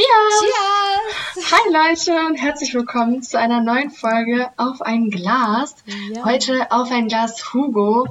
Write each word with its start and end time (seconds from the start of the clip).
Cheers! 0.00 0.40
Cheers! 1.34 1.52
Hi 1.52 1.72
Leute 1.72 2.26
und 2.26 2.36
herzlich 2.36 2.72
willkommen 2.72 3.22
zu 3.22 3.38
einer 3.38 3.60
neuen 3.60 3.90
Folge 3.90 4.48
auf 4.56 4.80
ein 4.80 5.10
Glas. 5.10 5.74
Ja. 5.84 6.24
Heute 6.24 6.72
auf 6.72 6.90
ein 6.90 7.08
Glas 7.08 7.52
Hugo. 7.52 8.08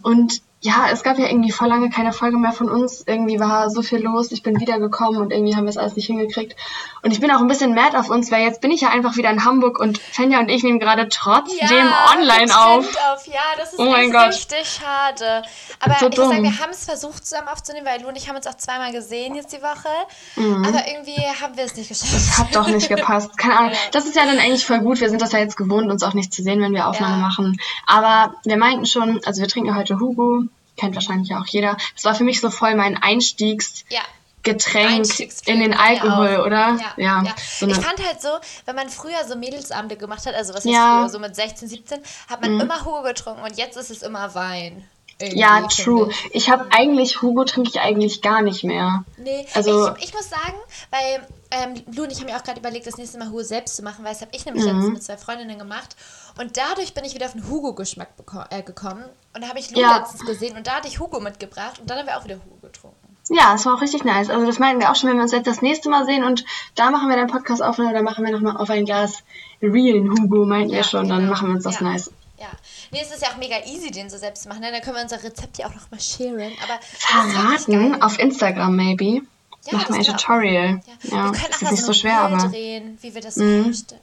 Und 0.00 0.40
ja, 0.66 0.88
es 0.90 1.04
gab 1.04 1.16
ja 1.16 1.26
irgendwie 1.26 1.52
vor 1.52 1.68
lange 1.68 1.90
keine 1.90 2.12
Folge 2.12 2.38
mehr 2.38 2.50
von 2.50 2.68
uns. 2.68 3.04
Irgendwie 3.06 3.38
war 3.38 3.70
so 3.70 3.82
viel 3.82 4.00
los. 4.00 4.32
Ich 4.32 4.42
bin 4.42 4.58
wiedergekommen 4.58 5.20
und 5.20 5.32
irgendwie 5.32 5.54
haben 5.54 5.62
wir 5.62 5.70
es 5.70 5.76
alles 5.76 5.94
nicht 5.94 6.06
hingekriegt. 6.06 6.56
Und 7.02 7.12
ich 7.12 7.20
bin 7.20 7.30
auch 7.30 7.38
ein 7.38 7.46
bisschen 7.46 7.72
mad 7.72 7.96
auf 7.96 8.10
uns, 8.10 8.32
weil 8.32 8.42
jetzt 8.42 8.60
bin 8.60 8.72
ich 8.72 8.80
ja 8.80 8.88
einfach 8.88 9.16
wieder 9.16 9.30
in 9.30 9.44
Hamburg 9.44 9.78
und 9.78 9.98
Fenja 9.98 10.40
und 10.40 10.48
ich 10.48 10.64
nehmen 10.64 10.80
gerade 10.80 11.08
trotzdem 11.08 11.68
ja, 11.68 12.06
online 12.12 12.52
auf. 12.52 12.84
auf. 13.12 13.26
Ja, 13.28 13.42
das 13.56 13.74
ist 13.74 13.78
oh 13.78 13.84
mein 13.84 14.10
Gott. 14.10 14.28
richtig 14.28 14.68
schade. 14.68 15.44
Aber 15.78 15.94
so 16.00 16.08
ich 16.08 16.16
muss 16.16 16.28
sagen, 16.28 16.42
wir 16.42 16.58
haben 16.58 16.70
es 16.72 16.84
versucht 16.84 17.24
zusammen 17.24 17.46
aufzunehmen, 17.46 17.86
weil 17.86 18.02
Lu 18.02 18.08
und 18.08 18.16
ich 18.16 18.28
haben 18.28 18.34
uns 18.34 18.48
auch 18.48 18.56
zweimal 18.56 18.90
gesehen 18.90 19.36
jetzt 19.36 19.52
die 19.52 19.62
Woche. 19.62 19.88
Mhm. 20.34 20.64
Aber 20.64 20.82
irgendwie 20.88 21.20
haben 21.40 21.56
wir 21.56 21.64
es 21.64 21.76
nicht 21.76 21.88
geschafft. 21.88 22.12
Das 22.12 22.38
hat 22.38 22.56
doch 22.56 22.66
nicht 22.66 22.88
gepasst. 22.88 23.38
Keine 23.38 23.56
Ahnung. 23.56 23.72
Das 23.92 24.04
ist 24.04 24.16
ja 24.16 24.26
dann 24.26 24.40
eigentlich 24.40 24.66
voll 24.66 24.80
gut. 24.80 25.00
Wir 25.00 25.10
sind 25.10 25.22
das 25.22 25.30
ja 25.30 25.38
jetzt 25.38 25.56
gewohnt, 25.56 25.92
uns 25.92 26.02
auch 26.02 26.14
nicht 26.14 26.34
zu 26.34 26.42
sehen, 26.42 26.60
wenn 26.60 26.72
wir 26.72 26.88
Aufnahmen 26.88 27.20
ja. 27.20 27.26
machen. 27.26 27.56
Aber 27.86 28.34
wir 28.44 28.56
meinten 28.56 28.84
schon, 28.84 29.20
also 29.24 29.40
wir 29.40 29.48
trinken 29.48 29.76
heute 29.76 30.00
Hugo 30.00 30.42
kennt 30.76 30.94
wahrscheinlich 30.94 31.34
auch 31.34 31.46
jeder. 31.46 31.76
Das 31.94 32.04
war 32.04 32.14
für 32.14 32.24
mich 32.24 32.40
so 32.40 32.50
voll 32.50 32.74
mein 32.74 33.00
Einstiegsgetränk 33.00 35.18
ja. 35.18 35.26
in 35.46 35.60
den 35.60 35.74
Alkohol, 35.74 36.42
oder? 36.44 36.76
Ja. 36.76 36.94
ja. 36.96 37.22
ja. 37.24 37.34
So 37.58 37.66
ich 37.66 37.76
fand 37.76 38.06
halt 38.06 38.20
so, 38.20 38.28
wenn 38.64 38.76
man 38.76 38.88
früher 38.88 39.24
so 39.26 39.36
Mädelsabende 39.36 39.96
gemacht 39.96 40.26
hat, 40.26 40.34
also 40.34 40.54
was 40.54 40.64
ja. 40.64 41.00
früher, 41.00 41.10
so 41.10 41.18
mit 41.18 41.34
16, 41.34 41.68
17, 41.68 42.00
hat 42.28 42.42
man 42.42 42.54
mhm. 42.54 42.60
immer 42.60 42.84
Hugo 42.84 43.02
getrunken 43.02 43.42
und 43.42 43.56
jetzt 43.56 43.76
ist 43.76 43.90
es 43.90 44.02
immer 44.02 44.34
Wein. 44.34 44.84
Ja, 45.18 45.62
true. 45.62 46.10
Ich, 46.10 46.34
ich 46.34 46.50
habe 46.50 46.66
eigentlich, 46.70 47.22
Hugo 47.22 47.44
trinke 47.44 47.70
ich 47.70 47.80
eigentlich 47.80 48.20
gar 48.20 48.42
nicht 48.42 48.64
mehr. 48.64 49.02
Nee, 49.16 49.46
also, 49.54 49.96
ich, 49.96 50.08
ich 50.08 50.14
muss 50.14 50.28
sagen, 50.28 50.58
weil 50.90 51.26
ähm, 51.50 51.82
Lu 51.94 52.02
und 52.02 52.12
ich 52.12 52.20
haben 52.20 52.28
ja 52.28 52.36
auch 52.36 52.42
gerade 52.42 52.60
überlegt, 52.60 52.86
das 52.86 52.98
nächste 52.98 53.18
Mal 53.18 53.28
Hugo 53.28 53.42
selbst 53.42 53.76
zu 53.76 53.82
machen, 53.82 54.04
weil 54.04 54.12
das 54.12 54.20
habe 54.20 54.32
ich 54.34 54.44
nämlich 54.44 54.64
mhm. 54.64 54.72
letztens 54.72 54.92
mit 54.92 55.02
zwei 55.02 55.16
Freundinnen 55.16 55.58
gemacht. 55.58 55.96
Und 56.38 56.56
dadurch 56.56 56.94
bin 56.94 57.04
ich 57.04 57.14
wieder 57.14 57.26
auf 57.26 57.32
den 57.32 57.48
Hugo-Geschmack 57.48 58.08
äh, 58.50 58.62
gekommen. 58.62 59.04
Und 59.34 59.42
da 59.42 59.48
habe 59.48 59.58
ich 59.58 59.70
Lu 59.70 59.80
ja. 59.80 59.98
letztens 59.98 60.24
gesehen 60.26 60.56
und 60.56 60.66
da 60.66 60.76
hatte 60.76 60.88
ich 60.88 61.00
Hugo 61.00 61.20
mitgebracht 61.20 61.78
und 61.80 61.88
dann 61.88 61.98
haben 61.98 62.06
wir 62.06 62.18
auch 62.18 62.24
wieder 62.24 62.36
Hugo 62.36 62.56
getrunken. 62.62 63.16
Ja, 63.28 63.54
es 63.54 63.66
war 63.66 63.74
auch 63.74 63.80
richtig 63.80 64.04
nice. 64.04 64.30
Also 64.30 64.46
das 64.46 64.58
meinten 64.58 64.80
wir 64.80 64.90
auch 64.90 64.96
schon, 64.96 65.10
wenn 65.10 65.16
wir 65.16 65.22
uns 65.22 65.32
jetzt 65.32 65.46
das 65.46 65.60
nächste 65.60 65.88
Mal 65.88 66.04
sehen 66.06 66.24
und 66.24 66.44
da 66.74 66.90
machen 66.90 67.08
wir 67.08 67.16
dann 67.16 67.26
Podcast 67.26 67.62
auf 67.62 67.78
oder 67.78 68.02
machen 68.02 68.24
wir 68.24 68.32
nochmal 68.32 68.56
auf 68.56 68.70
ein 68.70 68.84
Glas 68.84 69.24
Real 69.60 70.08
Hugo, 70.08 70.44
meinten 70.44 70.70
ja, 70.70 70.76
wir 70.76 70.84
schon, 70.84 71.04
genau. 71.04 71.16
dann 71.16 71.28
machen 71.28 71.48
wir 71.48 71.54
uns 71.56 71.64
das 71.64 71.80
ja. 71.80 71.88
nice. 71.88 72.10
Ja. 72.38 72.48
Nee, 72.92 73.00
es 73.02 73.10
ist 73.10 73.22
ja 73.22 73.28
auch 73.28 73.38
mega 73.38 73.56
easy, 73.66 73.90
den 73.90 74.10
so 74.10 74.18
selbst 74.18 74.42
zu 74.42 74.48
machen. 74.48 74.60
Ne? 74.60 74.70
Dann 74.70 74.82
können 74.82 74.96
wir 74.96 75.02
unser 75.02 75.22
Rezept 75.22 75.58
ja 75.58 75.66
auch 75.66 75.74
nochmal 75.74 76.00
sharen. 76.00 76.52
Aber 76.62 76.78
Verraten 76.82 78.02
auf 78.02 78.18
Instagram, 78.18 78.76
maybe. 78.76 79.22
Ja, 79.66 79.78
Machen 79.78 79.94
wir 79.94 79.98
ein 79.98 80.04
Tutorial. 80.04 80.80
Ja. 81.02 81.16
ja. 81.16 81.24
Wir 81.24 81.32
können 81.32 81.34
auch 81.34 81.62
ist 81.62 81.62
nicht 81.62 81.80
so, 81.80 81.86
so 81.86 81.92
schwer, 81.92 82.20
aber. 82.20 82.48
drehen, 82.48 82.98
wie 83.00 83.14
wir 83.14 83.20
das 83.20 83.36
mhm. 83.36 83.64
vorstellen. 83.64 84.00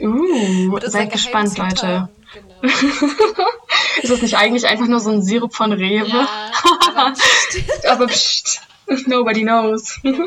Uh, 0.00 0.78
seid 0.86 1.12
gespannt, 1.12 1.56
Leute. 1.58 2.08
Genau. 2.32 2.70
ist 4.02 4.08
das 4.08 4.22
nicht 4.22 4.36
eigentlich 4.36 4.64
einfach 4.68 4.86
nur 4.86 5.00
so 5.00 5.10
ein 5.10 5.20
Sirup 5.20 5.52
von 5.52 5.72
Rewe? 5.72 6.06
Ja, 6.06 6.28
aber 6.94 7.12
pst. 7.12 7.86
aber 7.86 8.06
pst. 8.06 8.60
Nobody 9.06 9.42
knows. 9.42 9.98
Genau. 10.02 10.26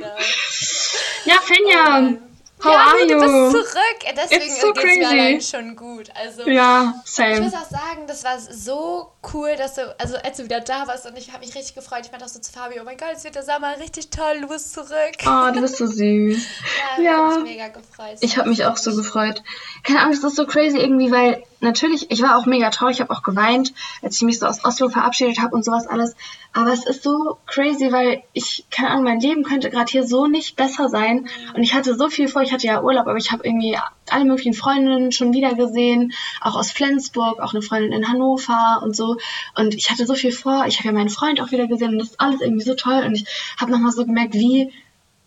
ja, 1.23 1.35
Fenja. 1.41 2.17
How 2.63 2.71
ja, 2.71 2.79
are 2.79 3.07
du 3.07 3.13
you? 3.13 3.19
bist 3.19 3.51
zurück. 3.51 4.15
Deswegen 4.15 4.55
so 4.55 4.73
geht 4.73 4.83
es 4.85 4.97
mir 4.97 5.09
allein 5.09 5.41
schon 5.41 5.75
gut. 5.75 6.09
Also, 6.15 6.49
ja, 6.49 7.01
same. 7.03 7.33
Ich 7.33 7.41
muss 7.41 7.53
auch 7.53 7.69
sagen, 7.69 8.07
das 8.07 8.23
war 8.23 8.39
so 8.39 9.11
cool, 9.33 9.55
dass 9.57 9.75
du, 9.75 9.95
also 9.99 10.15
als 10.17 10.37
du 10.37 10.45
wieder 10.45 10.61
da 10.61 10.87
warst 10.87 11.05
und 11.05 11.17
ich 11.17 11.31
habe 11.31 11.45
mich 11.45 11.55
richtig 11.55 11.75
gefreut. 11.75 12.01
Ich 12.05 12.11
meinte 12.11 12.25
auch 12.25 12.29
so 12.29 12.39
zu 12.39 12.51
Fabi, 12.51 12.79
oh 12.79 12.83
mein 12.85 12.97
Gott, 12.97 13.09
es 13.15 13.23
wird 13.23 13.35
der 13.35 13.43
Sommer 13.43 13.77
richtig 13.79 14.09
toll, 14.09 14.41
du 14.41 14.47
bist 14.47 14.73
zurück. 14.73 15.15
Oh, 15.25 15.51
du 15.53 15.61
bist 15.61 15.77
so 15.77 15.87
süß. 15.87 15.97
ja, 16.97 17.03
ja. 17.03 17.37
Ich 17.37 17.43
mega 17.43 17.67
gefreut. 17.67 18.17
Ich 18.21 18.37
habe 18.37 18.49
mich 18.49 18.65
auch 18.65 18.77
so 18.77 18.95
gefreut. 18.95 19.43
Keine 19.83 19.99
Ahnung, 19.99 20.13
das 20.13 20.23
ist 20.23 20.35
so 20.35 20.45
crazy 20.45 20.77
irgendwie, 20.77 21.11
weil 21.11 21.43
natürlich, 21.59 22.11
ich 22.11 22.21
war 22.21 22.37
auch 22.37 22.45
mega 22.45 22.69
traurig, 22.69 22.95
ich 22.95 23.01
habe 23.01 23.13
auch 23.13 23.23
geweint, 23.23 23.73
als 24.01 24.17
ich 24.17 24.21
mich 24.21 24.39
so 24.39 24.45
aus 24.45 24.63
Oslo 24.63 24.89
verabschiedet 24.89 25.41
habe 25.41 25.55
und 25.55 25.65
sowas 25.65 25.87
alles. 25.87 26.15
Aber 26.53 26.71
es 26.71 26.85
ist 26.85 27.01
so 27.01 27.39
crazy, 27.47 27.91
weil 27.91 28.21
ich, 28.33 28.65
keine 28.69 28.91
Ahnung, 28.91 29.05
mein 29.05 29.19
Leben 29.19 29.43
könnte 29.43 29.71
gerade 29.71 29.91
hier 29.91 30.05
so 30.05 30.27
nicht 30.27 30.55
besser 30.55 30.87
sein. 30.87 31.27
Und 31.55 31.63
ich 31.63 31.73
hatte 31.73 31.95
so 31.95 32.09
viel 32.09 32.27
vor, 32.27 32.43
ich 32.43 32.52
hatte 32.53 32.67
ja 32.67 32.81
Urlaub, 32.81 33.07
aber 33.07 33.17
ich 33.17 33.31
habe 33.31 33.45
irgendwie 33.45 33.77
alle 34.09 34.25
möglichen 34.25 34.53
Freundinnen 34.53 35.11
schon 35.11 35.33
wieder 35.33 35.55
gesehen, 35.55 36.13
auch 36.41 36.55
aus 36.55 36.71
Flensburg, 36.71 37.39
auch 37.39 37.53
eine 37.53 37.61
Freundin 37.61 37.91
in 37.91 38.07
Hannover 38.07 38.81
und 38.83 38.95
so. 38.95 39.17
Und 39.55 39.75
ich 39.75 39.89
hatte 39.89 40.05
so 40.05 40.13
viel 40.15 40.31
vor, 40.31 40.65
ich 40.67 40.79
habe 40.79 40.89
ja 40.89 40.93
meinen 40.93 41.09
Freund 41.09 41.41
auch 41.41 41.51
wieder 41.51 41.67
gesehen 41.67 41.89
und 41.89 41.99
das 41.99 42.11
ist 42.11 42.21
alles 42.21 42.41
irgendwie 42.41 42.63
so 42.63 42.75
toll. 42.75 43.03
Und 43.05 43.15
ich 43.15 43.25
habe 43.59 43.71
nochmal 43.71 43.91
so 43.91 44.05
gemerkt, 44.05 44.33
wie 44.33 44.71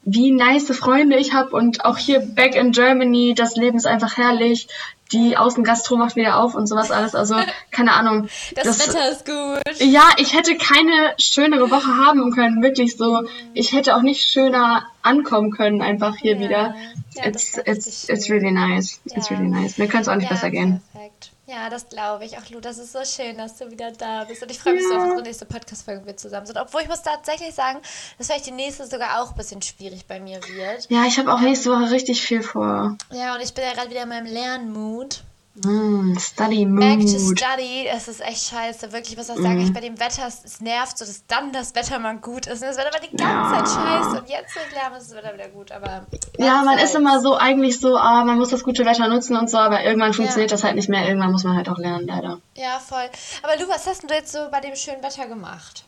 wie 0.08 0.30
nice 0.30 0.74
Freunde 0.74 1.16
ich 1.16 1.34
habe 1.34 1.50
und 1.50 1.84
auch 1.84 1.98
hier 1.98 2.20
back 2.20 2.54
in 2.54 2.70
Germany, 2.72 3.34
das 3.36 3.56
Leben 3.56 3.76
ist 3.76 3.86
einfach 3.86 4.16
herrlich 4.16 4.68
die 5.12 5.36
Außengastro 5.36 5.96
macht 5.96 6.16
wieder 6.16 6.40
auf 6.40 6.54
und 6.54 6.66
sowas 6.66 6.90
alles. 6.90 7.14
Also, 7.14 7.36
keine 7.70 7.92
Ahnung. 7.92 8.28
Das, 8.54 8.64
das, 8.64 8.88
Wetter 8.88 9.10
ist 9.10 9.24
gut. 9.24 9.80
Ja, 9.80 10.08
ich 10.18 10.34
hätte 10.34 10.56
keine 10.56 11.14
schönere 11.18 11.70
Woche 11.70 11.96
haben 11.96 12.32
können, 12.32 12.62
wirklich 12.62 12.96
so. 12.96 13.22
Ich 13.54 13.72
hätte 13.72 13.96
auch 13.96 14.02
nicht 14.02 14.28
schöner 14.28 14.86
ankommen 15.02 15.52
können, 15.52 15.82
einfach 15.82 16.16
hier 16.16 16.34
ja. 16.34 16.40
wieder. 16.40 16.74
Ja, 17.14 17.26
it's, 17.26 17.56
it's, 17.64 18.08
it's 18.08 18.28
really 18.28 18.50
nice. 18.50 19.00
Ja. 19.04 19.16
It's 19.16 19.30
really 19.30 19.48
nice. 19.48 19.78
Mir 19.78 19.86
könnte 19.86 20.02
es 20.02 20.08
auch 20.08 20.16
nicht 20.16 20.28
besser 20.28 20.50
gehen. 20.50 20.82
Perfekt. 20.92 21.30
Ja, 21.46 21.70
das 21.70 21.88
glaube 21.88 22.24
ich. 22.24 22.36
Ach, 22.36 22.50
Lu, 22.50 22.60
das 22.60 22.78
ist 22.78 22.92
so 22.92 23.04
schön, 23.04 23.38
dass 23.38 23.56
du 23.56 23.70
wieder 23.70 23.92
da 23.92 24.24
bist. 24.24 24.42
Und 24.42 24.50
ich 24.50 24.58
freue 24.58 24.74
mich 24.74 24.82
ja. 24.82 24.88
so 24.88 24.96
auf 24.96 25.02
unsere 25.04 25.22
nächste 25.22 25.46
Podcast-Folge, 25.46 26.04
wir 26.04 26.16
zusammen 26.16 26.44
sind. 26.44 26.58
Obwohl 26.58 26.82
ich 26.82 26.88
muss 26.88 27.02
tatsächlich 27.02 27.54
sagen, 27.54 27.78
dass 28.18 28.26
vielleicht 28.26 28.46
die 28.46 28.52
nächste 28.52 28.86
sogar 28.86 29.22
auch 29.22 29.30
ein 29.30 29.36
bisschen 29.36 29.62
schwierig 29.62 30.06
bei 30.06 30.18
mir 30.18 30.40
wird. 30.42 30.90
Ja, 30.90 31.04
ich 31.06 31.18
habe 31.18 31.32
auch 31.32 31.40
nächste 31.40 31.70
Woche 31.70 31.90
richtig 31.90 32.20
viel 32.20 32.42
vor. 32.42 32.96
Ja, 33.12 33.34
und 33.34 33.42
ich 33.42 33.54
bin 33.54 33.62
ja 33.64 33.74
gerade 33.74 33.90
wieder 33.90 34.02
in 34.02 34.08
meinem 34.08 34.26
Lernmut. 34.26 35.22
Mm, 35.64 36.18
study 36.18 36.66
Mood. 36.66 36.80
Back 36.80 37.00
to 37.00 37.18
Study, 37.18 37.86
es 37.88 38.08
ist 38.08 38.20
echt 38.20 38.50
scheiße. 38.50 38.92
Wirklich, 38.92 39.12
ich 39.12 39.16
muss 39.16 39.30
auch 39.30 39.36
sagen, 39.36 39.56
mm. 39.56 39.66
ich 39.66 39.72
bei 39.72 39.80
dem 39.80 39.98
Wetter, 39.98 40.26
es, 40.26 40.44
es, 40.44 40.60
nervt 40.60 40.98
so, 40.98 41.06
dass 41.06 41.26
dann 41.26 41.52
das 41.52 41.74
Wetter 41.74 41.98
mal 41.98 42.18
gut 42.18 42.46
ist. 42.46 42.62
Und 42.62 42.68
das 42.68 42.76
Wetter 42.76 42.92
war 42.92 43.00
die 43.00 43.16
ganze 43.16 43.24
ja. 43.24 43.64
Zeit 43.64 43.68
scheiße. 43.68 44.20
Und 44.20 44.28
jetzt 44.28 44.54
ich 44.54 44.74
lernen, 44.74 44.96
ist 44.96 45.10
das 45.10 45.16
Wetter 45.16 45.32
wieder 45.32 45.48
gut. 45.48 45.72
Aber 45.72 46.06
ja, 46.38 46.62
man 46.62 46.78
ist 46.78 46.94
immer 46.94 47.20
so 47.20 47.36
eigentlich 47.36 47.80
so, 47.80 47.96
ah, 47.96 48.24
man 48.24 48.36
muss 48.38 48.50
das 48.50 48.64
gute 48.64 48.84
Wetter 48.84 49.08
nutzen 49.08 49.36
und 49.36 49.48
so, 49.48 49.56
aber 49.56 49.82
irgendwann 49.82 50.12
funktioniert 50.12 50.50
ja. 50.50 50.56
das 50.56 50.64
halt 50.64 50.74
nicht 50.74 50.90
mehr. 50.90 51.06
Irgendwann 51.06 51.32
muss 51.32 51.44
man 51.44 51.56
halt 51.56 51.70
auch 51.70 51.78
lernen, 51.78 52.06
leider. 52.06 52.38
Ja, 52.54 52.78
voll. 52.78 53.08
Aber 53.42 53.56
du, 53.56 53.66
was 53.68 53.86
hast 53.86 54.02
du 54.02 54.12
jetzt 54.12 54.32
so 54.32 54.48
bei 54.50 54.60
dem 54.60 54.76
schönen 54.76 55.02
Wetter 55.02 55.26
gemacht? 55.26 55.84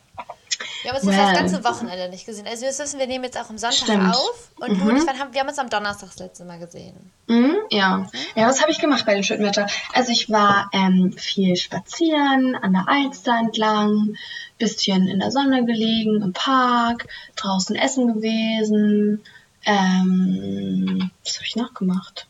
Wir 0.81 0.91
haben 0.91 0.97
uns 0.97 1.05
well. 1.07 1.17
das 1.17 1.33
ganze 1.33 1.63
Wochenende 1.63 2.09
nicht 2.09 2.25
gesehen. 2.25 2.47
Also 2.47 2.65
das 2.65 2.79
wissen 2.79 2.99
wir 2.99 3.07
nehmen 3.07 3.25
jetzt 3.25 3.37
auch 3.37 3.49
am 3.49 3.57
Sonntag 3.57 3.79
Stimmt. 3.79 4.15
auf. 4.15 4.51
Und 4.59 4.77
mhm. 4.77 4.79
du 4.79 4.89
und 4.89 4.97
ich, 4.97 5.07
haben, 5.07 5.33
wir 5.33 5.41
haben 5.41 5.49
uns 5.49 5.59
am 5.59 5.69
Donnerstag 5.69 6.09
das 6.09 6.19
letzte 6.19 6.45
Mal 6.45 6.59
gesehen. 6.59 7.11
Mhm, 7.27 7.55
ja. 7.69 8.07
Ja, 8.35 8.47
was 8.47 8.61
habe 8.61 8.71
ich 8.71 8.79
gemacht 8.79 9.05
bei 9.05 9.13
dem 9.13 9.23
schönen 9.23 9.43
Wetter? 9.43 9.67
Also 9.93 10.11
ich 10.11 10.29
war 10.29 10.69
ähm, 10.73 11.13
viel 11.13 11.55
spazieren, 11.55 12.55
an 12.55 12.73
der 12.73 12.87
Alster 12.87 13.37
entlang, 13.37 14.15
bisschen 14.57 15.07
in 15.07 15.19
der 15.19 15.31
Sonne 15.31 15.65
gelegen, 15.65 16.21
im 16.21 16.33
Park, 16.33 17.07
draußen 17.35 17.75
essen 17.75 18.13
gewesen. 18.13 19.23
Ähm, 19.65 21.11
was 21.23 21.35
habe 21.35 21.45
ich 21.45 21.55
noch 21.55 21.73
gemacht? 21.73 22.27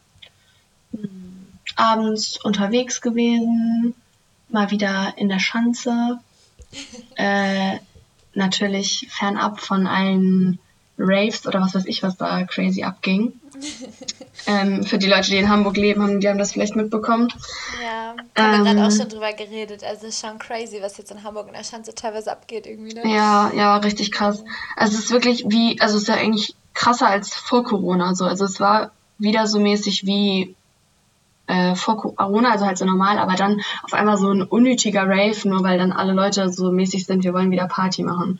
Hm, 0.91 1.47
abends 1.75 2.43
unterwegs 2.43 3.01
gewesen, 3.01 3.93
mal 4.49 4.71
wieder 4.71 5.13
in 5.17 5.29
der 5.29 5.39
Schanze. 5.39 6.19
äh, 7.15 7.77
natürlich 8.33 9.07
fernab 9.09 9.59
von 9.59 9.87
allen 9.87 10.59
Raves 10.97 11.47
oder 11.47 11.61
was 11.61 11.75
weiß 11.75 11.85
ich, 11.85 12.03
was 12.03 12.17
da 12.17 12.43
crazy 12.43 12.83
abging. 12.83 13.39
ähm, 14.47 14.83
für 14.83 14.97
die 14.97 15.07
Leute, 15.07 15.31
die 15.31 15.37
in 15.37 15.49
Hamburg 15.49 15.77
leben, 15.77 16.01
haben, 16.03 16.19
die 16.19 16.29
haben 16.29 16.37
das 16.37 16.51
vielleicht 16.51 16.75
mitbekommen. 16.75 17.29
Ja, 17.83 18.15
haben 18.35 18.55
ähm, 18.59 18.63
wir 18.63 18.73
gerade 18.73 18.87
auch 18.87 18.97
schon 18.97 19.09
drüber 19.09 19.33
geredet. 19.33 19.83
Also 19.83 20.07
es 20.07 20.15
ist 20.15 20.25
schon 20.25 20.39
crazy, 20.39 20.79
was 20.81 20.97
jetzt 20.97 21.11
in 21.11 21.23
Hamburg 21.23 21.47
in 21.47 21.53
der 21.53 21.63
Schanze 21.63 21.95
teilweise 21.95 22.31
abgeht 22.31 22.67
irgendwie. 22.67 22.93
Ne? 22.93 23.03
Ja, 23.05 23.51
ja, 23.55 23.77
richtig 23.77 24.11
krass. 24.11 24.43
Also 24.75 24.97
es 24.97 25.05
ist 25.05 25.11
wirklich 25.11 25.45
wie, 25.47 25.79
also 25.79 25.95
es 25.95 26.03
ist 26.03 26.07
ja 26.09 26.15
eigentlich 26.15 26.55
krasser 26.73 27.07
als 27.07 27.33
vor 27.33 27.63
Corona. 27.63 28.15
So. 28.15 28.25
Also 28.25 28.45
es 28.45 28.59
war 28.59 28.91
wieder 29.17 29.47
so 29.47 29.59
mäßig 29.59 30.05
wie 30.05 30.55
äh, 31.49 31.75
vor 31.75 31.97
Corona, 31.97 32.51
also 32.51 32.65
halt 32.65 32.77
so 32.77 32.85
normal, 32.85 33.17
aber 33.17 33.33
dann 33.33 33.61
auf 33.83 33.93
einmal 33.93 34.17
so 34.17 34.31
ein 34.31 34.43
unnötiger 34.43 35.03
Rave, 35.03 35.49
nur 35.49 35.63
weil 35.63 35.79
dann 35.79 35.91
alle 35.91 36.13
Leute 36.13 36.49
so 36.49 36.71
mäßig 36.71 37.05
sind, 37.05 37.23
wir 37.23 37.33
wollen 37.33 37.51
wieder 37.51 37.67
Party 37.67 38.03
machen. 38.03 38.39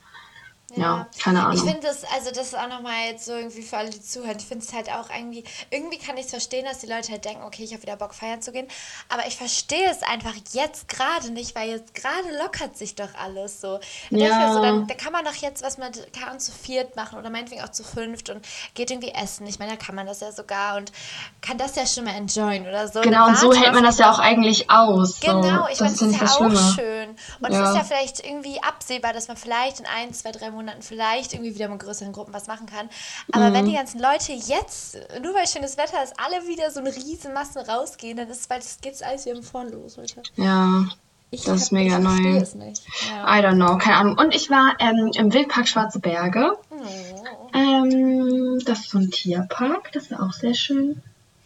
Ja, 0.76 0.82
ja, 0.82 1.08
keine 1.22 1.44
Ahnung. 1.44 1.58
Ich 1.58 1.62
finde 1.64 1.88
das, 1.88 2.04
also 2.14 2.30
das 2.30 2.48
ist 2.48 2.56
auch 2.56 2.68
nochmal 2.68 3.08
jetzt 3.10 3.26
so 3.26 3.34
irgendwie 3.34 3.62
für 3.64 3.78
alle, 3.78 3.90
die 3.90 4.02
zuhören, 4.02 4.38
ich 4.38 4.46
finde 4.46 4.64
es 4.64 4.74
halt 4.74 4.90
auch 4.90 5.10
irgendwie, 5.10 5.44
irgendwie 5.72 5.98
kann 5.98 6.18
ich 6.18 6.26
es 6.26 6.32
verstehen, 6.32 6.66
dass 6.66 6.80
die 6.80 6.88
Leute 6.88 7.12
halt 7.12 7.26
denken, 7.26 7.44
okay, 7.44 7.64
ich 7.64 7.74
habe 7.74 7.82
wieder 7.82 7.96
Bock 7.96 8.14
feiern 8.14 8.42
zu 8.42 8.52
gehen, 8.52 8.68
aber 9.10 9.26
ich 9.28 9.36
verstehe 9.36 9.90
es 9.90 10.04
einfach 10.04 10.34
jetzt 10.52 10.88
gerade 10.88 11.32
nicht, 11.32 11.56
weil 11.56 11.70
jetzt 11.70 11.96
gerade 11.96 12.38
lockert 12.42 12.78
sich 12.78 12.96
doch 12.96 13.10
alles 13.16 13.62
so. 13.62 13.80
Ja. 14.12 14.54
so, 14.54 14.62
dann, 14.62 14.88
da 14.88 14.94
kann 14.94 15.12
man 15.12 15.26
doch 15.26 15.36
jetzt 15.36 15.64
was 15.64 15.78
mit, 15.78 16.14
kann 16.14 16.30
man 16.30 16.40
zu 16.40 16.52
viert 16.52 16.96
machen 16.96 17.18
oder 17.18 17.30
meinetwegen 17.30 17.62
auch 17.62 17.72
zu 17.72 17.84
fünft 17.84 18.30
und 18.30 18.48
geht 18.76 18.92
irgendwie 18.92 19.12
essen. 19.12 19.48
Ich 19.48 19.58
meine, 19.58 19.72
da 19.72 19.78
kann 19.78 19.96
man 19.96 20.06
das 20.06 20.20
ja 20.20 20.32
sogar 20.32 20.78
und 20.78 20.92
kann 21.42 21.58
das 21.58 21.76
ja 21.76 21.86
schon 21.86 22.04
mal 22.04 22.16
enjoyen 22.16 22.68
oder 22.68 22.88
so. 22.88 23.02
Genau, 23.02 23.28
und 23.28 23.38
so 23.38 23.54
hält 23.54 23.74
man 23.74 23.84
das 23.84 23.98
ja 23.98 24.12
auch 24.12 24.20
eigentlich 24.20 24.70
aus. 24.70 25.20
Genau, 25.20 25.66
so. 25.66 25.70
ich 25.72 25.80
meine, 25.80 25.94
das 25.94 26.02
ist 26.02 26.22
ja 26.22 26.28
auch 26.28 26.76
schön. 26.76 27.10
Und 27.42 27.52
ja. 27.52 27.64
es 27.64 27.70
ist 27.70 27.76
ja 27.76 27.84
vielleicht 27.84 28.26
irgendwie 28.26 28.62
absehbar, 28.62 29.14
dass 29.14 29.28
man 29.28 29.38
vielleicht 29.38 29.80
in 29.80 29.86
ein, 29.86 30.14
zwei, 30.14 30.32
drei 30.32 30.52
Monaten 30.52 30.59
Monaten 30.60 30.82
vielleicht 30.82 31.34
irgendwie 31.34 31.56
wieder 31.56 31.70
mit 31.70 31.80
größeren 31.80 32.12
Gruppen 32.12 32.34
was 32.34 32.48
machen 32.48 32.66
kann. 32.66 32.90
Aber 33.32 33.54
wenn 33.54 33.66
die 33.66 33.74
ganzen 33.74 34.00
Leute 34.00 34.34
jetzt, 34.34 34.98
nur 35.24 35.34
weil 35.34 35.48
schönes 35.48 35.78
Wetter 35.78 36.04
ist, 36.04 36.14
alle 36.18 36.48
wieder 36.48 36.70
so 36.72 36.80
eine 36.80 36.94
riesen 36.94 37.34
Massen 37.34 37.60
rausgehen, 37.60 38.18
dann 38.18 38.30
ist, 38.30 38.50
weil 38.50 38.60
das 38.60 38.80
geht's 38.82 39.02
alles 39.02 39.26
wieder 39.26 39.38
im 39.38 39.44
Vorn 39.44 39.72
los, 39.72 39.98
Leute. 39.98 40.22
Ja, 40.36 40.86
Ich 41.32 41.44
das 41.44 41.62
ist 41.62 41.72
mega 41.72 42.00
neu. 42.00 42.18
Ja. 42.18 43.40
I 43.40 43.42
don't 43.44 43.56
know, 43.56 43.78
keine 43.78 43.98
Ahnung. 43.98 44.18
Und 44.18 44.36
ich 44.36 44.50
war 44.50 44.76
ähm, 44.80 45.12
im 45.16 45.32
Wildpark 45.34 45.68
Schwarze 45.68 46.00
Berge. 46.00 46.58
Oh. 46.72 47.50
Ähm, 47.54 48.60
das 48.66 48.80
ist 48.80 48.90
so 48.90 48.98
ein 48.98 49.12
Tierpark, 49.12 49.92
das 49.94 50.04
ist 50.08 50.20
auch 50.20 50.34
sehr 50.34 50.56
schön. 50.56 51.02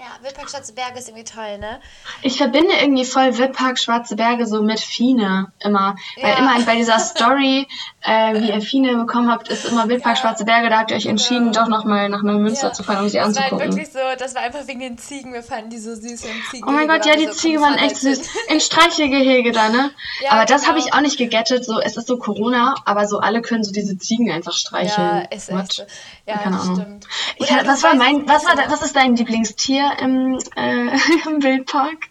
Ja, 0.05 0.21
Wildpark 0.21 0.49
Schwarze 0.49 0.73
Berge 0.73 0.99
ist 0.99 1.07
irgendwie 1.07 1.23
toll, 1.23 1.59
ne? 1.59 1.79
Ich 2.23 2.35
verbinde 2.37 2.73
irgendwie 2.81 3.05
voll 3.05 3.37
Wildpark 3.37 3.79
Schwarze 3.79 4.17
Berge 4.17 4.45
so 4.45 4.61
mit 4.61 4.81
Fine 4.81 5.53
immer. 5.59 5.95
Weil 6.21 6.31
Ja. 6.31 6.37
immer 6.39 6.59
bei 6.65 6.75
dieser 6.75 6.99
Story, 6.99 7.67
äh, 8.01 8.33
wie 8.41 8.49
ihr 8.49 8.59
Fine 8.61 8.97
bekommen 8.97 9.31
habt, 9.31 9.47
ist 9.47 9.63
immer 9.63 9.87
Wildpark 9.87 10.17
Schwarze 10.17 10.43
Berge. 10.43 10.69
Da 10.69 10.79
habt 10.79 10.91
ihr 10.91 10.97
euch 10.97 11.05
entschieden, 11.05 11.53
doch 11.53 11.67
nochmal 11.69 12.09
nach 12.09 12.21
Neumünster 12.21 12.67
Ja. 12.67 12.73
zu 12.73 12.83
fahren, 12.83 13.03
um 13.03 13.07
sie 13.09 13.17
Das 13.17 13.33
war 13.33 13.43
halt 13.43 13.53
anzugucken. 13.53 13.77
wirklich 13.77 13.93
so, 13.93 13.99
das 14.19 14.35
war 14.35 14.41
einfach 14.41 14.67
wegen 14.67 14.81
den 14.81 14.97
Ziegen. 14.97 15.31
Wir 15.31 15.41
fanden 15.41 15.69
die 15.69 15.79
so 15.79 15.95
süß 15.95 16.25
und 16.25 16.43
Ziegen. 16.51 16.67
Oh 16.67 16.71
mein 16.73 16.89
Gott, 16.89 17.05
ja, 17.05 17.15
die 17.15 17.29
Ziege 17.31 17.61
waren 17.61 17.75
echt 17.75 17.95
süß. 17.95 18.19
Im 18.49 18.59
Streichelgehege 18.59 19.53
da, 19.53 19.69
ne? 19.69 19.89
Ja, 20.21 20.31
aber 20.31 20.43
das 20.43 20.63
genau. 20.63 20.71
habe 20.73 20.79
ich 20.85 20.93
auch 20.93 20.99
nicht 21.01 21.17
gegettet. 21.17 21.63
So, 21.63 21.79
es 21.79 21.95
ist 21.95 22.07
so 22.07 22.17
Corona, 22.17 22.75
aber 22.83 23.07
so 23.07 23.19
alle 23.19 23.41
können 23.41 23.63
so 23.63 23.71
diese 23.71 23.97
Ziegen 23.97 24.29
einfach 24.29 24.51
Ja, 24.51 24.57
streicheln. 24.57 25.27
ist 25.31 25.49
What? 25.49 25.61
echt 25.61 25.73
so. 25.73 25.83
Ja, 26.25 26.37
Keine 26.39 26.57
das 26.57 26.65
Ahnung. 26.65 26.75
stimmt. 26.81 27.07
Ich, 27.37 27.49
was 27.65 27.83
war 27.83 27.95
mein, 27.95 28.27
was 28.27 28.45
war, 28.45 28.57
so- 28.57 28.63
was 28.71 28.81
ist 28.81 28.95
dein 28.97 29.15
Lieblingstier 29.15 29.91
im, 29.99 30.39
äh, 30.55 30.97
im 31.29 31.43
Wildpark? 31.43 32.09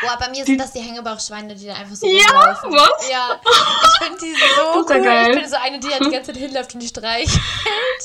Boah, 0.00 0.16
bei 0.18 0.28
mir 0.30 0.44
sind 0.44 0.58
das 0.58 0.72
die 0.72 0.80
Hängebauchschweine, 0.80 1.54
die 1.54 1.66
da 1.66 1.74
einfach 1.74 1.94
so 1.94 2.06
Ja, 2.06 2.24
rumlaufen. 2.26 2.72
was? 2.72 3.08
Ja, 3.10 3.40
ich 3.44 4.06
finde 4.06 4.18
die 4.20 4.32
so 4.34 4.78
cool. 4.94 5.02
geil. 5.04 5.30
Ich 5.34 5.40
bin 5.40 5.48
so 5.50 5.56
eine, 5.56 5.78
die 5.78 5.88
halt 5.88 6.04
die 6.04 6.10
ganze 6.10 6.32
Zeit 6.32 6.36
hinläuft 6.42 6.74
und 6.74 6.80
die 6.80 6.88
streichelt. 6.88 7.40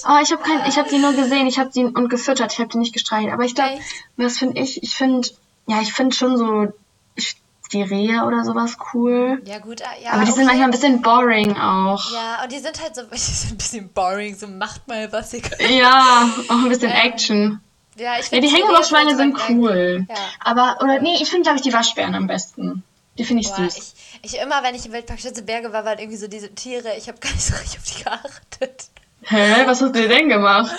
Oh, 0.07 0.19
ich 0.21 0.31
habe 0.31 0.43
ich 0.67 0.77
habe 0.77 0.89
die 0.89 0.99
nur 0.99 1.13
gesehen, 1.13 1.47
ich 1.47 1.57
habe 1.57 1.71
die 1.73 1.83
und 1.85 2.09
gefüttert, 2.09 2.53
ich 2.53 2.59
habe 2.59 2.69
die 2.69 2.77
nicht 2.77 2.93
gestreichelt. 2.93 3.33
Aber 3.33 3.43
ich 3.43 3.55
glaube, 3.55 3.79
was 4.17 4.37
finde 4.37 4.61
ich? 4.61 4.83
Ich 4.83 4.95
finde, 4.95 5.27
ja, 5.65 5.81
ich 5.81 5.93
finde 5.93 6.15
schon 6.15 6.37
so 6.37 6.71
ich- 7.15 7.37
die 7.73 7.81
Rehe 7.81 8.23
oder 8.23 8.45
sowas 8.45 8.77
cool. 8.93 9.41
Ja, 9.45 9.57
gut, 9.57 9.81
ah, 9.81 9.89
ja. 10.01 10.11
aber 10.11 10.21
die 10.21 10.31
sind 10.31 10.35
okay. 10.35 10.45
manchmal 10.45 10.67
ein 10.67 10.71
bisschen 10.71 11.01
boring 11.01 11.57
auch. 11.57 12.11
Ja, 12.13 12.43
und 12.43 12.51
die 12.51 12.59
sind 12.59 12.81
halt 12.81 12.95
so 12.95 13.01
die 13.11 13.17
sind 13.17 13.51
ein 13.53 13.57
bisschen 13.57 13.89
boring, 13.89 14.35
so 14.37 14.47
macht 14.47 14.87
mal 14.87 15.11
was 15.11 15.33
ihr 15.33 15.41
könnt. 15.41 15.61
Ja, 15.71 16.29
auch 16.49 16.51
ein 16.55 16.69
bisschen 16.69 16.91
Ähm, 16.91 16.97
Action. 16.97 17.61
Ja, 17.97 18.19
ich 18.19 18.31
Ja, 18.31 18.39
die 18.39 18.49
so 18.49 19.15
sind 19.15 19.37
cool. 19.49 20.05
Ja. 20.07 20.15
Aber, 20.39 20.77
oder 20.83 21.01
nee, 21.01 21.17
ich 21.21 21.29
finde, 21.29 21.43
glaube 21.43 21.57
ich, 21.57 21.63
die 21.63 21.73
Waschbären 21.73 22.15
am 22.15 22.27
besten. 22.27 22.83
Die 23.17 23.25
finde 23.25 23.41
ich 23.41 23.49
Boah, 23.49 23.69
süß. 23.69 23.95
ich, 24.21 24.33
ich 24.33 24.39
immer, 24.39 24.61
wenn 24.61 24.75
ich 24.75 24.85
im 24.85 24.93
Wildpark 24.93 25.19
Schütze 25.19 25.41
Berge 25.41 25.73
war, 25.73 25.85
waren 25.85 25.97
irgendwie 25.97 26.17
so 26.17 26.27
diese 26.27 26.53
Tiere. 26.53 26.95
Ich 26.97 27.07
habe 27.07 27.17
gar 27.19 27.31
nicht 27.31 27.41
so 27.41 27.55
richtig 27.55 27.79
auf 27.79 27.83
die 27.85 28.03
geachtet. 28.03 28.89
Hä, 29.23 29.65
was 29.65 29.81
hast 29.81 29.95
du 29.95 30.07
denn 30.07 30.29
gemacht? 30.29 30.71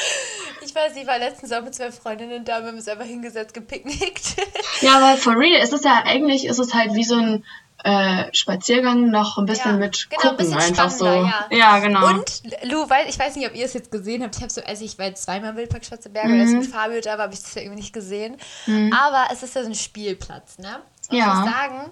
Ich 0.65 0.75
weiß, 0.75 0.97
ich 0.97 1.06
war 1.06 1.19
letztens 1.19 1.53
auch 1.53 1.62
mit 1.62 1.75
zwei 1.75 1.91
Freundinnen 1.91 2.44
da, 2.44 2.61
wir 2.61 2.69
haben 2.69 2.76
uns 2.76 2.88
einfach 2.88 3.05
hingesetzt, 3.05 3.55
gepicknickt. 3.55 4.37
Ja, 4.81 4.99
aber 4.99 5.17
for 5.17 5.37
real, 5.37 5.61
es 5.61 5.73
ist 5.73 5.85
ja 5.85 6.03
eigentlich, 6.05 6.47
ist 6.47 6.59
es 6.59 6.73
halt 6.73 6.94
wie 6.94 7.05
so 7.05 7.17
ein 7.17 7.44
äh, 7.85 8.25
Spaziergang 8.33 9.11
noch 9.11 9.39
ein 9.39 9.47
bisschen 9.47 9.73
Ja, 9.73 9.77
mit 9.79 10.09
genau, 10.11 10.23
ein 10.23 10.29
gucken 10.31 10.37
bisschen 10.51 10.59
einfach 10.61 10.91
so. 10.91 11.07
ja. 11.07 11.47
ja, 11.51 11.79
genau. 11.79 12.07
Und 12.09 12.43
Lou, 12.65 12.89
weil 12.91 13.09
ich 13.09 13.19
weiß 13.19 13.37
nicht, 13.37 13.47
ob 13.49 13.55
ihr 13.55 13.65
es 13.65 13.73
jetzt 13.75 13.91
gesehen 13.93 14.23
habt. 14.23 14.35
Ich 14.37 14.43
habe 14.43 14.53
so, 14.53 14.61
also 14.63 14.85
ich 14.85 14.99
war 14.99 15.07
jetzt 15.07 15.23
zweimal 15.23 15.51
im 15.51 15.57
Wildpark 15.57 15.85
Schwarze 15.85 16.09
Berge, 16.11 16.29
Mhm. 16.35 16.41
als 16.41 16.51
mit 16.51 16.67
Fabio 16.67 17.01
da 17.01 17.13
war, 17.13 17.25
habe 17.25 17.35
ich 17.35 17.41
das 17.43 17.55
ja 17.55 17.63
irgendwie 17.63 17.81
nicht 17.83 17.93
gesehen. 17.93 18.37
Aber 18.93 19.27
es 19.33 19.43
ist 19.43 19.55
ja 19.55 19.63
so 19.63 19.69
ein 19.69 19.75
Spielplatz, 19.75 20.59
ne? 20.59 20.81
Und 21.11 21.17
Ja. 21.17 21.25
ich 21.29 21.35
muss 21.45 21.53
sagen, 21.55 21.91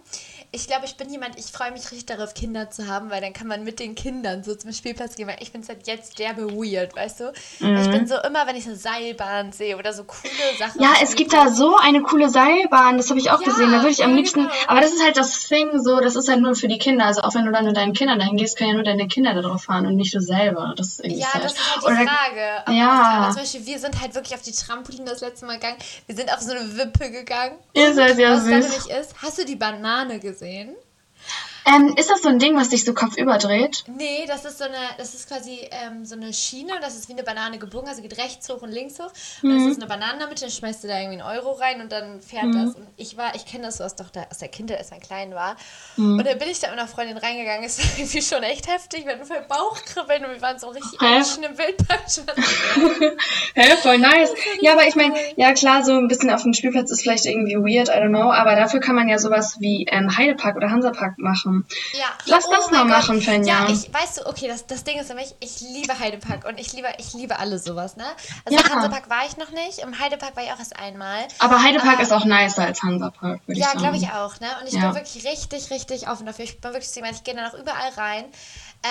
ich 0.56 0.66
glaube, 0.66 0.86
ich 0.86 0.96
bin 0.96 1.10
jemand, 1.10 1.38
ich 1.38 1.46
freue 1.46 1.70
mich 1.70 1.82
richtig 1.92 2.06
darauf, 2.06 2.32
Kinder 2.34 2.70
zu 2.70 2.88
haben, 2.88 3.10
weil 3.10 3.20
dann 3.20 3.32
kann 3.32 3.46
man 3.46 3.62
mit 3.62 3.78
den 3.78 3.94
Kindern 3.94 4.42
so 4.42 4.54
zum 4.54 4.72
Spielplatz 4.72 5.14
gehen, 5.14 5.28
weil 5.28 5.36
ich 5.40 5.52
es 5.54 5.68
halt 5.68 5.86
jetzt 5.86 6.18
derbe 6.18 6.50
weird, 6.50 6.96
weißt 6.96 7.20
du? 7.20 7.32
Weil 7.60 7.80
Ich 7.82 7.90
bin 7.90 8.06
so 8.06 8.16
immer, 8.26 8.46
wenn 8.46 8.56
ich 8.56 8.66
eine 8.66 8.76
Seilbahn 8.76 9.52
sehe 9.52 9.76
oder 9.76 9.92
so 9.92 10.04
coole 10.04 10.32
Sachen. 10.58 10.80
Ja, 10.82 10.94
es 11.02 11.14
gibt 11.14 11.32
da 11.34 11.50
so 11.50 11.76
eine 11.76 12.00
coole 12.02 12.28
Seilbahn, 12.30 12.96
das 12.96 13.10
habe 13.10 13.20
ich 13.20 13.30
auch 13.30 13.40
Ja, 13.40 13.46
gesehen. 13.48 13.70
Da 13.70 13.78
würde 13.78 13.90
ich 13.90 14.02
am 14.02 14.14
liebsten. 14.16 14.40
genau. 14.44 14.54
Aber 14.66 14.80
das 14.80 14.92
ist 14.92 15.02
halt 15.04 15.16
das 15.18 15.46
Thing, 15.46 15.78
so, 15.78 16.00
das 16.00 16.16
ist 16.16 16.28
halt 16.28 16.40
nur 16.40 16.54
für 16.54 16.68
die 16.68 16.78
Kinder. 16.78 17.04
Also 17.04 17.20
auch 17.20 17.34
wenn 17.34 17.44
du 17.44 17.52
dann 17.52 17.66
mit 17.66 17.76
deinen 17.76 17.92
Kindern 17.92 18.18
dahin 18.18 18.36
gehst, 18.38 18.56
können 18.56 18.70
ja 18.70 18.74
nur 18.76 18.84
deine 18.84 19.08
Kinder 19.08 19.34
da 19.34 19.42
drauf 19.42 19.64
fahren 19.64 19.86
und 19.86 19.96
nicht 19.96 20.14
du 20.14 20.20
selber. 20.20 20.72
Das 20.76 20.86
ist 20.88 21.00
irgendwie 21.00 21.20
Ja, 21.20 21.28
sad. 21.32 21.44
das 21.44 21.52
ist 21.52 21.58
halt 21.74 21.82
die 21.82 21.86
Oder- 21.86 22.10
Frage. 22.10 22.62
Ob 22.66 22.72
Ja. 22.74 23.02
Aber 23.24 23.32
zum 23.34 23.42
Beispiel, 23.42 23.66
wir 23.66 23.78
sind 23.78 24.00
halt 24.00 24.14
wirklich 24.14 24.34
auf 24.34 24.42
die 24.42 24.52
Trampolin 24.52 25.04
das 25.04 25.20
letzte 25.20 25.44
Mal 25.44 25.54
gegangen. 25.54 25.76
Wir 26.06 26.16
sind 26.16 26.32
auf 26.32 26.40
so 26.40 26.52
eine 26.52 26.76
Wippe 26.78 27.10
gegangen. 27.10 27.56
Ihr 27.74 27.92
seid 27.92 28.18
ja 28.18 28.38
süß. 28.40 28.86
ist, 28.86 29.14
hast 29.22 29.38
du 29.38 29.44
die 29.44 29.56
Banane 29.56 30.18
gesehen? 30.18 30.45
in. 30.46 30.76
Ähm, 31.66 31.94
ist 31.96 32.10
das 32.10 32.22
so 32.22 32.28
ein 32.28 32.38
Ding, 32.38 32.56
was 32.56 32.68
dich 32.68 32.84
so 32.84 32.94
kopfüber 32.94 33.38
dreht? 33.38 33.84
Nee, 33.88 34.24
das 34.28 34.44
ist 34.44 34.58
so 34.58 34.64
eine, 34.64 34.76
das 34.98 35.14
ist 35.14 35.28
quasi 35.28 35.68
ähm, 35.70 36.04
so 36.04 36.14
eine 36.14 36.32
Schiene 36.32 36.74
und 36.74 36.82
das 36.82 36.94
ist 36.94 37.08
wie 37.08 37.12
eine 37.14 37.24
Banane 37.24 37.58
gebogen, 37.58 37.88
also 37.88 38.02
geht 38.02 38.16
rechts 38.18 38.48
hoch 38.48 38.62
und 38.62 38.70
links 38.70 38.98
hoch. 39.00 39.10
Und 39.42 39.50
Mhm. 39.50 39.58
das 39.64 39.72
ist 39.72 39.82
eine 39.82 39.88
Banane 39.88 40.26
Mitte, 40.28 40.42
dann 40.42 40.50
schmeißt 40.50 40.84
du 40.84 40.88
da 40.88 41.00
irgendwie 41.00 41.20
einen 41.20 41.38
Euro 41.38 41.52
rein 41.52 41.80
und 41.80 41.90
dann 41.90 42.20
fährt 42.20 42.54
das. 42.54 42.74
Und 42.76 42.86
ich 42.96 43.16
war, 43.16 43.34
ich 43.34 43.46
kenne 43.46 43.64
das 43.64 43.78
so 43.78 43.84
aus, 43.84 43.96
doch 43.96 44.10
da, 44.10 44.26
aus 44.30 44.38
der 44.38 44.48
Kindheit, 44.48 44.78
als 44.78 44.90
man 44.90 45.00
klein 45.00 45.34
war. 45.34 45.56
Mhm. 45.96 46.18
Und 46.18 46.26
dann 46.26 46.38
bin 46.38 46.48
ich 46.48 46.60
da 46.60 46.70
mit 46.70 46.78
einer 46.78 46.88
Freundin 46.88 47.16
reingegangen, 47.16 47.64
ist 47.66 47.80
irgendwie 47.98 48.22
schon 48.22 48.42
echt 48.44 48.68
heftig, 48.72 49.04
wir 49.04 49.14
hatten 49.14 49.24
voll 49.24 49.44
Bauchkribbeln 49.48 50.24
und 50.24 50.30
wir 50.32 50.42
waren 50.42 50.58
so 50.58 50.68
richtig 50.68 51.00
Hä? 51.00 51.16
Im 51.44 51.58
Wildpark. 51.58 52.00
Hä, 53.54 53.76
voll 53.82 53.98
nice. 53.98 54.30
Ja, 54.60 54.72
aber 54.72 54.86
ich 54.86 54.94
meine, 54.94 55.14
ja 55.36 55.52
klar, 55.52 55.84
so 55.84 55.92
ein 55.92 56.08
bisschen 56.08 56.30
auf 56.30 56.42
dem 56.42 56.52
Spielplatz 56.52 56.90
ist 56.90 57.02
vielleicht 57.02 57.26
irgendwie 57.26 57.56
weird, 57.56 57.88
I 57.88 57.92
don't 57.92 58.08
know, 58.10 58.30
aber 58.30 58.54
dafür 58.56 58.80
kann 58.80 58.94
man 58.94 59.08
ja 59.08 59.18
sowas 59.18 59.56
wie 59.60 59.86
ähm, 59.90 60.16
Heidepark 60.16 60.56
oder 60.56 60.70
Hansapark 60.70 61.18
machen. 61.18 61.55
Ja. 61.92 62.06
Lass 62.26 62.48
das 62.48 62.70
mein 62.70 62.86
mal 62.88 62.94
Gott. 62.96 63.08
machen, 63.08 63.22
Fenja. 63.22 63.66
Ja, 63.66 63.68
ich, 63.72 63.92
weißt 63.92 64.18
du, 64.18 64.26
okay, 64.26 64.48
das, 64.48 64.66
das 64.66 64.84
Ding 64.84 64.98
ist 64.98 65.08
nämlich, 65.08 65.34
ich 65.40 65.60
liebe 65.60 65.98
Heidepark 65.98 66.44
und 66.46 66.58
ich 66.58 66.72
liebe, 66.72 66.88
ich 66.98 67.12
liebe 67.14 67.38
alles 67.38 67.64
sowas, 67.64 67.96
ne? 67.96 68.04
Also 68.44 68.58
Ja. 68.58 68.64
im 68.66 68.72
Hansapark 68.74 69.08
war 69.10 69.26
ich 69.26 69.36
noch 69.36 69.50
nicht, 69.50 69.78
im 69.78 69.98
Heidepark 69.98 70.36
war 70.36 70.42
ich 70.44 70.52
auch 70.52 70.58
erst 70.58 70.76
einmal. 70.78 71.20
Aber 71.38 71.62
Heidepark 71.62 71.94
Aber- 71.94 72.02
ist 72.02 72.12
auch 72.12 72.24
nicer 72.24 72.64
als 72.64 72.82
Hansapark, 72.82 73.40
würde 73.46 73.60
Ja, 73.60 73.66
ich 73.66 73.72
sagen. 73.72 73.78
glaube 73.78 73.96
ich 73.96 74.08
auch, 74.10 74.40
ne? 74.40 74.48
Und 74.60 74.68
ich 74.68 74.74
Ja. 74.74 74.90
bin 74.90 74.94
wirklich 74.96 75.24
richtig, 75.24 75.70
richtig 75.70 76.08
offen 76.08 76.26
dafür. 76.26 76.44
Ich 76.44 76.60
bin 76.60 76.72
wirklich 76.72 76.90
ich 76.96 77.24
gehe 77.24 77.34
da 77.34 77.42
noch 77.42 77.54
überall 77.54 77.90
rein. 77.96 78.24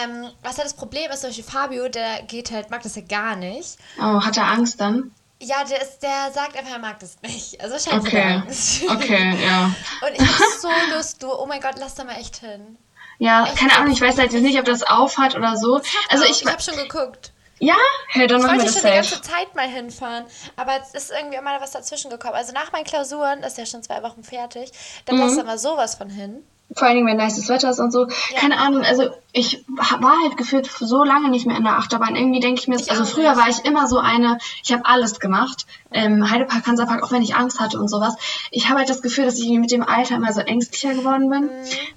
Ähm, 0.04 0.28
was 0.44 0.58
halt 0.58 0.66
das 0.66 0.74
Problem 0.74 1.10
ist, 1.12 1.22
zum 1.22 1.30
Beispiel 1.30 1.44
Fabio, 1.46 1.88
der 1.90 2.24
geht 2.24 2.52
halt, 2.52 2.70
mag 2.70 2.82
das 2.84 2.96
ja 2.96 3.02
gar 3.04 3.36
nicht. 3.36 3.78
Oh, 4.00 4.22
hat 4.26 4.38
er 4.38 4.48
Angst 4.48 4.82
dann? 4.82 5.12
Ja, 5.42 5.64
der, 5.66 5.82
ist, 5.82 6.00
der 6.00 6.32
sagt 6.34 6.58
einfach, 6.58 6.72
er 6.72 6.80
mag 6.80 7.00
das 7.00 7.22
nicht. 7.22 7.60
Also 7.62 7.78
scheint 7.78 8.04
Okay. 8.06 8.22
Angst. 8.46 8.84
Okay, 8.90 9.38
ja. 9.46 9.66
Und 10.02 10.14
ich 10.14 10.22
hab 10.22 10.60
so 10.62 10.70
Lust, 10.96 11.22
du, 11.22 11.32
oh 11.32 11.46
mein 11.46 11.60
Gott, 11.62 11.76
lass 11.78 11.96
da 11.96 12.04
mal 12.06 12.16
echt 12.18 12.38
hin. 12.38 12.78
Ja, 13.18 13.46
Echt? 13.46 13.58
keine 13.58 13.76
Ahnung, 13.78 13.92
ich 13.94 14.02
weiß 14.02 14.18
halt 14.18 14.34
jetzt 14.34 14.42
nicht, 14.44 14.58
ob 14.60 14.66
das 14.66 14.84
aufhat 14.84 15.36
oder 15.36 15.56
so. 15.58 15.82
Also 16.10 16.26
Auch, 16.26 16.30
ich, 16.30 16.42
ich 16.42 16.48
habe 16.52 16.62
schon 16.62 16.76
geguckt. 16.76 17.32
ja, 17.60 17.76
hey, 18.10 18.28
dann 18.28 18.40
Ich 18.40 18.44
machen 18.46 18.58
wir 18.58 18.64
wollte 18.66 18.74
das 18.74 18.82
schon 18.82 18.92
die 18.92 18.98
safe. 18.98 19.16
ganze 19.16 19.22
Zeit 19.32 19.56
mal 19.56 19.68
hinfahren, 19.70 20.26
aber 20.58 20.74
es 20.82 20.94
ist 20.94 21.12
irgendwie 21.12 21.38
immer 21.38 21.60
was 21.62 21.72
dazwischen 21.72 22.10
gekommen. 22.12 22.34
Also 22.36 22.52
nach 22.54 22.72
meinen 22.74 22.84
Klausuren, 22.86 23.42
das 23.42 23.54
ist 23.54 23.58
ja 23.58 23.66
schon 23.66 23.84
zwei 23.84 24.04
Wochen 24.04 24.24
fertig, 24.24 24.72
dann 25.06 25.16
Mhm. 25.18 25.22
lass 25.22 25.36
da 25.38 25.44
mal 25.44 25.58
sowas 25.58 25.96
von 25.96 26.10
hin. 26.10 26.44
Vor 26.74 26.88
allen 26.88 26.98
Dingen, 26.98 27.08
wenn 27.08 27.18
nices 27.18 27.48
Wetter 27.48 27.70
ist 27.70 27.80
und 27.80 27.92
so. 27.92 28.08
Keine 28.36 28.58
Ahnung, 28.60 28.82
also 28.84 29.10
ich 29.32 29.64
war 29.68 30.22
halt 30.24 30.36
gefühlt 30.38 30.68
so 30.68 31.04
lange 31.04 31.30
nicht 31.30 31.46
mehr 31.46 31.58
in 31.58 31.64
der 31.64 31.78
Achterbahn. 31.78 32.16
Irgendwie 32.16 32.40
denke 32.40 32.60
ich 32.60 32.68
mir, 32.68 32.76
Ich 32.76 32.90
also 32.90 33.06
früher 33.06 33.36
war 33.38 33.48
ich 33.50 33.64
immer 33.66 33.88
so 33.88 34.00
eine, 34.00 34.40
ich 34.64 34.74
habe 34.74 34.86
alles 34.86 35.20
gemacht. 35.20 35.66
Ähm, 35.92 36.30
Heidepark, 36.30 36.68
Hansapark, 36.68 37.04
auch 37.04 37.12
wenn 37.12 37.22
ich 37.22 37.36
Angst 37.36 37.60
hatte 37.60 37.80
und 37.80 37.90
sowas. 37.90 38.16
Ich 38.52 38.68
habe 38.70 38.80
halt 38.80 38.90
das 38.90 39.02
Gefühl, 39.02 39.26
dass 39.26 39.40
ich 39.40 39.50
mit 39.50 39.72
dem 39.72 39.84
Alter 39.84 40.16
immer 40.16 40.34
so 40.34 40.42
ängstlicher 40.42 40.94
geworden 40.94 41.30
bin. 41.30 41.44
Mhm. 41.44 41.50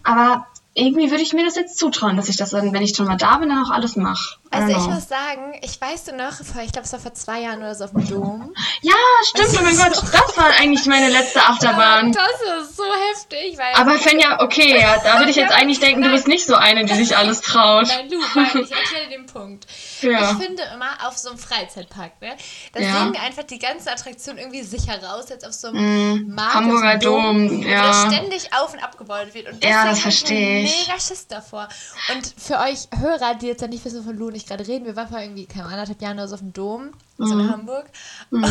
Aber 0.05 0.47
irgendwie 0.79 1.11
würde 1.11 1.23
ich 1.23 1.33
mir 1.33 1.45
das 1.45 1.57
jetzt 1.57 1.77
zutrauen, 1.77 2.17
dass 2.17 2.29
ich 2.29 2.37
das 2.37 2.51
dann, 2.51 2.73
wenn 2.73 2.83
ich 2.83 2.95
schon 2.95 3.07
mal 3.07 3.17
da 3.17 3.39
bin, 3.39 3.49
dann 3.49 3.65
auch 3.65 3.71
alles 3.71 3.97
mache. 3.97 4.37
Also 4.51 4.79
ich 4.79 4.87
muss 4.87 5.09
sagen, 5.09 5.59
ich 5.61 5.81
weiß 5.81 6.05
du 6.05 6.17
noch, 6.17 6.33
vor, 6.33 6.63
ich 6.63 6.73
glaube 6.73 6.87
es 6.87 6.93
war 6.93 7.01
vor 7.01 7.15
zwei 7.15 7.41
Jahren 7.41 7.59
oder 7.59 7.75
so 7.75 7.85
auf 7.85 7.91
dem 7.91 8.09
Dom. 8.09 8.55
Ja, 8.83 8.95
stimmt, 9.25 9.59
oh 9.59 9.63
mein 9.63 9.77
Gott, 9.77 9.97
das 9.97 10.37
war 10.37 10.51
eigentlich 10.61 10.87
meine 10.87 11.09
letzte 11.11 11.41
Achterbahn. 11.41 12.13
Das 12.19 12.63
ist 12.63 12.77
so 12.77 12.85
heftig, 13.11 13.59
weil... 13.59 13.75
Aber 13.75 13.99
Fenja, 13.99 14.41
okay, 14.41 14.79
ja, 14.81 14.99
da 15.03 15.19
würde 15.19 15.31
ich 15.31 15.37
jetzt 15.37 15.53
eigentlich 15.57 15.81
denken, 15.81 16.03
du 16.03 16.11
bist 16.11 16.29
nicht 16.29 16.47
so 16.47 16.55
eine, 16.55 16.85
die 16.85 16.95
sich 16.95 17.17
alles 17.17 17.41
traut. 17.41 17.89
Nein, 17.89 18.09
Lu, 18.11 18.19
weil 18.35 18.63
ich 18.63 18.71
erkläre 18.71 19.09
den 19.11 19.27
Punkt. 19.27 19.67
Ja. 20.03 20.33
Ich 20.33 20.39
finde 20.45 20.63
immer 20.75 21.07
auf 21.07 21.17
so 21.19 21.31
einem 21.31 21.39
Freizeitpark, 21.39 22.21
ne, 22.21 22.37
da 22.73 22.81
Ja. 22.81 22.93
sehen 23.05 23.17
einfach 23.17 23.43
die 23.45 23.59
ganzen 23.59 23.89
Attraktionen 23.89 24.39
irgendwie 24.39 24.63
sicher 24.63 25.03
raus, 25.03 25.31
als 25.31 25.45
auf 25.45 25.53
so 25.53 25.69
einem 25.69 26.35
Markt, 26.35 26.55
Mm, 26.55 26.59
Hamburger 26.59 27.01
so 27.01 27.17
einem 27.17 27.49
Dom, 27.49 27.65
wo 27.65 27.69
ja. 27.69 27.87
das 27.89 28.13
ständig 28.13 28.53
auf 28.55 28.73
und 28.73 28.79
abgebaut 28.83 29.33
wird. 29.35 29.49
Und 29.53 29.65
Ja, 29.65 29.85
das 29.87 29.97
hab 29.97 30.03
versteh 30.03 30.63
ich. 30.65 30.87
mega 30.87 30.99
Schiss 31.01 31.27
davor. 31.27 31.69
Und 32.15 32.35
für 32.39 32.59
euch 32.61 32.89
Hörer, 32.99 33.35
die 33.35 33.47
jetzt 33.47 33.63
ja 33.63 33.69
nicht 33.69 33.85
wissen, 33.85 34.01
wovon 34.01 34.17
Lu 34.17 34.27
und 34.29 34.35
ich 34.35 34.47
gerade 34.47 34.67
reden, 34.67 34.85
wir 34.85 34.97
waren 34.97 35.09
vor 35.09 35.19
irgendwie, 35.21 35.47
keine 35.47 35.65
Ahnung, 35.65 35.75
anderthalb 35.75 36.01
Jahren 36.03 36.19
oder 36.19 36.29
so 36.29 36.35
auf 36.35 36.41
dem 36.41 36.53
Dom. 36.53 36.91
Also 37.19 37.39
in 37.39 37.51
Hamburg. 37.51 37.87
Und 38.31 38.43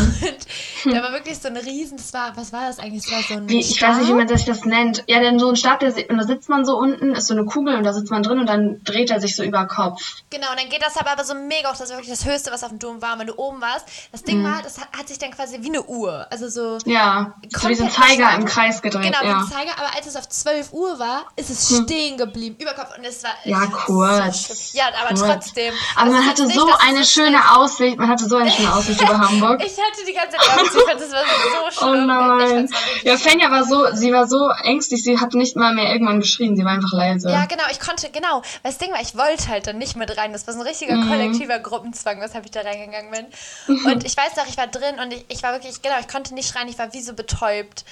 da 0.84 1.02
war 1.02 1.12
wirklich 1.12 1.38
so 1.38 1.48
ein 1.48 1.56
riesen, 1.56 1.96
das 1.96 2.12
war, 2.12 2.36
was 2.36 2.52
war 2.52 2.66
das 2.66 2.78
eigentlich? 2.78 3.04
Das 3.04 3.12
war 3.12 3.22
so 3.22 3.34
ein 3.34 3.48
Wie, 3.48 3.60
ich 3.60 3.80
weiß 3.80 3.98
nicht, 3.98 4.08
wie 4.08 4.14
man 4.14 4.28
sich 4.28 4.44
das 4.44 4.64
nennt. 4.64 5.04
Ja, 5.06 5.20
denn 5.20 5.38
so 5.38 5.48
ein 5.48 5.56
Stab, 5.56 5.80
der, 5.80 5.94
und 6.10 6.18
da 6.18 6.24
sitzt 6.24 6.48
man 6.48 6.64
so 6.64 6.76
unten, 6.76 7.14
ist 7.14 7.26
so 7.26 7.34
eine 7.34 7.44
Kugel 7.44 7.76
und 7.76 7.84
da 7.84 7.92
sitzt 7.92 8.10
man 8.10 8.22
drin 8.22 8.38
und 8.38 8.46
dann 8.46 8.82
dreht 8.84 9.10
er 9.10 9.20
sich 9.20 9.36
so 9.36 9.42
über 9.42 9.66
Kopf. 9.66 10.22
Genau, 10.30 10.50
und 10.50 10.60
dann 10.60 10.68
geht 10.68 10.82
das 10.82 10.96
aber, 10.96 11.12
aber 11.12 11.24
so 11.24 11.34
mega 11.34 11.70
hoch, 11.70 11.76
das 11.76 11.90
war 11.90 11.98
wirklich 11.98 12.16
das 12.16 12.26
Höchste, 12.26 12.50
was 12.50 12.62
auf 12.62 12.70
dem 12.70 12.78
Dom 12.78 13.00
war. 13.00 13.18
Wenn 13.18 13.28
du 13.28 13.38
oben 13.38 13.60
warst, 13.60 13.86
das 14.12 14.22
Ding 14.22 14.44
war, 14.44 14.62
das 14.62 14.78
hat, 14.78 14.88
hat 14.96 15.08
sich 15.08 15.18
dann 15.18 15.30
quasi 15.30 15.58
wie 15.60 15.68
eine 15.68 15.82
Uhr, 15.84 16.26
also 16.30 16.48
so... 16.48 16.78
Ja, 16.84 17.34
so 17.48 17.68
wie 17.68 17.74
so 17.74 17.84
ein 17.84 17.90
Zeiger 17.90 18.34
im 18.34 18.44
Kreis 18.44 18.82
gedreht. 18.82 19.04
Genau, 19.04 19.22
ja. 19.22 19.38
Hm. 19.38 19.40
mit 19.40 19.50
dem 19.50 19.56
Zeiger, 19.56 19.78
aber 19.78 19.96
als 19.96 20.06
es 20.06 20.16
auf 20.16 20.28
12 20.28 20.72
Uhr 20.72 20.98
war, 20.98 21.24
ist 21.36 21.50
es 21.50 21.78
stehen 21.84 22.16
geblieben, 22.16 22.56
über 22.60 22.72
Kopf. 22.72 22.96
Und 22.96 23.04
es 23.04 23.22
war. 23.22 23.30
Ja, 23.44 23.66
kurz. 23.66 24.72
So 24.72 24.78
ja, 24.78 24.86
aber 24.88 25.14
Kurz. 25.14 25.20
trotzdem. 25.20 25.74
Aber 25.96 26.10
man 26.10 26.26
hatte 26.26 26.46
so 26.48 26.66
nicht, 26.66 26.76
eine 26.86 27.04
schöne 27.04 27.56
Aussicht, 27.56 27.98
man 27.98 28.08
hatte 28.08 28.28
so 28.28 28.36
eine 28.36 28.50
schöne 28.58 28.74
Aussicht 28.74 29.00
über 29.00 29.18
Hamburg. 29.18 29.62
Ich 29.64 29.72
hatte 29.72 30.04
die 30.06 30.12
ganze 30.12 30.36
Zeit 30.36 30.58
Angst, 30.58 30.74
ich 30.76 30.82
fand, 30.82 31.00
das 31.00 31.10
war 31.12 31.22
so 31.22 31.66
Oh 31.86 31.90
schlimm. 31.90 32.00
Ich 32.00 32.06
nein. 32.06 32.68
Ja. 33.04 33.16
Fenja 33.16 33.50
war 33.50 33.64
so, 33.64 33.86
sie 33.94 34.12
war 34.12 34.26
so 34.26 34.48
ängstlich, 34.64 35.02
sie 35.02 35.18
hat 35.18 35.34
nicht 35.34 35.56
mal 35.56 35.74
mehr 35.74 35.92
irgendwann 35.92 36.20
geschrien, 36.20 36.56
sie 36.56 36.64
war 36.64 36.72
einfach 36.72 36.92
leise. 36.92 37.30
Ja, 37.30 37.46
genau, 37.46 37.64
ich 37.70 37.80
konnte, 37.80 38.10
genau. 38.10 38.42
Weil 38.62 38.72
das 38.72 38.78
Ding 38.78 38.90
war, 38.92 39.00
ich 39.00 39.16
wollte 39.16 39.48
halt 39.48 39.66
dann 39.66 39.78
nicht 39.78 39.96
mit 39.96 40.16
rein. 40.16 40.32
Das 40.32 40.46
war 40.46 40.54
so 40.54 40.60
ein 40.60 40.66
richtiger 40.66 40.96
Mhm. 40.96 41.08
kollektiver 41.08 41.58
Gruppenzwang, 41.58 42.20
weshalb 42.20 42.44
ich 42.44 42.50
da 42.50 42.60
reingegangen 42.60 43.10
bin. 43.10 43.84
Und 43.86 44.04
ich 44.04 44.16
weiß 44.16 44.36
noch, 44.36 44.46
ich 44.46 44.56
war 44.56 44.66
drin 44.66 44.96
und 45.02 45.12
ich, 45.12 45.24
ich 45.28 45.42
war 45.42 45.52
wirklich, 45.52 45.80
genau, 45.82 45.96
ich 46.00 46.08
konnte 46.08 46.34
nicht 46.34 46.54
rein, 46.56 46.68
ich 46.68 46.78
war 46.78 46.92
wie 46.92 47.00
so 47.02 47.14
betäubt. 47.14 47.84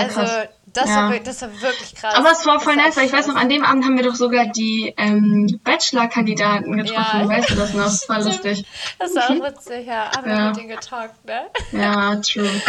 Also, 0.00 0.20
krass. 0.20 0.48
das, 0.66 0.88
Ja. 0.88 0.96
war, 0.96 1.10
wirklich- 1.10 1.24
das 1.28 1.42
war 1.42 1.60
wirklich 1.60 1.94
krass. 1.94 2.14
Aber 2.14 2.30
es 2.32 2.46
war 2.46 2.60
voll 2.60 2.76
Das 2.76 2.84
nice, 2.86 2.96
weil 2.96 3.06
ich 3.06 3.12
weiß 3.12 3.26
noch, 3.26 3.36
an 3.36 3.48
dem 3.48 3.64
Abend 3.64 3.84
haben 3.84 3.96
wir 3.96 4.04
doch 4.04 4.14
sogar 4.14 4.46
die 4.46 4.94
ähm, 4.96 5.60
Bachelor-Kandidaten 5.64 6.76
getroffen. 6.76 7.20
Ja. 7.22 7.28
Weißt 7.28 7.50
du 7.50 7.54
das 7.54 7.74
noch? 7.74 7.84
Das 7.84 8.08
war 8.08 8.20
lustig. 8.22 8.64
Das 8.98 9.14
war 9.14 9.24
auch 9.30 9.48
witzig, 9.54 9.86
ja. 9.86 10.10
Haben 10.16 10.26
wir 10.26 10.34
Ja. 10.34 10.46
mit 10.48 10.56
denen 10.56 10.68
getalkt, 10.68 11.24
ne? 11.24 11.42
Ja, 11.72 12.16
true. 12.16 12.48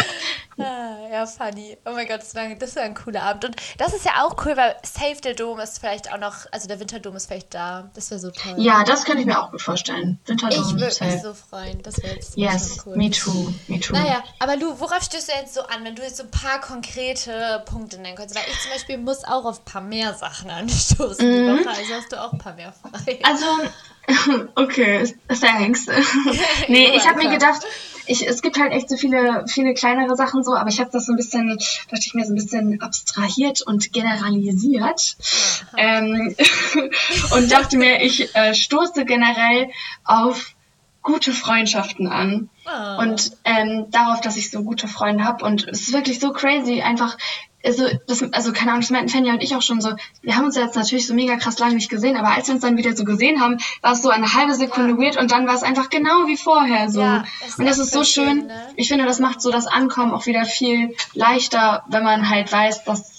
Ah, 0.56 0.98
ja, 1.10 1.26
funny. 1.26 1.76
Oh 1.84 1.90
mein 1.94 2.06
Gott, 2.06 2.20
das 2.20 2.32
war, 2.36 2.48
das 2.54 2.76
war 2.76 2.84
ein 2.84 2.94
cooler 2.94 3.24
Abend. 3.24 3.44
Und 3.44 3.56
das 3.76 3.92
ist 3.92 4.04
ja 4.04 4.22
auch 4.24 4.36
cool, 4.46 4.56
weil 4.56 4.76
Save 4.84 5.20
der 5.20 5.34
Dom 5.34 5.58
ist 5.58 5.80
vielleicht 5.80 6.12
auch 6.12 6.18
noch, 6.18 6.46
also 6.52 6.68
der 6.68 6.78
Winterdom 6.78 7.16
ist 7.16 7.26
vielleicht 7.26 7.52
da. 7.54 7.90
Das 7.94 8.12
wäre 8.12 8.20
so 8.20 8.30
toll. 8.30 8.54
Ja, 8.58 8.84
das 8.84 9.04
könnte 9.04 9.22
ich 9.22 9.26
mir 9.26 9.42
auch 9.42 9.50
gut 9.50 9.60
vorstellen. 9.62 10.20
ich 10.22 10.28
Winterdom, 10.30 10.78
würde 10.80 11.04
mich 11.06 11.22
so 11.22 11.34
freuen. 11.34 11.82
Das 11.82 12.00
wäre 12.00 12.14
jetzt 12.14 12.36
Yes, 12.36 12.78
cool. 12.86 12.96
me 12.96 13.10
too, 13.10 13.52
me 13.66 13.80
too. 13.80 13.94
Naja, 13.94 14.22
aber 14.38 14.56
Lu, 14.56 14.78
worauf 14.78 15.02
stößt 15.02 15.28
du 15.28 15.32
jetzt 15.32 15.54
so 15.54 15.62
an, 15.62 15.82
wenn 15.82 15.96
du 15.96 16.02
jetzt 16.02 16.18
so 16.18 16.22
ein 16.22 16.30
paar 16.30 16.60
konkrete 16.60 17.13
Punkte 17.64 18.00
nennen 18.00 18.16
könntest? 18.16 18.38
Weil 18.38 18.46
ich 18.50 18.60
zum 18.60 18.70
Beispiel 18.72 18.98
muss 18.98 19.24
auch 19.24 19.44
auf 19.44 19.60
ein 19.60 19.64
paar 19.64 19.82
mehr 19.82 20.14
Sachen 20.14 20.50
anstoßen 20.50 21.24
die 21.24 21.46
Woche, 21.46 21.68
also 21.68 21.94
hast 21.94 22.12
du 22.12 22.20
auch 22.20 22.32
ein 22.32 22.38
paar 22.38 22.54
mehr 22.54 22.72
frei. 22.72 23.18
Also, 23.22 23.46
okay, 24.54 25.14
Hengst. 25.42 25.88
nee, 26.68 26.90
ich 26.94 27.06
habe 27.06 27.18
mir 27.18 27.30
gedacht, 27.30 27.62
ich, 28.06 28.26
es 28.26 28.42
gibt 28.42 28.58
halt 28.58 28.72
echt 28.72 28.88
so 28.88 28.96
viele, 28.96 29.44
viele 29.48 29.74
kleinere 29.74 30.16
Sachen 30.16 30.44
so, 30.44 30.54
aber 30.54 30.68
ich 30.68 30.80
habe 30.80 30.90
das 30.92 31.06
so 31.06 31.12
ein 31.12 31.16
bisschen, 31.16 31.56
dachte 31.90 32.04
ich 32.04 32.14
mir 32.14 32.24
so 32.24 32.32
ein 32.32 32.36
bisschen 32.36 32.80
abstrahiert 32.82 33.62
und 33.62 33.92
generalisiert. 33.92 35.16
Ähm, 35.76 36.34
und 37.32 37.52
dachte 37.52 37.78
mir, 37.78 38.02
ich 38.02 38.34
äh, 38.34 38.54
stoße 38.54 39.04
generell 39.04 39.70
auf 40.04 40.54
gute 41.02 41.32
Freundschaften 41.32 42.08
an. 42.08 42.50
Ah. 42.66 42.96
Und 42.96 43.32
ähm, 43.44 43.86
darauf, 43.90 44.20
dass 44.20 44.36
ich 44.36 44.50
so 44.50 44.62
gute 44.62 44.88
Freunde 44.88 45.24
habe. 45.24 45.44
Und 45.44 45.66
es 45.68 45.82
ist 45.82 45.92
wirklich 45.92 46.20
so 46.20 46.32
crazy, 46.32 46.82
einfach, 46.82 47.16
also, 47.64 47.86
das, 48.06 48.22
also 48.32 48.52
keine 48.52 48.72
Ahnung, 48.72 48.82
das 48.82 48.90
meinten 48.90 49.08
Fenja 49.08 49.32
und 49.32 49.42
ich 49.42 49.54
auch 49.54 49.62
schon 49.62 49.80
so, 49.80 49.94
wir 50.22 50.36
haben 50.36 50.44
uns 50.44 50.56
ja 50.56 50.62
jetzt 50.62 50.76
natürlich 50.76 51.06
so 51.06 51.14
mega 51.14 51.36
krass 51.36 51.58
lange 51.58 51.74
nicht 51.74 51.88
gesehen, 51.88 52.16
aber 52.16 52.28
als 52.34 52.46
wir 52.46 52.54
uns 52.54 52.62
dann 52.62 52.76
wieder 52.76 52.94
so 52.94 53.04
gesehen 53.04 53.40
haben, 53.40 53.58
war 53.80 53.92
es 53.92 54.02
so 54.02 54.10
eine 54.10 54.34
halbe 54.34 54.54
Sekunde 54.54 54.94
Ja. 54.94 54.98
weird 54.98 55.16
und 55.16 55.30
dann 55.30 55.46
war 55.46 55.54
es 55.54 55.62
einfach 55.62 55.88
genau 55.88 56.26
wie 56.26 56.36
vorher 56.36 56.90
so. 56.90 57.00
Ja, 57.00 57.24
und 57.56 57.66
das 57.66 57.78
ist 57.78 57.92
so 57.92 58.04
schön, 58.04 58.46
ne? 58.46 58.68
Ich 58.76 58.88
finde, 58.88 59.06
das 59.06 59.18
macht 59.18 59.40
so 59.40 59.50
das 59.50 59.66
Ankommen 59.66 60.12
auch 60.12 60.26
wieder 60.26 60.44
viel 60.44 60.94
leichter, 61.14 61.84
wenn 61.88 62.04
man 62.04 62.28
halt 62.28 62.52
weiß, 62.52 62.84
dass 62.84 63.13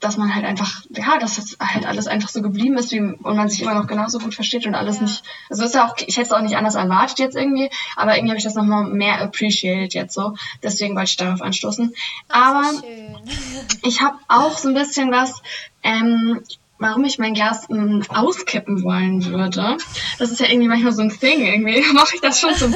dass 0.00 0.16
man 0.16 0.34
halt 0.34 0.44
einfach, 0.44 0.82
ja, 0.90 1.18
dass 1.18 1.36
das 1.36 1.56
halt 1.60 1.86
alles 1.86 2.06
einfach 2.06 2.28
so 2.28 2.40
geblieben 2.40 2.76
ist 2.78 2.92
wie, 2.92 3.00
und 3.00 3.20
man 3.36 3.48
sich 3.48 3.62
immer 3.62 3.74
noch 3.74 3.86
genauso 3.88 4.18
gut 4.18 4.34
versteht 4.34 4.66
und 4.66 4.74
alles 4.74 4.96
Ja. 4.96 5.02
nicht, 5.02 5.22
also 5.50 5.64
ist 5.64 5.74
ja 5.74 5.86
auch, 5.88 5.94
ich 5.98 6.16
hätte 6.16 6.26
es 6.26 6.32
auch 6.32 6.40
nicht 6.40 6.56
anders 6.56 6.76
erwartet 6.76 7.18
jetzt 7.18 7.36
irgendwie, 7.36 7.70
aber 7.96 8.14
irgendwie 8.14 8.30
habe 8.30 8.38
ich 8.38 8.44
das 8.44 8.54
nochmal 8.54 8.84
mehr 8.84 9.20
appreciated 9.20 9.94
jetzt 9.94 10.14
so, 10.14 10.36
deswegen 10.62 10.94
wollte 10.94 11.10
ich 11.10 11.16
darauf 11.16 11.42
anstoßen. 11.42 11.92
aber 12.28 12.64
so 12.72 12.80
schön. 12.80 13.78
ich 13.82 14.00
habe 14.00 14.16
auch 14.28 14.56
so 14.56 14.68
ein 14.68 14.74
bisschen 14.74 15.10
was, 15.10 15.42
ähm, 15.82 16.42
warum 16.78 17.04
ich 17.04 17.18
mein 17.18 17.34
Glas 17.34 17.68
ähm, 17.70 18.02
auskippen 18.08 18.82
wollen 18.82 19.24
würde. 19.24 19.76
Das 20.18 20.30
ist 20.30 20.40
ja 20.40 20.48
irgendwie 20.48 20.68
manchmal 20.68 20.92
so 20.92 21.02
ein 21.02 21.10
Thing. 21.10 21.40
Irgendwie 21.40 21.82
mache 21.92 22.14
ich 22.14 22.20
das 22.20 22.40
schon 22.40 22.54
so, 22.56 22.68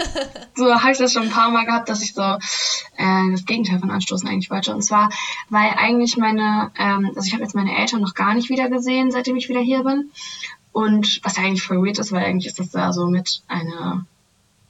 so 0.54 0.74
habe 0.74 0.92
ich 0.92 0.98
das 0.98 1.12
schon 1.12 1.24
ein 1.24 1.30
paar 1.30 1.50
Mal 1.50 1.64
gehabt, 1.64 1.88
dass 1.88 2.02
ich 2.02 2.14
so 2.14 2.22
äh, 2.22 3.30
das 3.30 3.44
Gegenteil 3.46 3.78
von 3.78 3.90
Anstoßen 3.90 4.28
eigentlich 4.28 4.50
wollte. 4.50 4.74
Und 4.74 4.82
zwar, 4.82 5.10
weil 5.48 5.70
eigentlich 5.76 6.16
meine, 6.16 6.72
ähm, 6.78 7.12
also 7.14 7.26
ich 7.26 7.32
habe 7.32 7.42
jetzt 7.42 7.54
meine 7.54 7.76
Eltern 7.76 8.00
noch 8.00 8.14
gar 8.14 8.34
nicht 8.34 8.50
wieder 8.50 8.68
gesehen, 8.68 9.10
seitdem 9.10 9.36
ich 9.36 9.48
wieder 9.48 9.60
hier 9.60 9.84
bin. 9.84 10.10
Und 10.72 11.20
was 11.22 11.36
ja 11.36 11.42
eigentlich 11.42 11.62
voll 11.62 11.84
weird 11.84 11.98
ist, 11.98 12.12
weil 12.12 12.24
eigentlich 12.24 12.46
ist 12.46 12.58
das 12.58 12.70
da 12.70 12.92
so 12.92 13.06
mit 13.06 13.42
einer 13.46 14.06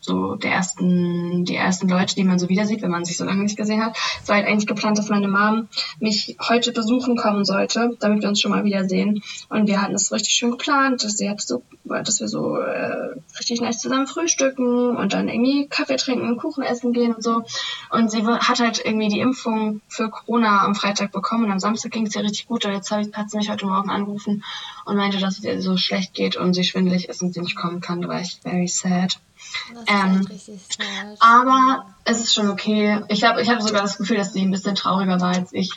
so 0.02 0.34
der 0.34 0.50
ersten, 0.50 1.44
die 1.44 1.54
ersten 1.54 1.88
Leute, 1.88 2.16
die 2.16 2.24
man 2.24 2.40
so 2.40 2.48
wieder 2.48 2.66
sieht, 2.66 2.82
wenn 2.82 2.90
man 2.90 3.04
sich 3.04 3.16
so 3.16 3.24
lange 3.24 3.44
nicht 3.44 3.56
gesehen 3.56 3.84
hat. 3.84 3.96
Es 4.20 4.28
war 4.28 4.36
halt 4.36 4.46
eigentlich 4.46 4.66
geplant, 4.66 4.98
dass 4.98 5.08
meine 5.08 5.28
Mom 5.28 5.68
mich 6.00 6.36
heute 6.40 6.72
besuchen 6.72 7.16
kommen 7.16 7.44
sollte, 7.44 7.96
damit 8.00 8.22
wir 8.22 8.28
uns 8.28 8.40
schon 8.40 8.50
mal 8.50 8.64
wiedersehen. 8.64 9.22
Und 9.48 9.68
wir 9.68 9.80
hatten 9.80 9.94
es 9.94 10.10
richtig 10.10 10.34
schön 10.34 10.50
geplant, 10.50 11.04
dass 11.04 11.16
sie 11.16 11.30
hat 11.30 11.40
so, 11.40 11.62
dass 11.84 12.18
wir 12.18 12.26
so 12.26 12.56
äh, 12.56 13.14
richtig 13.38 13.60
nice 13.60 13.78
zusammen 13.78 14.08
frühstücken 14.08 14.96
und 14.96 15.12
dann 15.12 15.28
irgendwie 15.28 15.68
Kaffee 15.68 15.96
trinken 15.96 16.26
und 16.26 16.38
Kuchen 16.38 16.64
essen 16.64 16.92
gehen 16.92 17.14
und 17.14 17.22
so. 17.22 17.44
Und 17.90 18.10
sie 18.10 18.26
hat 18.26 18.58
halt 18.58 18.84
irgendwie 18.84 19.08
die 19.08 19.20
Impfung 19.20 19.82
für 19.86 20.10
Corona 20.10 20.64
am 20.64 20.74
Freitag 20.74 21.12
bekommen 21.12 21.44
und 21.44 21.52
am 21.52 21.60
Samstag 21.60 21.92
ging 21.92 22.06
es 22.06 22.16
ihr 22.16 22.24
richtig 22.24 22.48
gut. 22.48 22.64
Und 22.64 22.72
jetzt 22.72 22.90
ich, 22.90 23.12
hat 23.14 23.30
sie 23.30 23.36
mich 23.36 23.50
heute 23.50 23.66
Morgen 23.66 23.88
angerufen 23.88 24.42
und 24.84 24.96
meinte, 24.96 25.18
dass 25.18 25.38
es 25.38 25.44
ihr 25.44 25.62
so 25.62 25.76
schlecht 25.76 26.12
geht 26.12 26.36
und 26.36 26.54
sie 26.54 26.64
schwindelig 26.64 27.08
ist 27.08 27.22
und 27.22 27.32
sie 27.32 27.40
nicht 27.40 27.54
kommen 27.54 27.80
kann. 27.80 28.02
Da 28.02 28.08
war 28.08 28.20
ich 28.20 28.40
very 28.42 28.66
sad. 28.66 29.20
Ähm. 29.86 30.26
Aber 31.20 31.86
es 32.04 32.20
ist 32.20 32.34
schon 32.34 32.48
okay. 32.50 33.00
Ich 33.08 33.24
habe 33.24 33.40
ich 33.42 33.48
hab 33.48 33.62
sogar 33.62 33.82
das 33.82 33.98
Gefühl, 33.98 34.16
dass 34.16 34.32
sie 34.32 34.42
ein 34.42 34.50
bisschen 34.50 34.74
trauriger 34.74 35.20
war 35.20 35.34
als 35.34 35.52
ich. 35.52 35.70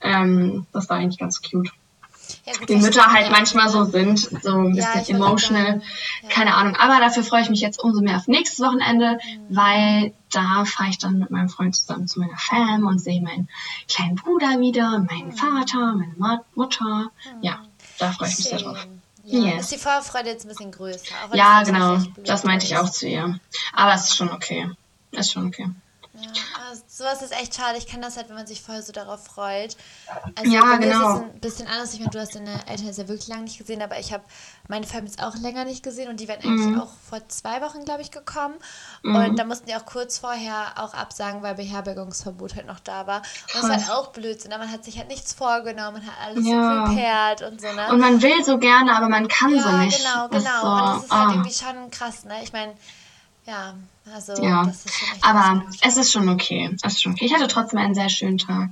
Ähm, 0.00 0.66
das 0.72 0.88
war 0.88 0.96
eigentlich 0.98 1.18
ganz 1.18 1.40
cute. 1.42 1.70
Ja, 2.46 2.52
gut, 2.58 2.68
Die 2.68 2.76
Mütter 2.76 3.04
halt 3.12 3.26
ja. 3.26 3.30
manchmal 3.32 3.68
so 3.68 3.84
sind, 3.84 4.18
so 4.42 4.52
ein 4.56 4.74
Ja, 4.74 4.92
bisschen 4.96 5.18
wollte 5.18 5.26
emotional. 5.30 5.82
ja. 6.22 6.28
Keine 6.28 6.54
Ahnung. 6.54 6.74
Aber 6.76 6.98
dafür 7.00 7.22
freue 7.22 7.42
ich 7.42 7.50
mich 7.50 7.60
jetzt 7.60 7.82
umso 7.82 8.00
mehr 8.00 8.16
auf 8.16 8.28
nächstes 8.28 8.60
Wochenende, 8.64 9.18
Mhm. 9.22 9.56
weil 9.56 10.12
da 10.32 10.64
fahre 10.64 10.90
ich 10.90 10.98
dann 10.98 11.18
mit 11.18 11.30
meinem 11.30 11.48
Freund 11.48 11.76
zusammen 11.76 12.08
zu 12.08 12.20
meiner 12.20 12.36
Fam 12.36 12.86
und 12.86 12.98
sehe 12.98 13.20
meinen 13.22 13.48
kleinen 13.88 14.16
Bruder 14.16 14.58
wieder, 14.60 14.98
meinen 14.98 15.28
Mhm. 15.28 15.32
Vater, 15.36 15.94
meine 15.94 16.40
Mutter. 16.54 17.10
Ja, 17.42 17.60
da 17.98 18.10
freue 18.12 18.28
ich 18.28 18.38
mich 18.38 18.48
sehr 18.48 18.58
drauf. 18.58 18.86
Ja, 19.26 19.40
Yes. 19.40 19.62
ist 19.62 19.72
die 19.72 19.78
Vorfreude 19.78 20.28
jetzt 20.28 20.44
ein 20.44 20.48
bisschen 20.48 20.70
größer. 20.70 21.14
Ja, 21.32 21.62
genau. 21.62 21.96
echt 21.96 22.14
blöd 22.14 22.28
Das 22.28 22.44
meinte 22.44 22.66
ich 22.66 22.76
auch 22.76 22.90
zu 22.90 23.08
ihr. 23.08 23.38
Aber 23.72 23.94
es 23.94 24.04
ist 24.04 24.16
schon 24.16 24.30
okay. 24.30 24.70
Ist 25.12 25.32
schon 25.32 25.46
okay. 25.46 25.68
Ja, 26.24 26.30
aber 26.70 26.76
sowas 26.88 27.22
ist 27.22 27.32
echt 27.32 27.54
schade. 27.54 27.78
Ich 27.78 27.86
kann 27.86 28.00
das 28.00 28.16
halt, 28.16 28.28
wenn 28.28 28.36
man 28.36 28.46
sich 28.46 28.62
voll 28.62 28.80
so 28.82 28.92
darauf 28.92 29.24
freut. 29.24 29.76
Also 30.36 30.52
Ja, 30.52 30.60
bei 30.62 30.78
mir 30.78 30.88
genau. 30.88 31.10
ist 31.10 31.16
es 31.16 31.22
ein 31.22 31.40
bisschen 31.40 31.66
anders. 31.66 31.92
Ich 31.94 31.98
meine, 32.00 32.10
du 32.10 32.20
hast 32.20 32.34
deine 32.34 32.52
Eltern 32.66 32.86
jetzt 32.86 32.98
ja 32.98 33.08
wirklich 33.08 33.28
lange 33.28 33.42
nicht 33.44 33.58
gesehen, 33.58 33.82
aber 33.82 33.98
ich 33.98 34.12
habe 34.12 34.24
meine 34.68 34.86
Family 34.86 35.10
jetzt 35.10 35.22
auch 35.22 35.34
länger 35.36 35.64
nicht 35.64 35.82
gesehen 35.82 36.08
und 36.08 36.20
die 36.20 36.28
werden 36.28 36.40
eigentlich 36.44 36.66
Mhm. 36.74 36.80
auch 36.80 36.90
vor 37.08 37.26
zwei 37.28 37.60
Wochen, 37.60 37.84
glaube 37.84 38.02
ich, 38.02 38.10
gekommen. 38.10 38.54
Und 39.02 39.36
da 39.38 39.44
mussten 39.44 39.66
die 39.66 39.74
auch 39.76 39.84
kurz 39.84 40.18
vorher 40.18 40.72
auch 40.76 40.94
absagen, 40.94 41.42
weil 41.42 41.54
Beherbergungsverbot 41.54 42.54
halt 42.56 42.66
noch 42.66 42.80
da 42.80 43.06
war. 43.06 43.18
Und 43.18 43.26
das 43.54 43.60
Krass. 43.62 43.70
halt 43.70 43.90
auch 43.90 44.08
Blödsinn. 44.08 44.50
ne? 44.50 44.58
Man 44.58 44.70
hat 44.72 44.84
sich 44.84 44.96
halt 44.98 45.08
nichts 45.08 45.32
vorgenommen, 45.34 45.98
man 46.02 46.06
hat 46.06 46.14
alles 46.26 46.46
Ja. 46.46 46.86
so 46.86 46.92
prepared 46.94 47.42
und 47.42 47.60
so, 47.60 47.70
ne? 47.72 47.88
Und 47.90 48.00
man 48.00 48.22
will 48.22 48.42
so 48.44 48.58
gerne, 48.58 48.96
aber 48.96 49.08
man 49.08 49.28
kann 49.28 49.54
ja, 49.54 49.62
so 49.62 49.70
nicht. 49.78 49.98
genau, 49.98 50.28
Das 50.28 50.42
genau. 50.44 50.60
so, 50.62 50.68
und 50.68 50.96
das 50.96 51.04
ist 51.04 51.10
halt 51.12 51.30
irgendwie 51.32 51.52
schon 51.52 51.90
krass, 51.90 52.24
ne? 52.24 52.42
Ich 52.42 52.52
meine, 52.52 52.74
ja, 53.46 53.74
also 54.12 54.42
Ja, 54.42 54.72
aber 55.22 55.64
es 55.80 55.96
ist 55.96 56.12
schon 56.12 56.28
okay. 56.28 56.76
Es 56.82 56.94
ist 56.94 57.02
schon 57.02 57.12
okay. 57.12 57.26
Ich 57.26 57.34
hatte 57.34 57.48
trotzdem 57.48 57.78
einen 57.78 57.94
sehr 57.94 58.08
schönen 58.08 58.38
Tag. 58.38 58.70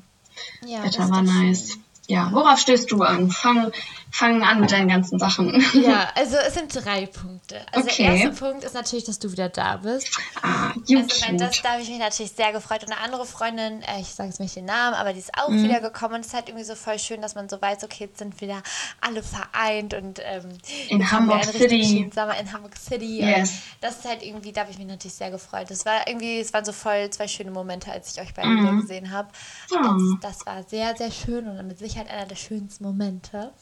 Ja, 0.65 0.83
das 0.83 0.95
Wetter 0.99 1.11
war 1.11 1.23
doch 1.23 1.33
schön. 1.33 1.49
nice. 1.49 1.79
Ja, 2.09 2.31
worauf 2.33 2.59
stößt 2.59 2.91
du 2.91 3.03
an? 3.03 3.31
Fang, 3.31 3.73
fang 4.15 4.43
an 4.43 4.61
mit 4.61 4.71
deinen 4.71 4.89
ganzen 4.89 5.19
Sachen. 5.19 5.65
Ja, 5.73 6.11
also 6.15 6.37
es 6.37 6.55
sind 6.55 6.73
drei 6.75 7.07
Punkte. 7.07 7.61
Also 7.73 7.89
Okay. 7.89 8.05
der 8.05 8.15
erste 8.15 8.45
Punkt 8.45 8.63
ist 8.63 8.75
natürlich, 8.75 9.05
dass 9.05 9.19
du 9.19 9.33
wieder 9.33 9.49
da 9.49 9.79
bist. 9.79 10.17
ah, 10.43 10.71
you 10.87 10.99
Also 10.99 11.17
ich 11.17 11.21
meine, 11.23 11.39
das 11.39 11.57
cute. 11.57 11.65
da 11.65 11.71
habe 11.73 11.83
ich 11.83 11.89
mich 11.89 11.99
natürlich 11.99 12.33
sehr 12.33 12.53
gefreut. 12.53 12.85
Und 12.85 12.93
eine 12.93 13.01
andere 13.01 13.25
Freundin, 13.25 13.83
äh, 13.83 14.01
ich 14.01 14.09
sage 14.09 14.29
jetzt 14.29 14.39
nicht 14.39 14.55
den 14.55 14.67
Namen, 14.67 14.95
aber 14.95 15.13
die 15.15 15.19
ist 15.19 15.31
auch 15.39 15.49
Mhm. 15.49 15.65
wieder 15.65 15.81
gekommen. 15.81 16.15
Und 16.17 16.21
es 16.21 16.27
ist 16.29 16.35
halt 16.35 16.49
irgendwie 16.49 16.65
so 16.67 16.75
voll 16.75 16.99
schön, 16.99 17.23
dass 17.23 17.35
man 17.35 17.49
so 17.49 17.61
weiß, 17.61 17.85
okay, 17.85 18.05
jetzt 18.05 18.19
sind 18.19 18.41
wieder 18.43 18.63
alle 19.01 19.23
vereint 19.23 19.95
und 19.95 20.21
ähm, 20.23 20.59
In 20.91 21.11
Hamburg 21.11 21.41
einen 21.43 21.51
richtig 21.51 21.71
City. 21.71 21.85
schönen 21.99 22.13
Sommer 22.13 22.39
in 22.39 22.53
Hamburg 22.53 22.77
City. 22.77 23.21
Yes. 23.21 23.51
Und 23.51 23.57
das 23.81 23.99
ist 24.01 24.05
halt 24.05 24.23
irgendwie, 24.23 24.53
da 24.53 24.61
habe 24.63 24.71
ich 24.71 24.79
mich 24.79 24.87
natürlich 24.87 25.15
sehr 25.15 25.31
gefreut. 25.31 25.71
Das 25.71 25.87
war 25.87 26.07
irgendwie, 26.07 26.39
es 26.39 26.53
waren 26.53 26.65
so 26.65 26.73
voll 26.73 27.09
zwei 27.11 27.27
schöne 27.29 27.51
Momente, 27.51 27.91
als 27.91 28.13
ich 28.15 28.21
euch 28.21 28.35
beide 28.35 28.49
Mhm. 28.49 28.81
gesehen 28.83 29.11
habe. 29.11 29.29
Ja. 29.71 29.97
Das, 30.21 30.37
das 30.37 30.47
war 30.47 30.63
sehr, 30.65 30.95
sehr 30.97 31.11
schön 31.11 31.49
und 31.49 31.67
mit 31.67 31.79
Sicherheit 31.79 32.11
einer 32.11 32.27
der 32.27 32.37
schönsten 32.37 32.85
Momente. 32.85 33.53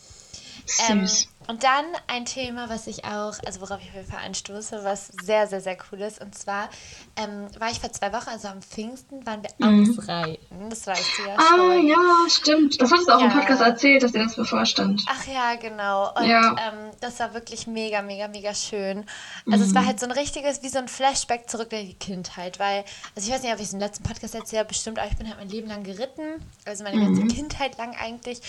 Ähm, 0.78 1.06
Süß. 1.06 1.28
Und 1.50 1.64
dann 1.64 1.84
ein 2.06 2.24
Thema, 2.24 2.68
was 2.68 2.86
ich 2.86 3.04
auch, 3.04 3.34
also 3.44 3.60
worauf 3.60 3.80
ich 3.82 3.88
auf 3.88 3.94
jeden 3.96 4.10
Fall 4.10 4.24
anstoße, 4.24 4.84
was 4.84 5.08
sehr, 5.08 5.46
sehr, 5.48 5.60
sehr 5.60 5.76
cool 5.90 6.00
ist. 6.00 6.20
Und 6.20 6.36
zwar 6.38 6.68
ähm, 7.16 7.48
war 7.58 7.70
ich 7.70 7.80
vor 7.80 7.90
zwei 7.92 8.12
Wochen, 8.12 8.28
also 8.28 8.48
am 8.48 8.62
Pfingsten, 8.62 9.26
waren 9.26 9.42
wir 9.42 9.50
ausreiten. 9.66 10.70
Das 10.70 10.86
weißt 10.86 11.18
du 11.18 11.22
ja 11.26 11.36
Ah, 11.36 11.42
schon. 11.56 11.86
ja, 11.88 11.96
stimmt. 12.28 12.80
Das 12.80 12.92
hast 12.92 13.08
du 13.08 13.12
auch 13.12 13.20
im 13.20 13.30
Ja. 13.30 13.36
Podcast 13.40 13.60
erzählt, 13.62 14.02
dass 14.02 14.12
dir 14.12 14.22
das 14.24 14.36
bevorstand. 14.36 15.04
Ach 15.08 15.26
ja, 15.26 15.56
genau. 15.56 16.14
Und 16.14 16.26
Ja. 16.26 16.54
ähm, 16.68 16.90
das 17.00 17.18
war 17.18 17.34
wirklich 17.34 17.66
mega, 17.66 18.00
mega, 18.02 18.28
mega 18.28 18.54
schön. 18.54 19.04
Also 19.50 19.64
es 19.64 19.74
war 19.74 19.84
halt 19.84 19.98
so 19.98 20.06
ein 20.06 20.12
richtiges, 20.12 20.62
wie 20.62 20.68
so 20.68 20.78
ein 20.78 20.86
Flashback 20.88 21.50
zurück 21.50 21.72
in 21.72 21.86
die 21.86 21.94
Kindheit, 21.94 22.58
weil, 22.60 22.84
also 23.16 23.28
ich 23.28 23.34
weiß 23.34 23.42
nicht, 23.42 23.52
ob 23.52 23.58
ich 23.58 23.66
es 23.66 23.72
im 23.72 23.80
letzten 23.80 24.04
Podcast 24.04 24.34
erzählt 24.36 24.60
habe, 24.60 24.68
bestimmt, 24.68 24.98
aber 25.00 25.08
ich 25.10 25.16
bin 25.16 25.26
halt 25.28 25.38
mein 25.38 25.48
Leben 25.48 25.68
lang 25.68 25.82
geritten, 25.82 26.22
also 26.64 26.84
meine 26.84 27.00
ganze 27.00 27.26
Kindheit 27.26 27.76
lang 27.76 27.96
eigentlich. 28.00 28.40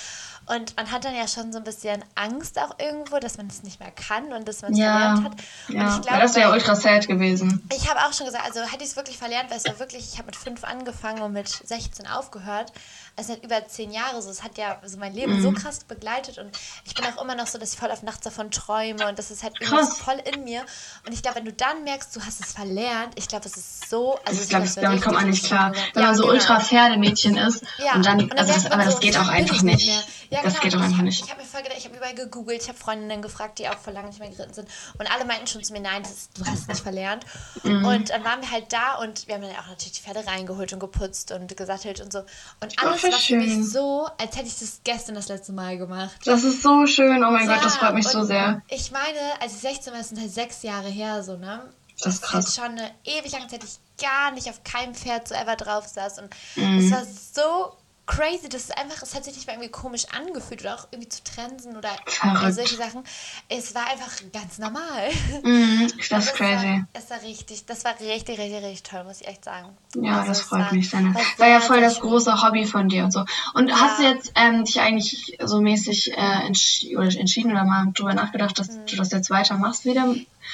Und 0.47 0.75
man 0.75 0.91
hat 0.91 1.05
dann 1.05 1.15
ja 1.15 1.27
schon 1.27 1.51
so 1.51 1.57
ein 1.59 1.63
bisschen 1.63 2.03
Angst 2.15 2.59
auch 2.59 2.75
irgendwo, 2.91 3.19
dass 3.19 3.37
man 3.37 3.47
es 3.47 3.63
nicht 3.63 3.79
mehr 3.79 3.91
kann 3.91 4.33
und 4.33 4.47
dass 4.47 4.61
man 4.61 4.73
es 4.73 4.79
Ja, 4.79 4.91
verlernt 5.15 5.23
hat. 5.25 5.31
Und 5.69 5.75
ja. 5.75 5.95
ich 5.95 6.01
glaube, 6.01 6.21
das 6.21 6.35
wäre 6.35 6.51
ultra 6.51 6.75
sad 6.75 7.07
gewesen. 7.07 7.67
ich 7.73 7.89
habe 7.89 7.99
auch 8.01 8.13
schon 8.13 8.25
gesagt, 8.25 8.45
also 8.45 8.61
hätte 8.61 8.83
ich 8.83 8.91
es 8.91 8.95
wirklich 8.95 9.17
verlernt, 9.17 9.49
weil 9.49 9.57
es 9.57 9.65
war 9.65 9.79
wirklich, 9.79 10.09
ich 10.11 10.17
habe 10.17 10.27
mit 10.27 10.35
fünf 10.35 10.63
angefangen 10.63 11.21
und 11.21 11.33
mit 11.33 11.47
16 11.49 12.07
aufgehört. 12.07 12.71
Es 13.15 13.27
sind 13.27 13.43
über 13.43 13.67
zehn 13.67 13.91
Jahre 13.91 14.21
so. 14.21 14.29
Es 14.29 14.41
hat 14.43 14.57
ja 14.57 14.79
so 14.85 14.97
mein 14.97 15.13
Leben 15.13 15.37
Mhm. 15.37 15.41
so 15.41 15.51
krass 15.51 15.83
begleitet 15.83 16.37
und 16.37 16.57
ich 16.85 16.93
bin 16.95 17.05
auch 17.05 17.21
immer 17.21 17.35
noch 17.35 17.47
so, 17.47 17.57
dass 17.57 17.73
ich 17.73 17.79
voll 17.79 17.91
auf 17.91 18.03
nachts 18.03 18.21
davon 18.23 18.51
träume 18.51 19.07
und 19.07 19.19
das 19.19 19.31
ist 19.31 19.43
halt 19.43 19.53
irgendwie 19.59 19.85
voll 20.03 20.21
in 20.33 20.43
mir. 20.43 20.61
Und 21.05 21.13
ich 21.13 21.21
glaube, 21.21 21.37
wenn 21.37 21.45
du 21.45 21.53
dann 21.53 21.83
merkst, 21.83 22.15
du 22.15 22.21
hast 22.21 22.39
es 22.43 22.53
verlernt, 22.53 23.13
ich 23.15 23.27
glaube, 23.27 23.45
es 23.47 23.57
ist 23.57 23.89
so. 23.89 24.17
Also 24.25 24.41
Ich 24.41 24.49
glaube, 24.49 24.65
das 24.65 24.75
damit 24.75 25.01
kommt 25.01 25.15
man 25.15 25.29
nicht 25.29 25.45
klar. 25.45 25.71
Wenn 25.93 26.01
Ja, 26.03 26.07
man 26.09 26.15
so 26.15 26.23
genau. 26.23 26.33
ultra 26.35 26.59
Pferdemädchen 26.59 27.37
ist 27.37 27.63
Ja, 27.77 27.93
und 27.95 28.05
dann, 28.05 28.19
also 28.31 28.33
merkt 28.35 28.49
das, 28.49 28.63
man 28.63 28.71
aber 28.73 28.83
das 28.85 28.93
so, 28.95 28.99
geht 28.99 29.17
auch 29.17 29.27
einfach 29.27 29.55
ich 29.55 29.63
nicht. 29.63 29.87
Ja, 30.29 30.41
das 30.43 30.53
genau. 30.53 30.63
geht 30.63 30.75
auch 30.75 30.81
einfach 30.81 31.01
nicht. 31.03 31.23
Ich 31.23 31.29
habe 31.29 31.41
mir 31.41 31.47
voll 31.47 31.61
gedacht, 31.61 31.77
ich 31.79 31.85
habe 31.85 31.97
überall 31.97 32.15
gegoogelt, 32.15 32.61
ich 32.61 32.67
habe 32.69 32.77
Freundinnen 32.81 33.21
gefragt, 33.21 33.59
die 33.59 33.69
auch 33.69 33.77
vor 33.77 33.93
lange 33.93 34.07
nicht 34.09 34.19
mehr 34.19 34.29
geritten 34.29 34.53
sind. 34.53 34.67
Und 34.97 35.11
alle 35.11 35.25
meinten 35.25 35.47
schon 35.47 35.63
zu 35.63 35.73
mir, 35.73 35.79
nein, 35.81 36.03
das 36.03 36.11
ist, 36.11 36.37
du 36.37 36.45
hast 36.45 36.61
es 36.61 36.67
nicht 36.67 36.81
verlernt. 36.81 37.25
Mhm. 37.63 37.85
Und 37.85 38.09
dann 38.09 38.23
waren 38.23 38.41
wir 38.41 38.51
halt 38.51 38.71
da 38.73 38.95
und 38.95 39.27
wir 39.27 39.35
haben 39.35 39.41
dann 39.41 39.51
auch 39.51 39.67
natürlich 39.67 39.93
die 39.93 40.01
Pferde 40.01 40.25
reingeholt 40.25 40.73
und 40.73 40.79
geputzt 40.79 41.31
und 41.31 41.55
gesattelt 41.55 42.01
und 42.01 42.11
so. 42.11 42.19
Und 42.59 42.77
alles 42.83 43.01
voll 43.01 43.11
war 43.11 43.19
für 43.19 43.35
mich 43.37 43.51
schön. 43.51 43.63
so, 43.65 44.07
als 44.17 44.35
hätte 44.35 44.47
ich 44.47 44.59
das 44.59 44.81
gestern 44.83 45.15
das 45.15 45.27
letzte 45.27 45.51
Mal 45.53 45.77
gemacht. 45.77 46.15
Das 46.25 46.43
ist 46.43 46.61
so 46.63 46.85
schön. 46.87 47.23
Oh 47.23 47.31
mein 47.31 47.47
Gott, 47.47 47.63
das 47.63 47.75
Ja, 47.75 47.79
freut 47.79 47.93
mich 47.95 48.07
so 48.07 48.23
sehr. 48.23 48.61
Ich 48.69 48.91
meine, 48.91 49.19
als 49.41 49.53
ich 49.53 49.59
16 49.59 49.93
war, 49.93 49.99
das 49.99 50.09
sind 50.09 50.19
halt 50.19 50.31
sechs 50.31 50.63
Jahre 50.63 50.89
her, 50.89 51.23
so, 51.23 51.37
ne? 51.37 51.71
Das 52.03 52.15
ist 52.15 52.21
krass. 52.23 52.55
schon 52.55 52.65
eine 52.65 52.89
ewig 53.03 53.31
lang, 53.31 53.43
als 53.43 53.51
hätte 53.53 53.67
ich 53.67 54.03
gar 54.03 54.31
nicht 54.31 54.49
auf 54.49 54.63
keinem 54.63 54.95
Pferd 54.95 55.27
so 55.27 55.35
ever 55.35 55.55
drauf 55.55 55.85
saß. 55.87 56.17
Und 56.17 56.29
Mhm. 56.55 56.79
es 56.79 56.91
war 56.91 57.03
so 57.05 57.77
crazy, 58.11 58.49
das 58.49 58.63
ist 58.65 58.77
einfach, 58.77 59.01
es 59.01 59.15
hat 59.15 59.23
sich 59.23 59.35
nicht 59.35 59.47
mal 59.47 59.53
irgendwie 59.53 59.71
komisch 59.71 60.05
angefühlt 60.15 60.61
oder 60.61 60.75
auch 60.75 60.87
irgendwie 60.91 61.07
zu 61.09 61.23
trensen 61.23 61.77
oder 61.77 61.89
Verrückt. 62.05 62.53
solche 62.55 62.75
Sachen. 62.75 63.03
Es 63.47 63.73
war 63.73 63.89
einfach 63.89 64.11
ganz 64.33 64.57
normal. 64.59 65.09
Mhm, 65.43 65.87
das 66.09 66.25
ist 66.25 66.33
crazy. 66.35 66.65
War, 66.65 66.87
es 66.93 67.09
war 67.09 67.21
richtig, 67.21 67.65
das 67.65 67.85
war 67.85 67.93
richtig, 67.99 68.37
richtig, 68.39 68.63
richtig 68.63 68.83
toll, 68.83 69.03
muss 69.05 69.21
ich 69.21 69.27
echt 69.27 69.45
sagen. 69.45 69.69
Ja, 69.95 70.17
Also 70.17 70.27
das 70.29 70.41
freut 70.41 70.59
war- 70.65 70.73
mich. 70.73 70.89
Deine, 70.89 71.13
war 71.15 71.21
war 71.37 71.47
ja 71.47 71.59
voll 71.61 71.79
das 71.81 71.99
große 72.01 72.41
Hobby 72.43 72.65
von 72.65 72.89
dir 72.89 73.05
und 73.05 73.11
so. 73.11 73.23
Und 73.53 73.69
Ja. 73.69 73.79
hast 73.79 73.99
du 73.99 74.03
jetzt 74.03 74.31
ähm, 74.35 74.65
dich 74.65 74.79
eigentlich 74.81 75.37
so 75.43 75.61
mäßig 75.61 76.11
äh, 76.17 76.45
entsch 76.45 76.85
oder 76.97 77.15
entschieden 77.17 77.51
oder 77.51 77.63
mal 77.63 77.87
drüber 77.93 78.13
nachgedacht, 78.13 78.59
dass 78.59 78.67
du 78.85 78.95
das 78.95 79.11
jetzt 79.11 79.29
weitermachst 79.29 79.85
wieder? 79.85 80.13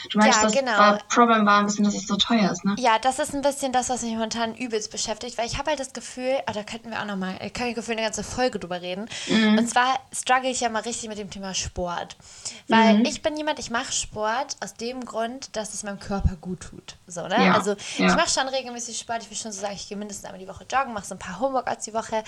Du 0.10 0.18
meinst. 0.20 0.38
Ja, 0.38 0.44
das 0.44 0.54
genau. 0.54 0.72
war, 0.77 0.98
Problem 1.10 1.46
war 1.46 1.60
ein 1.60 1.66
bisschen, 1.66 1.86
dass 1.86 1.96
es 1.96 2.08
so 2.08 2.16
teuer 2.16 2.51
ist, 2.51 2.63
ne? 2.66 2.75
Ja, 2.77 3.00
das 3.00 3.20
ist 3.20 3.34
ein 3.34 3.42
bisschen 3.42 3.72
das, 3.72 3.89
was 3.89 4.01
mich 4.01 4.13
momentan 4.13 4.56
übelst 4.56 4.92
beschäftigt, 4.92 5.38
weil 5.38 5.46
ich 5.48 5.58
habe 5.58 5.70
halt 5.70 5.80
das 5.80 5.94
Gefühl, 5.94 6.38
oh, 6.48 6.51
da 6.54 6.63
könnten 6.63 6.89
wir 6.92 7.00
auch 7.01 7.06
nochmal, 7.06 7.36
ich 7.44 7.54
kann 7.54 7.74
Gefühl 7.74 7.94
eine 7.94 8.04
ganze 8.04 8.24
Folge 8.24 8.60
drüber 8.60 8.82
reden. 8.82 9.08
Mhm. 9.27 9.58
Und 9.58 9.70
zwar 9.70 10.00
struggle 10.13 10.50
ich 10.50 10.62
ja 10.62 10.70
mal 10.70 10.82
richtig 10.84 11.10
mit 11.10 11.18
dem 11.18 11.30
Thema 11.30 11.54
Sport. 11.54 12.16
Weil 12.68 13.00
Mhm. 13.00 13.06
ich 13.06 13.22
bin 13.22 13.36
jemand, 13.38 13.60
ich 13.60 13.70
mache 13.70 13.92
Sport 13.92 14.58
aus 14.62 14.74
dem 14.75 15.04
Grund, 15.06 15.56
dass 15.56 15.74
es 15.74 15.84
meinem 15.84 16.00
Körper 16.00 16.36
gut 16.42 16.62
tut. 16.62 16.96
So, 17.08 17.27
ne? 17.27 17.46
Ja, 17.46 17.54
Also 17.54 17.72
ja. 17.98 18.08
ich 18.08 18.16
mache 18.16 18.30
schon 18.30 18.48
regelmäßig 18.48 18.98
Sport, 18.98 19.24
ich 19.24 19.30
will 19.30 19.38
schon 19.38 19.51
so 19.51 19.62
sagen, 19.62 19.74
ich 19.75 19.88
gehe 19.88 19.98
mindestens 19.98 20.25
einmal 20.25 20.39
die 20.39 20.48
Woche 20.48 20.66
joggen, 20.72 20.94
mache 20.94 21.06
so 21.06 21.16
ein 21.16 21.20
paar 21.20 21.39
Homeworkouts 21.39 21.86
die 21.86 21.94
Woche. 21.94 22.24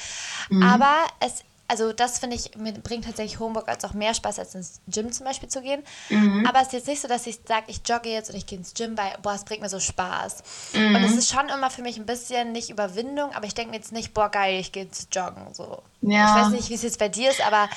Mhm. 0.49 0.63
Aber 0.63 0.93
es 1.19 1.43
also 1.69 1.93
das 1.93 2.19
finde 2.19 2.35
ich, 2.35 2.57
mir 2.57 2.73
bringt 2.73 3.05
tatsächlich 3.05 3.39
Homeworkouts 3.39 3.85
auch 3.85 3.93
mehr 3.93 4.13
Spaß, 4.13 4.39
als 4.39 4.55
ins 4.55 4.81
Gym 4.87 5.11
zum 5.11 5.25
Beispiel 5.25 5.47
zu 5.47 5.61
gehen. 5.61 5.83
Mhm. 6.09 6.45
Aber 6.47 6.59
es 6.59 6.67
ist 6.67 6.73
jetzt 6.73 6.87
nicht 6.87 7.01
so, 7.01 7.07
dass 7.07 7.27
ich 7.27 7.39
sage, 7.47 7.65
ich 7.67 7.81
jogge 7.87 8.09
jetzt 8.09 8.31
und 8.31 8.35
ich 8.35 8.47
gehe 8.47 8.57
ins 8.57 8.73
Gym, 8.73 8.97
weil, 8.97 9.13
boah, 9.21 9.33
es 9.33 9.45
bringt 9.45 9.61
mir 9.61 9.69
so 9.69 9.79
Spaß. 9.79 10.73
Mhm. 10.73 10.95
Und 10.95 11.03
es 11.03 11.15
ist 11.15 11.29
schon 11.29 11.47
immer 11.47 11.69
für 11.69 11.83
mich 11.83 11.97
ein 11.97 12.05
bisschen, 12.05 12.51
nicht 12.51 12.71
Überwindung, 12.71 13.31
aber 13.33 13.45
ich 13.45 13.53
denke 13.53 13.71
mir 13.71 13.77
jetzt 13.77 13.91
nicht, 13.91 14.13
boah, 14.13 14.29
geil, 14.29 14.59
ich 14.59 14.71
gehe 14.71 14.83
jetzt 14.83 15.15
joggen. 15.15 15.53
So. 15.53 15.83
Ja. 16.01 16.25
Ich 16.25 16.43
weiß 16.43 16.51
nicht, 16.53 16.69
wie 16.69 16.73
es 16.73 16.81
jetzt 16.81 16.99
bei 16.99 17.07
dir 17.07 17.29
ist, 17.29 17.45
aber 17.45 17.69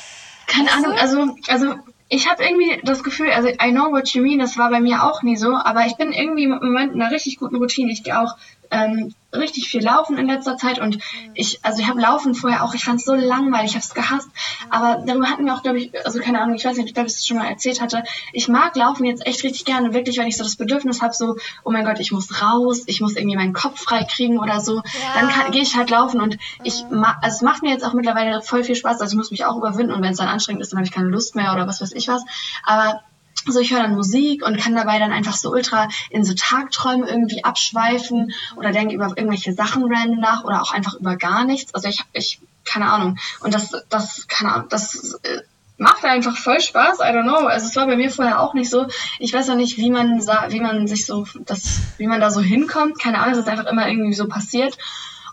Keine 0.46 0.68
Weißt 0.68 0.76
Ahnung, 0.76 0.98
also, 0.98 1.36
also 1.48 1.74
ich 2.08 2.28
habe 2.28 2.44
irgendwie 2.44 2.80
das 2.84 3.02
Gefühl, 3.02 3.30
also 3.30 3.48
I 3.48 3.70
know 3.70 3.90
what 3.90 4.08
you 4.10 4.22
mean, 4.22 4.38
das 4.38 4.58
war 4.58 4.70
bei 4.70 4.80
mir 4.80 5.04
auch 5.04 5.22
nie 5.22 5.36
so, 5.36 5.54
aber 5.54 5.86
ich 5.86 5.96
bin 5.96 6.12
irgendwie 6.12 6.44
im 6.44 6.50
Moment 6.50 6.94
in 6.94 7.00
einer 7.00 7.10
richtig 7.10 7.38
guten 7.38 7.56
Routine. 7.56 7.90
Ich 7.90 8.02
gehe 8.02 8.20
auch 8.20 8.36
ähm, 8.72 9.14
richtig 9.34 9.68
viel 9.68 9.82
laufen 9.82 10.18
in 10.18 10.26
letzter 10.26 10.56
Zeit 10.58 10.78
und 10.78 10.98
ich, 11.34 11.60
also 11.64 11.80
ich 11.80 11.88
habe 11.88 12.00
Laufen 12.00 12.34
vorher 12.34 12.64
auch, 12.64 12.74
ich 12.74 12.84
fand 12.84 12.98
es 13.00 13.06
so 13.06 13.14
langweilig, 13.14 13.70
ich 13.70 13.76
habe 13.76 13.84
es 13.84 13.94
gehasst, 13.94 14.28
aber 14.68 15.02
darüber 15.06 15.30
hatten 15.30 15.46
wir 15.46 15.54
auch, 15.54 15.62
glaube 15.62 15.78
ich, 15.78 16.04
also 16.04 16.20
keine 16.20 16.40
Ahnung, 16.40 16.54
ich 16.54 16.64
weiß 16.64 16.76
nicht, 16.76 16.88
ich 16.88 16.94
glaube, 16.94 17.06
ich 17.08 17.14
das 17.14 17.26
schon 17.26 17.38
mal 17.38 17.48
erzählt 17.48 17.80
hatte, 17.80 18.02
ich 18.32 18.48
mag 18.48 18.76
Laufen 18.76 19.06
jetzt 19.06 19.26
echt 19.26 19.42
richtig 19.42 19.64
gerne, 19.64 19.94
wirklich, 19.94 20.18
wenn 20.18 20.26
ich 20.26 20.36
so 20.36 20.44
das 20.44 20.56
Bedürfnis 20.56 21.00
habe, 21.00 21.14
so, 21.14 21.36
oh 21.64 21.70
mein 21.70 21.84
Gott, 21.84 21.98
ich 22.00 22.12
muss 22.12 22.42
raus, 22.42 22.82
ich 22.86 23.00
muss 23.00 23.16
irgendwie 23.16 23.36
meinen 23.36 23.54
Kopf 23.54 23.80
frei 23.80 24.04
kriegen 24.04 24.38
oder 24.38 24.60
so, 24.60 24.82
dann 25.14 25.28
kann- 25.28 25.50
gehe 25.52 25.62
ich 25.62 25.76
halt 25.76 25.88
laufen 25.90 26.20
und 26.20 26.36
ich, 26.62 26.84
ma 26.90 27.16
also 27.22 27.36
es 27.36 27.42
macht 27.42 27.62
mir 27.62 27.70
jetzt 27.70 27.84
auch 27.84 27.94
mittlerweile 27.94 28.42
voll 28.42 28.64
viel 28.64 28.76
Spaß, 28.76 29.00
also 29.00 29.12
ich 29.12 29.16
muss 29.16 29.30
mich 29.30 29.44
auch 29.46 29.56
überwinden 29.56 29.92
und 29.92 30.02
wenn 30.02 30.12
es 30.12 30.18
dann 30.18 30.28
anstrengend 30.28 30.62
ist, 30.62 30.72
dann 30.72 30.78
habe 30.78 30.86
ich 30.86 30.92
keine 30.92 31.08
Lust 31.08 31.34
mehr 31.36 31.52
oder 31.54 31.66
was 31.66 31.80
weiß 31.80 31.92
ich 31.92 32.08
was, 32.08 32.22
aber 32.64 33.02
so, 33.46 33.60
ich 33.60 33.72
höre 33.72 33.82
dann 33.82 33.94
Musik 33.94 34.44
und 34.44 34.58
kann 34.58 34.74
dabei 34.74 34.98
dann 34.98 35.12
einfach 35.12 35.34
so 35.34 35.50
ultra 35.50 35.88
in 36.10 36.24
so 36.24 36.34
Tagträume 36.34 37.08
irgendwie 37.08 37.44
abschweifen 37.44 38.32
oder 38.56 38.72
denke 38.72 38.94
über 38.94 39.08
irgendwelche 39.08 39.52
Sachen 39.52 39.84
random 39.84 40.20
nach 40.20 40.44
oder 40.44 40.62
auch 40.62 40.72
einfach 40.72 40.94
über 40.94 41.16
gar 41.16 41.44
nichts. 41.44 41.74
Also 41.74 41.88
ich, 41.88 42.02
ich, 42.12 42.40
keine 42.64 42.90
Ahnung. 42.90 43.18
Und 43.40 43.54
das, 43.54 43.72
das, 43.88 44.26
keine 44.28 44.52
Ahnung, 44.52 44.68
das 44.68 45.18
äh, 45.22 45.42
macht 45.78 46.04
einfach 46.04 46.36
voll 46.36 46.60
Spaß. 46.60 47.00
I 47.00 47.12
don't 47.12 47.24
know. 47.24 47.46
Also 47.46 47.66
es 47.66 47.76
war 47.76 47.86
bei 47.86 47.96
mir 47.96 48.10
vorher 48.10 48.40
auch 48.40 48.54
nicht 48.54 48.70
so. 48.70 48.86
Ich 49.18 49.32
weiß 49.32 49.50
auch 49.50 49.56
nicht, 49.56 49.76
wie 49.78 49.90
man, 49.90 50.20
wie 50.20 50.60
man 50.60 50.86
sich 50.86 51.06
so, 51.06 51.26
das, 51.40 51.80
wie 51.98 52.06
man 52.06 52.20
da 52.20 52.30
so 52.30 52.40
hinkommt. 52.40 52.98
Keine 52.98 53.18
Ahnung, 53.18 53.32
es 53.32 53.38
ist 53.38 53.48
einfach 53.48 53.66
immer 53.66 53.88
irgendwie 53.88 54.14
so 54.14 54.28
passiert. 54.28 54.78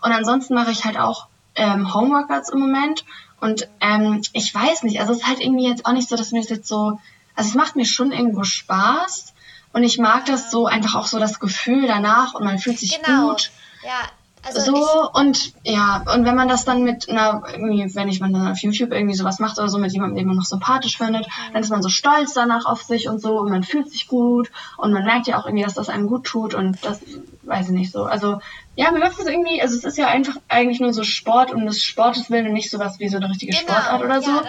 Und 0.02 0.12
ansonsten 0.12 0.54
mache 0.54 0.72
ich 0.72 0.84
halt 0.84 0.98
auch 0.98 1.26
ähm, 1.54 1.94
Homeworkouts 1.94 2.50
im 2.50 2.58
Moment. 2.58 3.04
Und 3.40 3.68
ähm, 3.80 4.22
ich 4.32 4.54
weiß 4.54 4.82
nicht, 4.82 5.00
also 5.00 5.12
es 5.12 5.20
ist 5.20 5.26
halt 5.26 5.40
irgendwie 5.40 5.68
jetzt 5.68 5.86
auch 5.86 5.92
nicht 5.92 6.08
so, 6.08 6.16
dass 6.16 6.32
mir 6.32 6.40
das 6.40 6.50
jetzt 6.50 6.68
so, 6.68 6.98
also 7.34 7.50
es 7.50 7.54
macht 7.54 7.76
mir 7.76 7.86
schon 7.86 8.12
irgendwo 8.12 8.44
Spaß. 8.44 9.34
Und 9.72 9.84
ich 9.84 9.98
mag 9.98 10.26
das 10.26 10.50
so, 10.50 10.66
einfach 10.66 10.96
auch 10.96 11.06
so 11.06 11.18
das 11.20 11.38
Gefühl 11.38 11.86
danach 11.86 12.34
und 12.34 12.44
man 12.44 12.58
fühlt 12.58 12.78
sich 12.78 13.00
genau. 13.00 13.28
gut. 13.28 13.52
Ja, 13.84 14.08
also 14.42 14.72
So 14.72 15.10
und 15.12 15.52
ja, 15.64 16.02
und 16.14 16.24
wenn 16.24 16.34
man 16.34 16.48
das 16.48 16.64
dann 16.64 16.82
mit 16.82 17.08
einer, 17.08 17.42
irgendwie, 17.52 17.94
wenn 17.94 18.08
ich 18.08 18.20
man 18.20 18.32
dann 18.32 18.50
auf 18.50 18.58
YouTube 18.58 18.92
irgendwie 18.92 19.14
sowas 19.14 19.38
macht 19.38 19.58
oder 19.58 19.68
so 19.68 19.78
mit 19.78 19.92
jemandem, 19.92 20.16
den 20.16 20.26
man 20.26 20.36
noch 20.36 20.44
sympathisch 20.44 20.96
findet, 20.96 21.26
dann 21.52 21.62
ist 21.62 21.70
man 21.70 21.82
so 21.82 21.88
stolz 21.88 22.32
danach 22.32 22.64
auf 22.64 22.82
sich 22.82 23.08
und 23.08 23.20
so 23.20 23.38
und 23.38 23.50
man 23.50 23.62
fühlt 23.62 23.90
sich 23.90 24.08
gut 24.08 24.50
und 24.78 24.92
man 24.92 25.04
merkt 25.04 25.26
ja 25.26 25.38
auch 25.38 25.46
irgendwie, 25.46 25.64
dass 25.64 25.74
das 25.74 25.90
einem 25.90 26.06
gut 26.06 26.24
tut 26.24 26.54
und 26.54 26.82
das 26.84 27.00
weiß 27.42 27.66
ich 27.66 27.74
nicht 27.74 27.92
so. 27.92 28.04
Also 28.04 28.40
ja, 28.76 28.90
mir 28.92 29.00
macht 29.00 29.18
das 29.18 29.26
irgendwie, 29.26 29.60
also 29.60 29.76
es 29.76 29.84
ist 29.84 29.98
ja 29.98 30.08
einfach 30.08 30.36
eigentlich 30.48 30.80
nur 30.80 30.94
so 30.94 31.04
Sport 31.04 31.52
um 31.52 31.66
des 31.66 31.82
Sportes 31.82 32.30
willen 32.30 32.46
und 32.46 32.54
nicht 32.54 32.70
sowas 32.70 32.98
wie 32.98 33.08
so 33.08 33.18
eine 33.18 33.28
richtige 33.28 33.52
Genau, 33.52 33.72
Sportart 33.74 34.02
oder 34.02 34.14
ja, 34.14 34.22
so. 34.22 34.40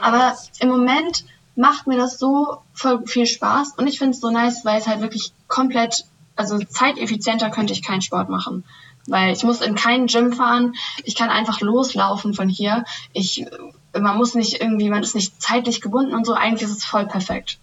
Aber 0.00 0.36
ich. 0.54 0.62
im 0.62 0.68
Moment 0.68 1.24
macht 1.60 1.86
mir 1.86 1.98
das 1.98 2.18
so 2.18 2.62
voll 2.72 3.06
viel 3.06 3.26
Spaß 3.26 3.74
und 3.76 3.86
ich 3.86 3.98
finde 3.98 4.14
es 4.14 4.20
so 4.20 4.30
nice, 4.30 4.64
weil 4.64 4.78
es 4.78 4.86
halt 4.86 5.02
wirklich 5.02 5.32
komplett, 5.46 6.04
also 6.34 6.58
zeiteffizienter 6.58 7.50
könnte 7.50 7.74
ich 7.74 7.82
keinen 7.82 8.00
Sport 8.00 8.30
machen. 8.30 8.64
Weil 9.06 9.32
ich 9.32 9.44
muss 9.44 9.60
in 9.60 9.74
keinen 9.74 10.06
Gym 10.06 10.32
fahren, 10.32 10.74
ich 11.04 11.14
kann 11.14 11.30
einfach 11.30 11.60
loslaufen 11.60 12.34
von 12.34 12.48
hier. 12.48 12.84
Ich, 13.12 13.44
man 13.98 14.16
muss 14.16 14.34
nicht 14.34 14.60
irgendwie, 14.60 14.88
man 14.88 15.02
ist 15.02 15.14
nicht 15.14 15.40
zeitlich 15.40 15.80
gebunden 15.80 16.14
und 16.14 16.24
so, 16.24 16.32
eigentlich 16.34 16.62
ist 16.62 16.78
es 16.78 16.84
voll 16.84 17.06
perfekt. 17.06 17.58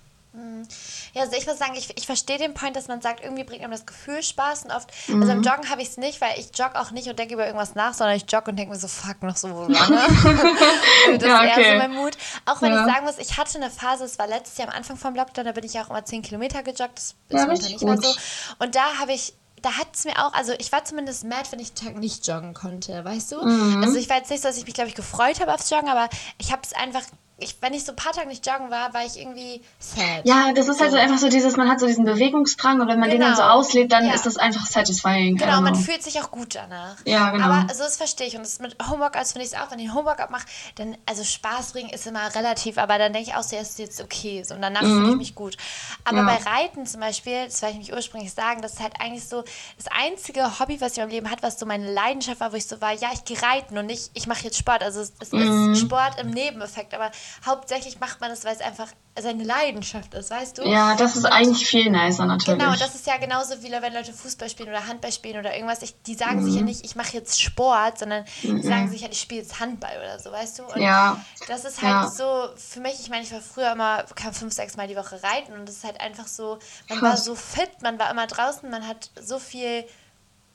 Ja, 1.18 1.24
also 1.24 1.36
ich 1.36 1.48
muss 1.48 1.58
sagen, 1.58 1.74
ich, 1.76 1.98
ich 1.98 2.06
verstehe 2.06 2.38
den 2.38 2.54
Point, 2.54 2.76
dass 2.76 2.88
man 2.88 3.02
sagt, 3.02 3.24
irgendwie 3.24 3.44
bringt 3.44 3.62
einem 3.64 3.72
das 3.72 3.86
Gefühl 3.86 4.22
Spaß 4.22 4.66
und 4.66 4.72
oft, 4.72 4.90
Mhm. 5.08 5.22
also 5.22 5.34
im 5.34 5.42
Joggen 5.42 5.70
habe 5.70 5.82
ich 5.82 5.90
es 5.90 5.98
nicht, 5.98 6.22
weil 6.22 6.38
ich 6.40 6.50
jogge 6.58 6.80
auch 6.80 6.92
nicht 6.92 7.08
und 7.08 7.18
denke 7.18 7.34
über 7.34 7.46
irgendwas 7.46 7.76
nach, 7.76 7.94
sondern 7.94 8.16
ich 8.16 8.32
jogge 8.32 8.52
und 8.52 8.58
denke 8.58 8.74
mir 8.74 8.80
so, 8.80 8.88
fuck, 8.88 9.22
noch 9.24 9.36
so 9.36 9.48
lange. 9.68 10.00
also 10.02 11.18
das 11.18 11.24
Ja, 11.28 11.44
ist 11.44 11.48
eher 11.48 11.58
okay. 11.58 11.72
so 11.72 11.78
mein 11.78 11.94
Mut. 11.94 12.18
Auch 12.46 12.62
wenn 12.62 12.72
Ja. 12.74 12.86
ich 12.86 12.94
sagen 12.94 13.06
muss, 13.06 13.18
ich 13.18 13.38
hatte 13.38 13.58
eine 13.58 13.70
Phase, 13.72 14.04
es 14.06 14.20
war 14.20 14.28
letztes 14.28 14.58
Jahr 14.58 14.70
am 14.70 14.76
Anfang 14.76 14.98
vom 14.98 15.16
Lockdown, 15.16 15.46
da 15.46 15.52
bin 15.52 15.64
ich 15.64 15.80
auch 15.80 15.90
immer 15.90 16.06
10 16.06 16.22
Kilometer 16.22 16.62
gejoggt, 16.64 16.98
das 16.98 17.04
ist 17.06 17.16
Ja, 17.32 17.46
nicht 17.48 17.82
mehr 17.84 17.98
so. 18.02 18.16
Und 18.60 18.76
da 18.76 19.00
habe 19.00 19.14
ich 19.14 19.34
da 19.64 19.72
hat 19.72 19.88
es 19.96 20.06
mir 20.06 20.14
auch, 20.24 20.34
also 20.34 20.54
ich 20.60 20.72
war 20.72 20.86
zumindest 20.86 21.24
mad, 21.24 21.48
wenn 21.50 21.60
ich 21.60 21.74
den 21.74 21.88
Tag 21.88 21.98
nicht 21.98 22.28
joggen 22.28 22.54
konnte, 22.54 23.04
weißt 23.04 23.32
du? 23.32 23.44
Mhm. 23.44 23.82
Also 23.84 23.98
ich 23.98 24.08
war 24.08 24.18
jetzt 24.18 24.30
nicht 24.30 24.44
so, 24.44 24.48
dass 24.50 24.58
ich 24.58 24.66
mich, 24.66 24.76
glaube 24.76 24.88
ich, 24.90 24.94
gefreut 24.96 25.40
habe 25.42 25.52
aufs 25.52 25.72
Joggen, 25.72 25.90
aber 25.90 26.10
ich 26.38 26.52
habe 26.52 26.62
es 26.64 26.74
einfach 26.74 27.02
ich, 27.40 27.56
wenn 27.62 27.74
ich 27.74 27.86
so 27.86 27.92
ein 27.92 27.96
paar 27.96 28.14
Tage 28.14 28.28
nicht 28.28 28.46
joggen 28.48 28.72
war, 28.72 28.94
war 28.94 29.06
ich 29.06 29.18
irgendwie 29.20 29.62
sad. 29.80 30.22
Ja, 30.24 30.54
das 30.54 30.68
ist 30.68 30.82
halt 30.82 30.92
so 30.92 30.98
einfach 30.98 31.20
so 31.20 31.30
dieses, 31.30 31.56
man 31.56 31.70
hat 31.70 31.80
so 31.80 31.86
diesen 31.86 32.04
Bewegungsdrang 32.06 32.82
und 32.82 32.88
wenn 32.88 33.00
man 33.00 33.10
den 33.12 33.22
dann 33.22 33.36
so 33.36 33.44
Genau. 33.44 33.54
auslebt, 33.54 33.92
dann 33.92 34.06
Ja. 34.08 34.14
ist 34.14 34.26
das 34.26 34.38
einfach 34.38 34.66
satisfying. 34.66 35.38
Genau, 35.38 35.62
man 35.62 35.76
fühlt 35.76 36.02
sich 36.02 36.20
auch 36.22 36.32
gut 36.32 36.56
danach. 36.56 36.96
Ja, 37.06 37.30
genau. 37.32 37.46
Aber 37.46 37.70
also 37.70 37.84
das 37.84 37.98
verstehe 37.98 38.26
ich. 38.28 38.36
Und 38.36 38.42
das 38.44 38.60
mit 38.60 38.76
Homeworkouts 38.90 39.34
finde 39.34 39.46
ich 39.46 39.54
es 39.54 39.60
auch, 39.60 39.70
wenn 39.72 39.78
ich 39.80 39.94
Homeworkout 39.94 40.32
mache, 40.32 40.46
dann, 40.76 40.98
also 41.06 41.24
Spaß 41.24 41.74
bringen 41.74 41.90
ist 41.92 42.08
immer 42.08 42.34
relativ, 42.34 42.78
aber 42.80 42.98
dann 42.98 43.14
denke 43.14 43.30
ich 43.30 43.36
auch 43.36 43.44
so, 43.44 43.56
ja, 43.56 43.62
ist 43.62 43.78
jetzt 43.78 44.02
okay. 44.02 44.44
So, 44.44 44.56
und 44.56 44.62
danach 44.64 44.82
fühle 44.82 45.10
ich 45.12 45.18
mich 45.18 45.36
gut. 45.36 45.58
Aber 46.06 46.24
Mhm. 46.24 46.28
Ja. 46.28 46.38
bei 46.44 46.50
Reiten 46.52 46.86
zum 46.88 47.02
Beispiel, 47.02 47.46
das 47.46 47.62
wollte 47.62 47.74
ich 47.74 47.88
mich 47.88 47.94
ursprünglich 47.94 48.34
sagen, 48.34 48.62
das 48.64 48.74
ist 48.74 48.80
halt 48.82 48.94
eigentlich 49.00 49.28
so 49.28 49.44
das 49.78 49.88
einzige 49.92 50.60
Hobby, 50.60 50.82
was 50.82 50.94
ich 50.94 50.98
meinem 50.98 51.10
Leben 51.12 51.30
hatte, 51.30 51.44
was 51.44 51.60
so 51.60 51.66
meine 51.68 51.92
Leidenschaft 51.92 52.40
war, 52.40 52.52
wo 52.52 52.56
ich 52.56 52.66
so 52.66 52.82
war, 52.82 52.94
ja, 52.94 53.10
ich 53.14 53.24
gehe 53.26 53.40
reiten 53.42 53.78
und 53.78 53.86
nicht, 53.86 54.10
ich 54.16 54.26
mache 54.26 54.44
jetzt 54.46 54.58
Sport. 54.58 54.82
Also 54.82 55.02
es, 55.02 55.14
es 55.20 55.32
Mhm. 55.34 55.74
ist 55.74 55.82
Sport 55.82 56.20
im 56.20 56.32
Nebeneffekt, 56.32 56.94
aber 56.96 57.12
hauptsächlich 57.46 58.00
macht 58.00 58.22
man 58.22 58.30
das, 58.30 58.46
weil 58.46 58.54
es 58.56 58.62
einfach 58.62 58.88
seine 59.20 59.44
Leidenschaft 59.44 60.14
ist, 60.14 60.30
weißt 60.30 60.60
du? 60.60 60.64
Ja, 60.64 60.96
das 60.96 61.16
ist 61.16 61.26
Und- 61.26 61.32
eigentlich 61.32 61.68
viel 61.68 61.90
nicer 61.90 62.26
natürlich. 62.26 62.60
Genau, 62.60 62.76
das 62.76 62.94
ist 62.94 63.08
ja 63.08 63.18
genauso 63.18 63.64
wie 63.64 63.72
wenn 63.72 63.94
Leute 63.94 64.14
Fußball 64.14 64.48
spielen 64.50 64.70
oder 64.70 64.86
Handball 64.88 65.12
spielen 65.12 65.40
oder 65.40 65.56
irgendwas. 65.56 65.82
Ich, 65.82 65.96
die 66.04 66.14
sagen 66.14 66.44
sich 66.46 66.54
ja 66.54 66.60
Mhm. 66.62 66.68
nicht, 66.68 66.86
ich 66.86 66.96
mache 66.96 67.14
jetzt 67.14 67.42
Sport, 67.42 67.98
sondern 68.00 68.26
die 68.44 68.62
sagen 68.62 68.90
sich 68.90 69.02
halt, 69.02 69.14
ich 69.14 69.20
spiele 69.22 69.42
jetzt 69.42 69.60
Handball 69.60 69.98
oder 69.98 70.20
so, 70.20 70.32
weißt 70.32 70.60
du? 70.60 70.64
Und 70.66 70.82
Ja. 70.82 71.20
das 71.48 71.66
ist 71.66 71.82
halt 71.82 71.92
Ja. 72.06 72.08
so, 72.10 72.50
für 72.58 72.80
mich, 72.80 73.00
ich 73.00 73.10
meine, 73.10 73.24
ich 73.24 73.32
war 73.32 73.42
früher 73.42 73.72
immer, 73.72 74.04
kam 74.16 74.34
fünf, 74.34 74.54
sechs 74.54 74.78
Mal 74.78 74.88
die 74.88 74.96
Woche 74.96 75.22
reiten 75.24 75.54
und 75.54 75.68
das 75.68 75.78
ist 75.78 75.84
halt 75.84 76.00
einfach 76.00 76.28
so, 76.28 76.60
man 76.90 77.02
war 77.02 77.10
Krass. 77.12 77.26
so 77.26 77.34
fit, 77.34 77.72
man 77.82 77.98
war 77.98 78.12
immer 78.12 78.28
draußen, 78.28 78.70
man 78.70 78.88
hat 78.88 79.10
so 79.20 79.40
viel 79.40 79.84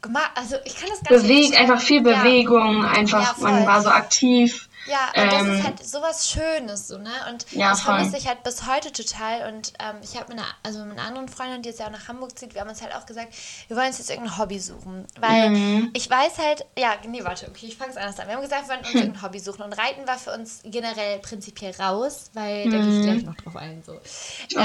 gemacht. 0.03 0.31
Also 0.35 0.57
ich 0.65 0.77
kann 0.77 0.89
das 0.89 1.01
gar 1.03 1.17
nicht 1.17 1.23
Bewegt, 1.29 1.57
einfach 1.57 1.81
viel 1.81 2.07
Ja. 2.07 2.19
Bewegung, 2.23 2.85
einfach, 2.85 3.37
Ja, 3.39 3.43
man 3.45 3.67
war 3.67 3.83
so 3.83 3.89
aktiv. 3.91 4.69
Ja, 4.85 5.13
und 5.17 5.33
das 5.33 5.43
Ähm, 5.43 5.53
ist 5.53 5.65
halt 5.65 5.87
sowas 5.87 6.29
Schönes, 6.29 6.89
so, 6.89 6.99
ne? 6.99 7.11
Und 7.31 7.47
Ja, 7.53 7.71
das 7.71 7.83
vermisse 7.83 8.17
ich 8.17 8.27
halt 8.27 8.43
bis 8.43 8.67
heute 8.67 8.91
total. 8.93 9.53
Und 9.53 9.73
ähm, 9.79 9.97
ich 10.03 10.17
habe 10.19 10.35
mit 10.35 10.43
also 10.65 10.85
mit 10.85 10.99
einer 10.99 11.07
anderen 11.07 11.29
Freundin, 11.29 11.63
die 11.63 11.69
jetzt 11.69 11.79
ja 11.79 11.87
auch 11.87 11.91
nach 11.93 12.09
Hamburg 12.09 12.37
zieht, 12.37 12.55
wir 12.55 12.61
haben 12.63 12.69
uns 12.69 12.83
halt 12.83 12.95
auch 12.95 13.07
gesagt, 13.07 13.33
wir 13.69 13.77
wollen 13.77 13.87
uns 13.89 13.99
jetzt 13.99 14.11
irgendein 14.11 14.39
Hobby 14.39 14.59
suchen. 14.59 15.07
Weil 15.21 15.51
Mhm. 15.51 15.91
ich 15.93 16.11
weiß 16.11 16.39
halt, 16.39 16.67
ja, 16.77 16.95
nee, 17.07 17.23
warte, 17.23 17.47
okay, 17.49 17.67
ich 17.67 17.77
fange 17.77 17.93
es 17.93 17.97
anders 17.97 18.19
an. 18.19 18.27
Wir 18.27 18.35
haben 18.35 18.43
gesagt, 18.43 18.69
wir 18.69 18.75
wollen 18.75 18.81
Hm. 18.85 18.91
uns 18.93 19.01
irgendein 19.01 19.23
Hobby 19.23 19.39
suchen. 19.39 19.63
Und 19.63 19.73
Reiten 19.75 20.07
war 20.09 20.19
für 20.19 20.33
uns 20.33 20.61
generell 20.65 21.19
prinzipiell 21.21 21.73
raus, 21.81 22.31
weil 22.33 22.69
da 22.69 22.79
gehe 22.79 22.97
ich 22.99 23.03
gleich 23.05 23.23
noch 23.23 23.37
drauf 23.37 23.55
ein. 23.57 23.83
So. 23.87 23.93
Mhm. 23.93 23.99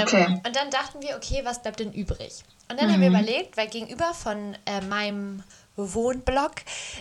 Okay. 0.01 0.27
Mhm. 0.29 0.33
Ähm, 0.35 0.41
und 0.47 0.55
dann 0.55 0.71
dachten 0.71 1.01
wir, 1.01 1.15
okay, 1.15 1.41
was 1.43 1.61
bleibt 1.61 1.79
denn 1.79 1.93
übrig? 1.93 2.43
Und 2.69 2.81
dann 2.81 2.91
haben 2.91 3.01
wir 3.01 3.07
überlegt, 3.09 3.55
weil 3.55 3.67
gegenüber 3.67 4.13
von 4.13 4.57
äh, 4.65 4.81
meinem 4.81 5.43
Wohnblock 5.77 6.55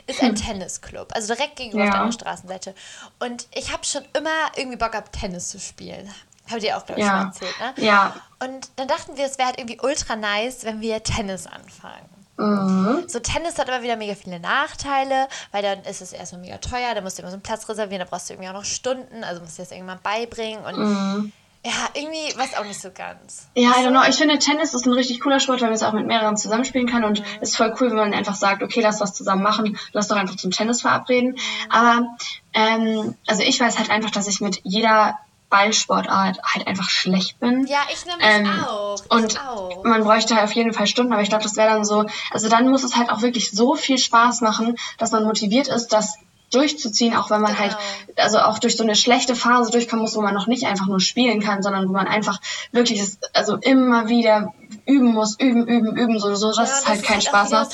ist 0.07 0.23
ein 0.23 0.35
Tennisclub. 0.37 1.13
Also 1.15 1.35
direkt 1.35 1.57
gegenüber 1.57 1.83
auf 1.83 1.87
Ja. 1.87 1.93
der 1.93 2.01
anderen 2.03 2.21
Straßenseite. 2.21 2.75
Und 3.19 3.47
ich 3.53 3.73
habe 3.73 3.85
schon 3.85 4.05
immer 4.13 4.31
irgendwie 4.57 4.77
Bock 4.77 4.93
gehabt, 4.93 5.19
Tennis 5.19 5.49
zu 5.51 5.59
spielen. 5.59 6.13
Habe 6.49 6.61
dir 6.61 6.77
auch, 6.77 6.87
glaube 6.87 7.01
ich, 7.01 7.07
schon 7.07 7.17
Ja. 7.17 7.25
erzählt, 7.25 7.55
ne? 7.59 7.75
Ja. 7.85 8.15
Und 8.39 8.69
dann 8.77 8.87
dachten 8.87 9.17
wir, 9.17 9.25
es 9.27 9.37
wäre 9.39 9.49
halt 9.49 9.59
irgendwie 9.59 9.81
ultra 9.83 10.15
nice, 10.15 10.65
wenn 10.65 10.81
wir 10.81 11.03
Tennis 11.03 11.47
anfangen. 11.47 12.09
Mhm. 12.39 13.05
So, 13.09 13.19
Tennis 13.19 13.59
hat 13.59 13.69
aber 13.71 13.83
wieder 13.83 13.97
mega 13.97 14.15
viele 14.15 14.39
Nachteile, 14.39 15.27
weil 15.53 15.63
dann 15.63 15.83
ist 15.85 16.03
es 16.03 16.13
erstmal 16.13 16.43
mega 16.43 16.59
teuer, 16.59 16.95
da 16.95 17.01
musst 17.01 17.17
du 17.17 17.23
immer 17.23 17.31
so 17.31 17.37
einen 17.37 17.43
Platz 17.43 17.67
reservieren, 17.69 18.05
da 18.05 18.05
brauchst 18.09 18.29
du 18.29 18.35
irgendwie 18.35 18.51
auch 18.51 18.55
noch 18.55 18.65
Stunden, 18.67 19.25
also 19.25 19.41
musst 19.41 19.57
du 19.59 19.63
das 19.63 19.71
irgendwann 19.73 20.01
beibringen 20.03 20.63
und 20.63 21.33
ja, 21.67 21.89
irgendwie 21.95 22.33
was 22.39 22.57
auch 22.57 22.65
nicht 22.65 22.81
so 22.81 22.91
ganz. 22.93 23.49
Ja, 23.55 23.71
I 23.71 23.85
don't 23.85 23.91
know. 23.91 24.09
Ich 24.09 24.17
finde, 24.17 24.39
Tennis 24.39 24.73
ist 24.73 24.87
ein 24.87 24.93
richtig 24.93 25.21
cooler 25.21 25.41
Sport, 25.41 25.61
weil 25.61 25.69
man 25.69 25.75
es 25.75 25.83
auch 25.83 25.93
mit 25.93 26.07
mehreren 26.07 26.37
zusammenspielen 26.37 26.87
kann 26.89 27.03
und 27.05 27.23
es 27.41 27.51
ist 27.51 27.57
voll 27.57 27.75
cool, 27.81 27.89
wenn 27.91 27.97
man 27.97 28.15
einfach 28.15 28.37
sagt, 28.37 28.63
okay, 28.63 28.81
lass 28.81 29.01
was 29.01 29.15
zusammen 29.15 29.43
machen, 29.43 29.77
lass 29.93 30.07
doch 30.07 30.17
einfach 30.17 30.37
zum 30.37 30.53
Tennis 30.53 30.83
verabreden. 30.83 31.37
Aber, 31.69 32.07
ähm, 32.53 33.17
also 33.27 33.43
ich 33.43 33.59
weiß 33.59 33.79
halt 33.79 33.91
einfach, 33.91 34.11
dass 34.13 34.29
ich 34.29 34.41
mit 34.41 34.61
jeder 34.63 35.19
Ballsportart 35.49 36.41
halt 36.43 36.67
einfach 36.67 36.89
schlecht 36.89 37.41
bin. 37.41 37.67
Ja, 37.67 37.81
ich 37.93 38.05
nämlich 38.07 38.27
Ähm, 38.29 38.65
auch. 38.65 38.97
Ich 39.05 39.11
und 39.11 39.41
auch. 39.49 39.85
man 39.85 40.05
bräuchte 40.05 40.35
halt 40.35 40.45
auf 40.45 40.53
jeden 40.53 40.73
Fall 40.73 40.87
Stunden, 40.87 41.13
aber 41.13 41.23
ich 41.23 41.29
glaube, 41.29 41.45
das 41.45 41.57
wäre 41.57 41.71
dann 41.71 41.85
so, 41.85 42.05
also 42.31 42.49
dann 42.49 42.69
muss 42.69 42.85
es 42.85 42.97
halt 42.97 43.11
auch 43.11 43.23
wirklich 43.23 43.51
so 43.51 43.75
viel 43.75 43.99
Spaß 43.99 44.41
machen, 44.41 44.77
dass 44.99 45.13
man 45.13 45.25
motiviert 45.25 45.69
ist, 45.69 45.89
das 45.89 46.17
durchzuziehen, 46.53 47.15
auch 47.15 47.31
wenn 47.31 47.41
man 47.41 47.55
Genau. 47.55 47.63
halt, 47.63 47.77
also 48.17 48.39
auch 48.39 48.59
durch 48.59 48.77
so 48.77 48.83
eine 48.85 48.95
schlechte 48.95 49.35
Phase 49.35 49.71
durchkommen 49.71 50.03
muss, 50.03 50.17
wo 50.17 50.21
man 50.23 50.35
noch 50.35 50.47
nicht 50.47 50.65
einfach 50.67 50.87
nur 50.87 51.01
spielen 51.01 51.41
kann, 51.41 51.63
sondern 51.63 51.89
wo 51.89 51.93
man 51.93 52.07
einfach 52.07 52.41
wirklich, 52.73 53.01
es, 53.01 53.19
also 53.35 53.57
immer 53.57 54.09
wieder 54.09 54.55
üben 54.87 55.13
muss, 55.13 55.39
üben, 55.41 55.67
üben, 55.67 55.97
üben, 55.97 56.19
so, 56.21 56.35
so 56.35 56.49
dass 56.53 56.57
Ja, 56.57 56.79
es 56.79 56.89
halt 56.89 57.01
das 57.01 57.07
keinen 57.07 57.19
ist 57.19 57.25
Spaß 57.27 57.51
macht. 57.51 57.73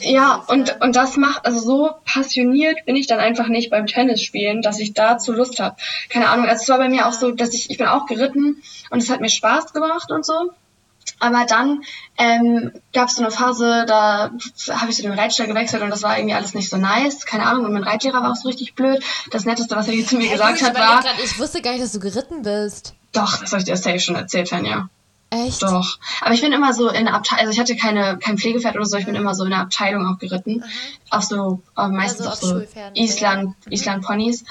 Ja, 0.00 0.42
und, 0.48 0.66
ne? 0.66 0.76
und 0.80 0.96
das 0.96 1.16
macht, 1.16 1.44
also 1.46 1.60
so 1.60 1.90
passioniert 2.04 2.84
bin 2.84 2.96
ich 2.96 3.06
dann 3.06 3.20
einfach 3.20 3.48
nicht 3.48 3.70
beim 3.70 3.86
Tennisspielen, 3.86 4.62
dass 4.62 4.78
ich 4.78 4.94
dazu 4.94 5.32
Lust 5.32 5.58
habe. 5.60 5.76
Keine 6.08 6.28
Ahnung, 6.28 6.46
also 6.46 6.62
es 6.62 6.68
war 6.68 6.78
bei 6.78 6.88
mir 6.88 7.06
auch 7.08 7.12
so, 7.12 7.30
dass 7.32 7.54
ich, 7.54 7.70
ich 7.70 7.78
bin 7.78 7.86
auch 7.86 8.06
geritten 8.06 8.62
und 8.90 9.02
es 9.02 9.10
hat 9.10 9.20
mir 9.20 9.28
Spaß 9.30 9.72
gemacht 9.72 10.10
und 10.10 10.24
so. 10.24 10.52
Aber 11.18 11.46
dann 11.46 11.82
ähm, 12.18 12.72
gab 12.92 13.08
es 13.08 13.14
so 13.14 13.22
eine 13.22 13.30
Phase, 13.30 13.84
da 13.86 14.32
habe 14.70 14.90
ich 14.90 14.96
so 14.96 15.02
den 15.02 15.12
Reitstall 15.12 15.46
gewechselt 15.46 15.82
und 15.82 15.90
das 15.90 16.02
war 16.02 16.16
irgendwie 16.18 16.34
alles 16.34 16.54
nicht 16.54 16.68
so 16.68 16.76
nice. 16.76 17.26
Keine 17.26 17.46
Ahnung, 17.46 17.64
und 17.64 17.72
mein 17.72 17.84
Reitlehrer 17.84 18.22
war 18.22 18.32
auch 18.32 18.36
so 18.36 18.48
richtig 18.48 18.74
blöd. 18.74 19.02
Das 19.30 19.44
Netteste, 19.44 19.76
was 19.76 19.86
er 19.88 19.94
je 19.94 20.04
zu 20.04 20.16
mir 20.16 20.30
gesagt 20.30 20.56
ich 20.56 20.64
hat, 20.64 20.74
war, 20.74 21.00
grad, 21.00 21.14
ich 21.22 21.38
wusste 21.38 21.62
gar 21.62 21.72
nicht, 21.72 21.84
dass 21.84 21.92
du 21.92 22.00
geritten 22.00 22.42
bist. 22.42 22.94
doch, 23.12 23.38
das 23.38 23.52
habe 23.52 23.60
ich 23.60 23.64
dir 23.64 23.76
safe 23.76 24.00
schon 24.00 24.16
erzählt, 24.16 24.48
Fanja. 24.48 24.88
Echt? 25.32 25.62
Doch. 25.62 25.98
Aber 26.20 26.34
ich 26.34 26.42
bin 26.42 26.52
immer 26.52 26.74
so 26.74 26.90
in 26.90 27.08
Abteilung, 27.08 27.40
also 27.46 27.52
ich 27.52 27.58
hatte 27.58 27.74
keine, 27.74 28.18
kein 28.18 28.36
Pflegepferd 28.36 28.76
oder 28.76 28.84
so, 28.84 28.98
ich 28.98 29.06
bin 29.06 29.14
immer 29.14 29.34
so 29.34 29.44
in 29.44 29.50
der 29.50 29.60
Abteilung 29.60 30.06
auch 30.06 30.18
geritten. 30.18 30.62
Auf 31.08 31.24
so, 31.24 31.62
äh, 31.76 31.88
meistens 31.88 32.26
Also 32.26 32.28
auf 32.28 32.34
auf 32.34 32.40
so 32.40 32.48
Schulpferden, 32.50 32.92
Mhm. 32.92 33.02
Island, 33.02 33.54
Island 33.70 34.04
Ponys. 34.04 34.44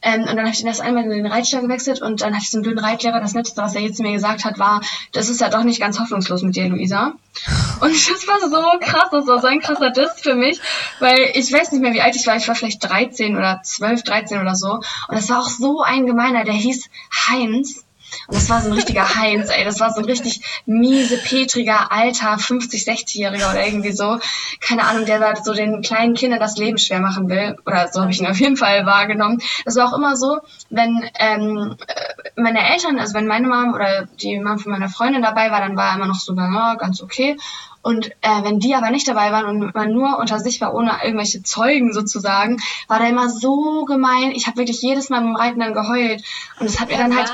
Ähm, 0.00 0.22
und 0.22 0.28
dann 0.28 0.38
habe 0.38 0.48
ich 0.48 0.58
den 0.58 0.68
erst 0.68 0.80
einmal 0.80 1.04
in 1.04 1.10
den 1.10 1.26
Reitstall 1.26 1.60
gewechselt 1.60 2.00
und 2.00 2.22
dann 2.22 2.32
hatte 2.32 2.44
ich 2.44 2.50
so 2.50 2.56
einen 2.56 2.62
blöden 2.62 2.82
Reitlehrer. 2.82 3.20
Das 3.20 3.34
Netteste, 3.34 3.60
was 3.60 3.74
er 3.74 3.82
jetzt 3.82 3.98
zu 3.98 4.02
mir 4.02 4.12
gesagt 4.12 4.46
hat, 4.46 4.58
war, 4.58 4.80
das 5.12 5.28
ist 5.28 5.42
ja 5.42 5.50
doch 5.50 5.64
nicht 5.64 5.80
ganz 5.80 6.00
hoffnungslos 6.00 6.40
mit 6.42 6.56
dir, 6.56 6.66
Luisa. 6.68 7.12
Und 7.80 7.92
das 7.92 8.26
war 8.26 8.40
so 8.40 8.78
krass, 8.80 9.08
das 9.10 9.26
war 9.26 9.40
so 9.40 9.46
ein 9.48 9.60
krasser 9.60 9.90
Diss 9.90 10.12
für 10.20 10.34
mich, 10.34 10.60
weil 11.00 11.30
ich 11.34 11.52
weiß 11.52 11.72
nicht 11.72 11.80
mehr, 11.80 11.92
wie 11.92 12.00
alt 12.00 12.14
ich 12.14 12.26
war. 12.26 12.36
Ich 12.36 12.46
war 12.46 12.54
vielleicht 12.54 12.82
13 12.84 13.36
oder 13.36 13.60
12, 13.62 14.02
13 14.02 14.40
oder 14.40 14.54
so. 14.54 14.74
Und 14.74 14.84
das 15.08 15.28
war 15.28 15.40
auch 15.40 15.48
so 15.48 15.82
ein 15.82 16.06
gemeiner, 16.06 16.44
der 16.44 16.54
hieß 16.54 16.88
Heinz. 17.28 17.84
Und 18.28 18.36
das 18.36 18.48
war 18.48 18.60
so 18.60 18.68
ein 18.68 18.74
richtiger 18.74 19.14
Heinz, 19.16 19.50
ey. 19.50 19.64
Das 19.64 19.80
war 19.80 19.92
so 19.92 20.00
ein 20.00 20.04
richtig 20.04 20.40
miese, 20.66 21.16
petriger, 21.18 21.92
alter, 21.92 22.34
50-, 22.34 22.86
60-Jähriger 22.86 23.50
oder 23.50 23.66
irgendwie 23.66 23.92
so. 23.92 24.18
Keine 24.60 24.84
Ahnung, 24.84 25.06
der 25.06 25.18
da 25.18 25.36
so 25.42 25.52
den 25.52 25.82
kleinen 25.82 26.14
Kindern 26.14 26.40
das 26.40 26.56
Leben 26.56 26.78
schwer 26.78 27.00
machen 27.00 27.28
will. 27.28 27.56
Oder 27.66 27.88
so 27.92 28.00
habe 28.00 28.10
ich 28.10 28.20
ihn 28.20 28.26
auf 28.26 28.38
jeden 28.38 28.56
Fall 28.56 28.86
wahrgenommen. 28.86 29.40
Das 29.64 29.76
war 29.76 29.88
auch 29.88 29.96
immer 29.96 30.16
so, 30.16 30.38
wenn 30.70 31.08
ähm, 31.18 31.76
äh, 31.86 32.40
meine 32.40 32.72
Eltern, 32.72 32.98
also 32.98 33.14
wenn 33.14 33.26
meine 33.26 33.48
Mom 33.48 33.74
oder 33.74 34.06
die 34.20 34.38
Mom 34.38 34.58
von 34.58 34.72
meiner 34.72 34.88
Freundin 34.88 35.22
dabei 35.22 35.50
war, 35.50 35.60
dann 35.60 35.76
war 35.76 35.90
er 35.90 35.96
immer 35.96 36.06
noch 36.06 36.20
so, 36.20 36.34
ja, 36.34 36.74
ganz 36.74 37.02
okay. 37.02 37.36
Und 37.82 38.06
äh, 38.20 38.42
wenn 38.44 38.60
die 38.60 38.74
aber 38.74 38.90
nicht 38.90 39.08
dabei 39.08 39.32
waren 39.32 39.46
und 39.46 39.74
man 39.74 39.92
nur 39.92 40.18
unter 40.18 40.38
sich 40.38 40.60
war, 40.60 40.72
ohne 40.72 41.00
irgendwelche 41.02 41.42
Zeugen 41.42 41.92
sozusagen, 41.92 42.58
war 42.86 43.00
der 43.00 43.08
immer 43.08 43.28
so 43.28 43.84
gemein. 43.84 44.30
Ich 44.30 44.46
habe 44.46 44.58
wirklich 44.58 44.80
jedes 44.82 45.10
Mal 45.10 45.20
beim 45.20 45.34
Reiten 45.34 45.60
dann 45.60 45.74
geheult. 45.74 46.22
Und 46.60 46.66
es 46.66 46.80
hat 46.80 46.90
mir 46.90 46.98
dann 46.98 47.16
halt... 47.16 47.30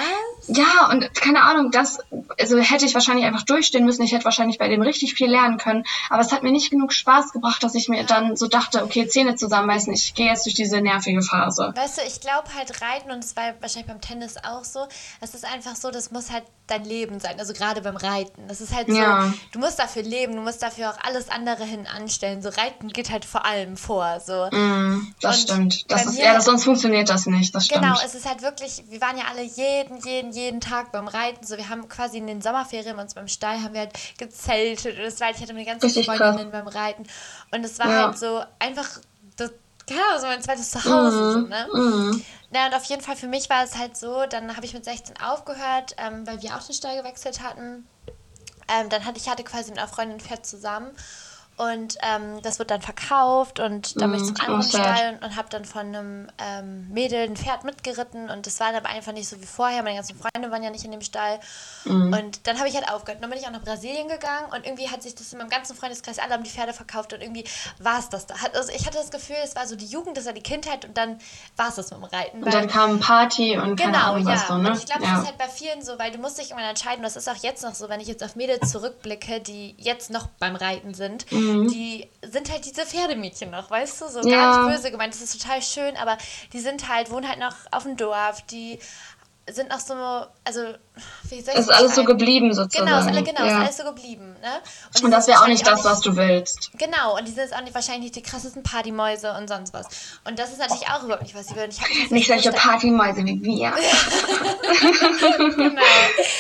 Ja, 0.49 0.89
und 0.91 1.15
keine 1.15 1.43
Ahnung, 1.43 1.71
das, 1.71 1.99
also 2.39 2.59
hätte 2.59 2.87
ich 2.87 2.95
wahrscheinlich 2.95 3.27
einfach 3.27 3.43
durchstehen 3.43 3.85
müssen. 3.85 4.03
Ich 4.03 4.13
hätte 4.13 4.25
wahrscheinlich 4.25 4.59
bei 4.59 4.69
dem 4.69 4.83
richtig 4.83 5.15
viel 5.15 5.31
lernen 5.31 5.59
können. 5.59 5.85
Aber 6.11 6.21
es 6.23 6.33
hat 6.33 6.43
mir 6.43 6.53
nicht 6.53 6.71
genug 6.71 6.93
Spaß 6.93 7.33
gebracht, 7.33 7.63
dass 7.63 7.75
ich 7.75 7.89
mir 7.89 8.05
dann 8.05 8.37
so 8.37 8.47
dachte, 8.49 8.83
okay, 8.83 9.07
Zähne 9.07 9.37
zusammenbeißen, 9.37 9.93
ich 9.93 10.15
gehe 10.15 10.27
jetzt 10.27 10.47
durch 10.47 10.55
diese 10.55 10.81
nervige 10.81 11.23
Phase. 11.23 11.73
Weißt 11.77 11.99
du, 11.99 12.03
ich 12.07 12.21
glaube 12.21 12.49
halt 12.57 12.81
Reiten 12.81 13.11
und 13.11 13.23
es 13.23 13.37
war 13.37 13.53
wahrscheinlich 13.61 13.89
beim 13.89 14.01
Tennis 14.01 14.37
auch 14.39 14.65
so. 14.65 14.87
Es 15.21 15.35
ist 15.35 15.45
einfach 15.45 15.77
so, 15.77 15.91
das 15.91 16.11
muss 16.11 16.31
halt 16.31 16.45
dein 16.67 16.85
Leben 16.85 17.21
sein. 17.21 17.39
Also 17.39 17.53
gerade 17.53 17.81
beim 17.81 17.97
Reiten. 17.97 18.47
Das 18.49 18.61
ist 18.61 18.75
halt 18.75 18.89
so, 18.89 18.95
Ja. 18.97 19.33
du 19.53 19.59
musst 19.59 19.79
dafür 19.79 20.03
leben, 20.03 20.35
du 20.35 20.43
musst 20.43 20.63
dafür 20.63 20.91
auch 20.91 20.99
alles 21.03 21.31
andere 21.31 21.65
hin 21.65 21.87
anstellen. 21.87 22.43
So 22.43 22.49
Reiten 22.51 22.89
geht 22.89 23.11
halt 23.11 23.25
vor 23.25 23.45
allem 23.45 23.77
vor. 23.77 24.21
So. 24.21 24.49
Mm, 24.51 25.13
das 25.21 25.37
Und 25.37 25.43
stimmt. 25.43 25.91
Das 25.91 26.07
ist, 26.07 26.19
ja, 26.19 26.41
sonst 26.41 26.65
funktioniert 26.65 27.09
das 27.09 27.27
nicht, 27.27 27.55
das 27.55 27.67
stimmt. 27.67 27.83
Genau, 27.83 27.97
es 28.05 28.15
ist 28.15 28.27
halt 28.27 28.43
wirklich, 28.43 28.83
wir 28.89 29.01
waren 29.01 29.17
ja 29.17 29.25
alle 29.31 29.43
jeden, 29.43 29.99
jeden, 30.05 30.33
jeden 30.33 30.38
Tag 30.61 30.93
beim 30.93 31.09
Reiten. 31.09 31.47
So, 31.47 31.57
wir 31.57 31.69
haben 31.69 31.89
quasi 31.89 32.19
in 32.19 32.27
den 32.27 32.41
Sommerferien 32.43 32.99
uns 32.99 33.15
beim 33.15 33.29
Stall 33.29 33.63
haben 33.63 33.75
wir 33.75 33.81
halt 33.81 33.93
gezeltet 34.19 34.97
und 34.99 35.05
es 35.05 35.21
war, 35.21 35.31
ich 35.31 35.41
hatte 35.41 35.53
meine 35.53 35.65
ganzen 35.67 35.87
Richtig 35.87 36.07
Freundinnen 36.07 36.51
beim 36.51 36.69
Reiten 36.69 37.05
und 37.53 37.65
es 37.65 37.79
war 37.79 37.89
Ja. 37.89 38.07
halt 38.07 38.19
so 38.19 38.43
einfach, 38.59 38.89
das, 39.37 39.53
Ahnung, 39.91 40.21
so 40.21 40.27
mein 40.27 40.43
zweites 40.43 40.71
Zuhause, 40.71 41.33
so, 41.33 41.39
ne? 41.41 41.69
mm. 41.73 42.25
Na, 42.51 42.67
und 42.67 42.75
auf 42.75 42.85
jeden 42.85 43.03
Fall 43.03 43.17
für 43.17 43.27
mich 43.29 43.51
war 43.51 43.63
es 43.65 43.77
halt 43.77 43.97
so, 43.97 44.25
dann 44.27 44.57
habe 44.57 44.65
ich 44.65 44.75
mit 44.75 44.85
16 44.85 45.17
aufgehört, 45.21 45.95
ähm, 45.99 46.27
weil 46.27 46.41
wir 46.43 46.55
auch 46.57 46.63
den 46.63 46.75
Stall 46.75 46.97
gewechselt 46.97 47.43
hatten. 47.43 47.87
Ähm, 48.71 48.89
dann 48.91 49.05
hatte 49.05 49.19
ich 49.19 49.29
hatte 49.29 49.45
quasi 49.45 49.71
mit 49.71 49.79
einer 49.79 49.89
Freundin 49.89 50.17
ein 50.19 50.21
Pferd 50.21 50.45
zusammen. 50.47 50.91
Und 51.59 51.99
ähm, 52.03 52.41
das 52.43 52.59
wird 52.59 52.71
dann 52.71 52.81
verkauft 52.83 53.59
und 53.61 54.01
dann 54.01 54.13
bin 54.13 54.21
ich 54.21 54.27
zum 54.27 54.35
Mm, 54.35 54.41
anderen. 54.41 54.63
Stall 54.63 55.15
und, 55.15 55.25
und 55.25 55.37
habe 55.37 55.49
dann 55.51 55.65
von 55.65 55.81
einem 55.81 56.29
ähm, 56.39 56.89
Mädel 56.89 57.25
ein 57.25 57.37
Pferd 57.37 57.65
mitgeritten 57.65 58.31
und 58.31 58.47
das 58.47 58.61
war 58.61 58.69
dann 58.69 58.85
aber 58.85 58.95
einfach 58.95 59.13
nicht 59.13 59.29
so 59.29 59.41
wie 59.41 59.47
vorher. 59.47 59.83
Meine 59.83 59.97
ganzen 59.97 60.17
Freunde 60.17 60.51
waren 60.51 60.63
ja 60.63 60.71
nicht 60.71 60.85
in 60.85 60.93
dem 60.93 61.01
Stall. 61.03 61.41
Mm. 61.85 62.13
Und 62.13 62.47
dann 62.47 62.59
habe 62.59 62.69
ich 62.69 62.75
halt 62.77 62.89
aufgehört. 62.89 63.19
Und 63.19 63.23
dann 63.23 63.31
bin 63.31 63.41
ich 63.41 63.47
auch 63.47 63.53
nach 63.53 63.63
Brasilien 63.63 64.09
gegangen 64.09 64.53
und 64.55 64.65
irgendwie 64.65 64.89
hat 64.89 65.03
sich 65.03 65.15
das 65.15 65.33
in 65.33 65.39
meinem 65.39 65.51
ganzen 65.51 65.77
Freundeskreis, 65.77 66.19
alle 66.19 66.35
haben 66.35 66.45
die 66.45 66.51
Pferde 66.51 66.73
verkauft 66.73 67.13
und 67.13 67.23
irgendwie 67.23 67.45
war 67.81 67.99
es 67.99 68.09
das 68.09 68.27
da. 68.27 68.35
Also 68.55 68.73
ich 68.73 68.87
hatte 68.87 68.99
das 68.99 69.11
Gefühl, 69.11 69.37
es 69.43 69.57
war 69.57 69.67
so 69.67 69.77
die 69.77 69.87
Jugend, 69.87 70.17
das 70.17 70.27
war 70.27 70.33
die 70.33 70.43
Kindheit 70.43 70.85
und 70.85 70.97
dann 70.97 71.19
war 71.57 71.69
es 71.71 71.75
das 71.75 71.91
mit 71.91 72.01
dem 72.01 72.05
Reiten. 72.05 72.43
Und 72.45 72.55
dann 72.55 72.69
kam 72.69 73.01
Party 73.01 73.59
und 73.59 73.77
Genau, 73.77 74.13
Ahnung 74.13 74.29
ja. 74.29 74.39
so, 74.47 74.57
ne? 74.59 74.71
Und 74.71 74.79
ich 74.79 74.87
glaube, 74.87 75.03
das 75.03 75.11
ja. 75.11 75.21
ist 75.21 75.27
halt 75.27 75.39
bei 75.39 75.49
vielen 75.49 75.83
so, 75.83 75.99
weil 75.99 76.13
du 76.13 76.19
musst 76.19 76.39
dich 76.39 76.51
irgendwann 76.51 76.71
entscheiden, 76.71 77.03
das 77.03 77.17
ist 77.17 77.29
auch 77.29 77.37
jetzt 77.43 77.63
noch 77.65 77.75
so, 77.75 77.89
wenn 77.89 78.01
ich 78.01 78.09
jetzt 78.09 78.23
auf 78.23 78.37
Mädels 78.37 78.71
zurückblicke, 78.71 79.41
die 79.41 79.75
jetzt 79.79 80.11
noch 80.11 80.29
beim 80.39 80.55
Reiten 80.55 80.95
sind, 80.95 81.27
die 81.71 82.09
sind 82.23 82.51
halt 82.51 82.65
diese 82.65 82.85
Pferdemädchen 82.87 83.51
noch, 83.51 83.71
weißt 83.71 84.01
du? 84.03 84.09
So 84.09 84.21
Mhm. 84.21 84.29
Ja. 84.29 84.37
gar 84.39 84.47
nicht 84.49 84.77
böse 84.77 84.91
gemeint, 84.91 85.15
das 85.15 85.23
ist 85.23 85.41
total 85.41 85.63
schön, 85.63 85.97
aber 85.97 86.19
die 86.53 86.61
sind 86.61 86.89
halt, 86.89 87.11
wohnen 87.11 87.29
halt 87.29 87.39
noch 87.39 87.55
auf 87.73 87.83
dem 87.85 87.97
Dorf, 87.97 88.43
die 88.51 88.79
sind 89.51 89.71
noch 89.71 89.81
so, 89.81 89.95
also, 90.45 90.75
wie 91.25 91.41
soll 91.41 91.55
ich 91.55 91.61
Es 91.61 91.67
ist 91.67 91.71
alles 91.73 91.95
so 91.95 92.05
geblieben 92.05 92.53
sozusagen. 92.53 92.87
Genau, 92.87 93.01
ist, 93.01 93.07
alle, 93.09 93.23
genau 93.23 93.45
ja. 93.45 93.59
ist 93.59 93.65
alles 93.65 93.77
so 93.79 93.85
geblieben. 93.85 94.37
Ne? 94.41 94.49
die 94.99 95.05
Und 95.05 95.11
das 95.11 95.27
wäre 95.27 95.41
auch 95.43 95.47
nicht 95.49 95.67
das, 95.67 95.85
was 95.85 96.01
du 96.01 96.17
willst. 96.17 96.71
Genau, 96.79 97.17
und 97.17 97.27
die 97.27 97.33
sind 97.33 97.43
jetzt 97.43 97.55
auch 97.57 97.63
nicht 97.63 97.75
wahrscheinlich 97.75 98.03
nicht 98.13 98.17
die 98.17 98.23
krassesten 98.23 98.63
Partymäuse 98.63 99.33
und 99.37 99.49
sonst 99.49 99.73
was. 99.75 99.87
Und 100.25 100.39
das 100.39 100.51
ist 100.51 100.59
natürlich 100.59 100.89
auch 100.89 101.03
überhaupt 101.03 101.23
nicht, 101.23 101.35
was 101.35 101.47
sie 101.49 101.57
würden. 101.57 101.71
Ich 101.71 102.11
Nicht 102.11 102.29
solche 102.29 102.53
Partymäuse 102.53 103.25
wie 103.25 103.43
wir. 103.43 103.73
Genau. 105.59 105.83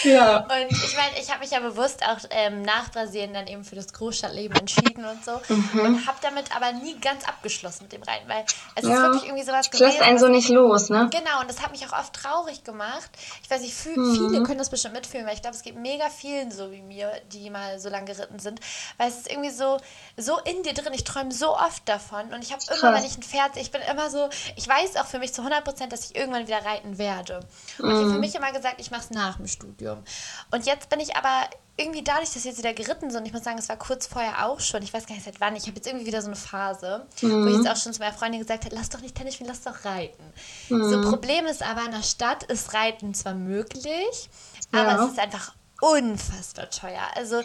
ja. 0.04 0.36
Und 0.38 0.70
ich 0.70 0.96
meine, 0.96 1.18
ich 1.20 1.28
habe 1.30 1.40
mich 1.40 1.50
ja 1.50 1.60
bewusst 1.60 2.02
auch 2.04 2.18
ähm, 2.30 2.62
nach 2.62 2.90
Brasilien 2.90 3.32
dann 3.34 3.46
eben 3.46 3.64
für 3.64 3.74
das 3.76 3.92
Großstadtleben 3.92 4.56
entschieden 4.58 5.04
und 5.04 5.24
so. 5.24 5.32
Mhm. 5.48 5.80
Und 5.80 6.06
habe 6.06 6.18
damit 6.22 6.54
aber 6.54 6.72
nie 6.72 6.96
ganz 7.00 7.24
abgeschlossen 7.26 7.84
mit 7.84 7.92
dem 7.92 8.02
Reiten, 8.02 8.28
weil 8.28 8.44
es 8.74 8.84
ist 8.84 8.90
Ja. 8.90 9.02
wirklich 9.02 9.24
irgendwie 9.24 9.44
sowas 9.44 9.68
Das 9.70 9.80
lässt 9.80 10.00
einen 10.00 10.18
so 10.18 10.28
nicht 10.28 10.48
los, 10.48 10.88
ne? 10.90 11.08
Genau, 11.10 11.40
und 11.40 11.48
das 11.50 11.62
hat 11.62 11.72
mich 11.72 11.86
auch 11.88 11.98
oft 11.98 12.12
traurig 12.12 12.64
gemacht. 12.64 13.10
Ich 13.42 13.50
weiß 13.50 13.60
nicht, 13.62 13.74
fü- 13.74 13.98
Mhm. 13.98 14.44
Können 14.48 14.58
das 14.58 14.70
bestimmt 14.70 14.94
mitfühlen, 14.94 15.26
weil 15.26 15.34
ich 15.34 15.42
glaube, 15.42 15.56
es 15.56 15.62
gibt 15.62 15.78
mega 15.78 16.10
vielen 16.10 16.50
so 16.50 16.72
wie 16.72 16.82
mir, 16.82 17.12
die 17.32 17.50
mal 17.50 17.78
so 17.78 17.88
lange 17.88 18.06
geritten 18.06 18.40
sind. 18.40 18.58
Weil 18.96 19.08
es 19.08 19.18
ist 19.18 19.30
irgendwie 19.30 19.50
so, 19.50 19.76
so 20.16 20.38
in 20.40 20.62
dir 20.64 20.74
drin. 20.74 20.92
Ich 20.94 21.04
träume 21.04 21.30
so 21.32 21.56
oft 21.56 21.88
davon. 21.88 22.32
Und 22.32 22.42
ich 22.42 22.52
habe 22.52 22.62
immer, 22.76 22.94
wenn 22.94 23.04
ich 23.04 23.16
ein 23.16 23.22
Pferd 23.22 23.56
ich 23.56 23.70
bin 23.70 23.80
immer 23.82 24.10
so, 24.10 24.28
ich 24.56 24.66
weiß 24.66 24.96
auch 24.96 25.06
für 25.06 25.18
mich 25.20 25.32
zu 25.32 25.42
100 25.42 25.62
Prozent, 25.64 25.92
dass 25.92 26.10
ich 26.10 26.16
irgendwann 26.16 26.46
wieder 26.46 26.64
reiten 26.64 26.98
werde. 26.98 27.40
Und 27.78 27.90
ich 27.90 27.96
habe 27.96 28.04
Mhm. 28.06 28.12
für 28.14 28.18
mich 28.18 28.34
immer 28.34 28.50
gesagt, 28.52 28.76
ich 28.80 28.90
mache 28.90 29.02
es 29.02 29.10
nach 29.10 29.36
dem 29.36 29.46
Studium. 29.46 30.02
Und 30.50 30.66
jetzt 30.66 30.88
bin 30.88 30.98
ich 31.00 31.14
aber 31.16 31.48
irgendwie 31.78 32.02
dadurch, 32.02 32.32
dass 32.32 32.44
jetzt 32.44 32.58
wieder 32.58 32.74
geritten 32.74 33.10
sind, 33.10 33.24
ich 33.26 33.32
muss 33.32 33.44
sagen, 33.44 33.58
es 33.58 33.68
war 33.68 33.76
kurz 33.76 34.06
vorher 34.06 34.46
auch 34.46 34.58
schon, 34.60 34.82
ich 34.82 34.92
weiß 34.92 35.06
gar 35.06 35.14
nicht 35.14 35.24
seit 35.24 35.40
wann, 35.40 35.54
ich 35.56 35.66
habe 35.66 35.76
jetzt 35.76 35.86
irgendwie 35.86 36.06
wieder 36.06 36.20
so 36.20 36.26
eine 36.26 36.36
Phase, 36.36 37.06
wo 37.20 37.46
ich 37.46 37.56
jetzt 37.56 37.68
auch 37.68 37.76
schon 37.76 37.92
zu 37.92 38.00
meiner 38.00 38.12
Freundin 38.12 38.40
gesagt 38.40 38.64
habe, 38.64 38.74
lass 38.74 38.88
doch 38.88 39.00
nicht 39.00 39.14
Tennis 39.14 39.34
spielen, 39.34 39.48
lass 39.48 39.62
doch 39.62 39.84
reiten. 39.84 40.22
So, 40.68 41.00
Problem 41.02 41.46
ist 41.46 41.62
aber, 41.62 41.84
in 41.84 41.92
der 41.92 42.02
Stadt 42.02 42.42
ist 42.44 42.74
Reiten 42.74 43.14
zwar 43.14 43.34
möglich, 43.34 44.28
aber 44.72 44.82
Ja. 44.82 45.04
es 45.04 45.12
ist 45.12 45.18
einfach 45.18 45.54
unfassbar 45.80 46.68
teuer. 46.70 47.02
Also 47.14 47.40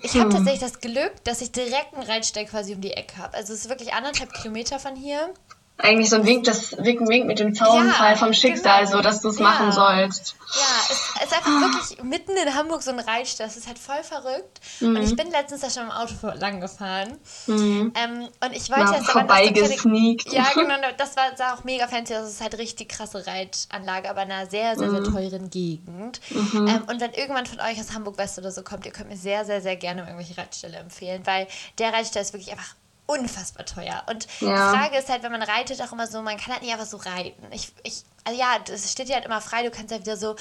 ich 0.00 0.14
habe 0.16 0.30
tatsächlich 0.30 0.60
das 0.60 0.80
Glück, 0.80 1.12
dass 1.24 1.40
ich 1.42 1.52
direkt 1.52 1.94
einen 1.94 2.02
Reitstall 2.04 2.46
quasi 2.46 2.74
um 2.74 2.80
die 2.80 2.92
Ecke 2.92 3.18
habe. 3.18 3.36
Also 3.36 3.52
es 3.52 3.60
ist 3.60 3.68
wirklich 3.68 3.92
anderthalb 3.92 4.32
Kilometer 4.32 4.78
von 4.78 4.96
hier. 4.96 5.32
Eigentlich 5.76 6.08
so 6.08 6.16
ein 6.16 6.24
Wink, 6.24 6.44
das 6.44 6.76
Wink, 6.78 7.00
Wink 7.08 7.26
mit 7.26 7.40
dem 7.40 7.52
Zaunfall 7.52 8.12
Ja, 8.12 8.16
vom 8.16 8.32
Schicksal, 8.32 8.84
genau. 8.84 8.96
so 8.98 9.02
dass 9.02 9.20
du 9.22 9.28
es 9.28 9.38
Ja. 9.40 9.44
machen 9.44 9.72
sollst. 9.72 10.36
Ja, 10.54 10.60
es, 10.88 11.24
ist 11.24 11.32
einfach 11.34 11.50
wirklich 11.50 12.02
mitten 12.04 12.36
in 12.36 12.54
Hamburg 12.54 12.82
so 12.82 12.92
ein 12.92 13.00
Reitstall. 13.00 13.48
Das 13.48 13.56
ist 13.56 13.66
halt 13.66 13.78
voll 13.80 14.02
verrückt. 14.04 14.60
Und 14.80 14.96
ich 15.02 15.16
bin 15.16 15.30
letztens 15.32 15.62
da 15.62 15.70
schon 15.70 15.82
im 15.84 15.90
Auto 15.90 16.28
lang 16.38 16.60
gefahren. 16.60 17.18
Ähm, 17.48 18.28
und 18.40 18.52
ich 18.52 18.70
wollte 18.70 18.84
Mal 18.84 18.92
jetzt 18.92 19.00
noch 19.00 19.06
so 19.06 19.12
vorbeigesneakt. 19.18 20.32
Ja, 20.32 20.46
genau. 20.54 20.74
Das 20.96 21.16
war, 21.16 21.36
sah 21.36 21.54
auch 21.54 21.64
mega 21.64 21.88
fancy. 21.88 22.12
Das 22.12 22.28
ist 22.28 22.40
halt 22.40 22.56
richtig 22.56 22.90
krasse 22.90 23.26
Reitanlage, 23.26 24.08
aber 24.08 24.22
in 24.22 24.30
einer 24.30 24.48
sehr, 24.48 24.78
sehr, 24.78 24.90
sehr 24.90 25.02
teuren 25.02 25.50
Gegend. 25.50 26.20
Ähm, 26.30 26.84
und 26.86 27.00
wenn 27.00 27.12
irgendwann 27.14 27.46
von 27.46 27.58
euch 27.60 27.80
aus 27.80 27.92
Hamburg 27.92 28.16
West 28.16 28.38
oder 28.38 28.52
so 28.52 28.62
kommt, 28.62 28.86
ihr 28.86 28.92
könnt 28.92 29.08
mir 29.10 29.16
sehr, 29.16 29.44
sehr, 29.44 29.60
sehr 29.60 29.74
gerne 29.74 30.02
irgendwelche 30.02 30.38
Reitställe 30.38 30.76
empfehlen, 30.76 31.22
weil 31.24 31.48
der 31.78 31.92
Reitstall 31.92 32.22
ist 32.22 32.32
wirklich 32.32 32.52
einfach 32.52 32.76
unfassbar 33.06 33.66
teuer. 33.66 34.02
Und 34.08 34.26
Ja. 34.40 34.72
die 34.72 34.78
Frage 34.78 34.96
ist 34.98 35.08
halt, 35.08 35.22
wenn 35.22 35.32
man 35.32 35.42
reitet, 35.42 35.80
auch 35.82 35.92
immer 35.92 36.06
so, 36.06 36.22
man 36.22 36.36
kann 36.36 36.52
halt 36.54 36.62
nicht 36.62 36.72
einfach 36.72 36.86
so 36.86 36.96
reiten. 36.96 37.46
Ich, 37.52 37.72
ich, 37.82 38.04
also 38.24 38.38
ja, 38.38 38.58
das 38.66 38.90
steht 38.90 39.08
dir 39.08 39.14
halt 39.16 39.24
immer 39.26 39.40
frei, 39.40 39.62
du 39.62 39.70
kannst 39.70 39.92
halt 39.92 40.02
wieder 40.02 40.16
so 40.16 40.34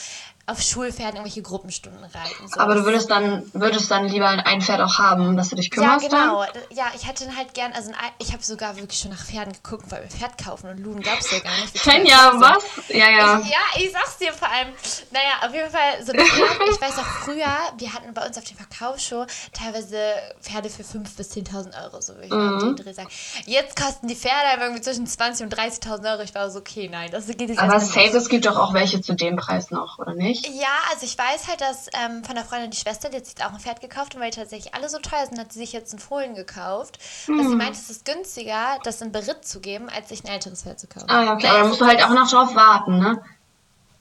auf 0.45 0.61
Schulpferden 0.61 1.15
irgendwelche 1.15 1.41
Gruppenstunden 1.41 2.03
reiten. 2.03 2.47
So. 2.49 2.59
Aber 2.59 2.75
du 2.75 2.83
würdest 2.83 3.09
dann, 3.09 3.49
würdest 3.53 3.89
dann 3.89 4.09
lieber 4.09 4.27
ein 4.27 4.61
Pferd 4.61 4.81
auch 4.81 4.97
haben, 4.99 5.37
dass 5.37 5.47
du 5.47 5.55
dich 5.55 5.67
Ja, 5.69 5.75
kümmerst 5.75 6.09
genau. 6.09 6.43
Ja, 6.69 6.87
ich 6.95 7.07
hätte 7.07 7.33
halt 7.37 7.53
gern, 7.53 7.71
also 7.71 7.91
ein 7.91 7.95
Ei- 7.95 8.11
ich 8.19 8.33
habe 8.33 8.43
sogar 8.43 8.75
wirklich 8.75 8.99
schon 8.99 9.11
nach 9.11 9.23
Pferden 9.25 9.53
geguckt, 9.53 9.85
weil 9.89 10.03
wir 10.03 10.09
Pferd 10.09 10.37
kaufen 10.37 10.69
und 10.69 10.79
Luden 10.79 11.01
glaubst 11.01 11.31
du 11.31 11.35
ja 11.37 11.41
gar 11.43 11.55
nicht. 11.61 11.87
dann. 11.87 12.05
Ja, 12.05 12.17
Pferde 12.31 12.41
was? 12.41 12.63
Ja, 12.89 13.09
ja. 13.09 13.39
Ich, 13.41 13.49
ja, 13.51 13.57
ich 13.77 13.91
sag's 13.93 14.17
dir 14.17 14.33
vor 14.33 14.49
allem. 14.49 14.67
Naja, 15.11 15.47
auf 15.47 15.53
jeden 15.53 15.69
Fall 15.71 16.03
so 16.05 16.11
ein 16.11 16.19
Pferd. 16.19 16.59
Ich 16.73 16.81
weiß 16.81 16.97
auch 16.99 17.05
früher, 17.23 17.47
wir 17.77 17.93
hatten 17.93 18.13
bei 18.13 18.27
uns 18.27 18.37
auf 18.37 18.43
der 18.43 18.57
Verkaufsshow 18.57 19.25
teilweise 19.53 19.97
Pferde 20.41 20.69
für 20.69 20.83
5.000 20.83 21.15
bis 21.15 21.31
10.000 21.31 21.83
Euro, 21.85 22.01
so 22.01 22.15
würde 22.15 22.25
ich 22.25 22.31
mal 22.31 22.51
Mhm. 22.51 22.75
den 22.75 22.75
Dreh 22.75 22.91
sagen. 22.93 23.07
Jetzt 23.45 23.77
kosten 23.81 24.07
die 24.09 24.15
Pferde 24.15 24.59
irgendwie 24.61 24.81
zwischen 24.81 25.07
20.000 25.07 25.43
und 25.43 25.53
30.000 25.57 26.11
Euro. 26.11 26.21
Ich 26.23 26.35
war 26.35 26.49
so, 26.49 26.59
okay, 26.59 26.89
nein, 26.91 27.11
das 27.11 27.27
geht 27.27 27.39
jetzt 27.41 27.59
Aber 27.59 27.72
erstmal 27.73 28.05
safe, 28.05 28.17
es 28.17 28.29
gibt 28.29 28.45
doch 28.45 28.57
auch 28.57 28.73
welche 28.73 29.01
zu 29.01 29.13
dem 29.13 29.35
Preis 29.35 29.71
noch, 29.71 29.99
oder 29.99 30.13
nicht? 30.13 30.47
ja, 30.47 30.67
also 30.91 31.05
ich 31.05 31.17
weiß 31.17 31.47
halt, 31.47 31.61
dass 31.61 31.87
ähm, 31.93 32.23
von 32.23 32.35
der 32.35 32.45
Freundin 32.45 32.71
die 32.71 32.77
Schwester, 32.77 33.09
die 33.09 33.17
hat 33.17 33.25
sich 33.25 33.35
jetzt 33.37 33.45
auch 33.45 33.53
ein 33.53 33.59
Pferd 33.59 33.81
gekauft 33.81 34.15
und 34.15 34.21
weil 34.21 34.31
die 34.31 34.37
tatsächlich 34.37 34.73
alle 34.73 34.89
so 34.89 34.99
teuer 34.99 35.25
sind, 35.27 35.39
hat 35.39 35.51
sie 35.51 35.59
sich 35.59 35.73
jetzt 35.73 35.93
einen 35.93 35.99
Fohlen 35.99 36.35
gekauft. 36.35 36.99
Hm. 37.25 37.49
sie 37.49 37.55
meint, 37.55 37.75
es 37.75 37.89
ist 37.89 38.05
günstiger, 38.05 38.79
das 38.83 39.01
in 39.01 39.11
Beritt 39.11 39.45
zu 39.45 39.59
geben, 39.59 39.89
als 39.89 40.09
sich 40.09 40.23
ein 40.23 40.27
älteres 40.27 40.63
Pferd 40.63 40.79
zu 40.79 40.87
kaufen. 40.87 41.09
Ah, 41.09 41.23
ja, 41.23 41.33
okay. 41.33 41.47
Aber 41.47 41.59
da 41.59 41.67
musst 41.67 41.81
du 41.81 41.85
halt 41.85 42.03
auch 42.03 42.09
noch 42.09 42.29
drauf 42.29 42.55
warten, 42.55 42.99
ne? 42.99 43.21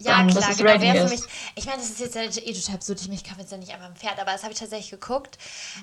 Ja, 0.04 0.24
klar, 0.26 0.50
es 0.50 0.56
genau, 0.56 0.70
ready 0.70 0.82
wäre 0.92 1.06
für 1.08 1.14
mich. 1.14 1.22
Ich 1.54 1.66
meine, 1.66 1.78
das 1.78 1.90
ist 1.90 2.00
jetzt 2.00 2.16
halt 2.16 2.36
eh 2.46 2.52
total 2.52 2.74
absurd. 2.76 3.00
Ich, 3.00 3.08
mich 3.08 3.24
kaufe 3.24 3.40
jetzt 3.40 3.52
ja 3.52 3.58
nicht 3.58 3.72
einmal 3.72 3.88
ein 3.88 3.96
Pferd, 3.96 4.18
aber 4.20 4.32
das 4.32 4.42
habe 4.42 4.52
ich 4.52 4.58
tatsächlich 4.58 4.90
geguckt. 4.90 5.38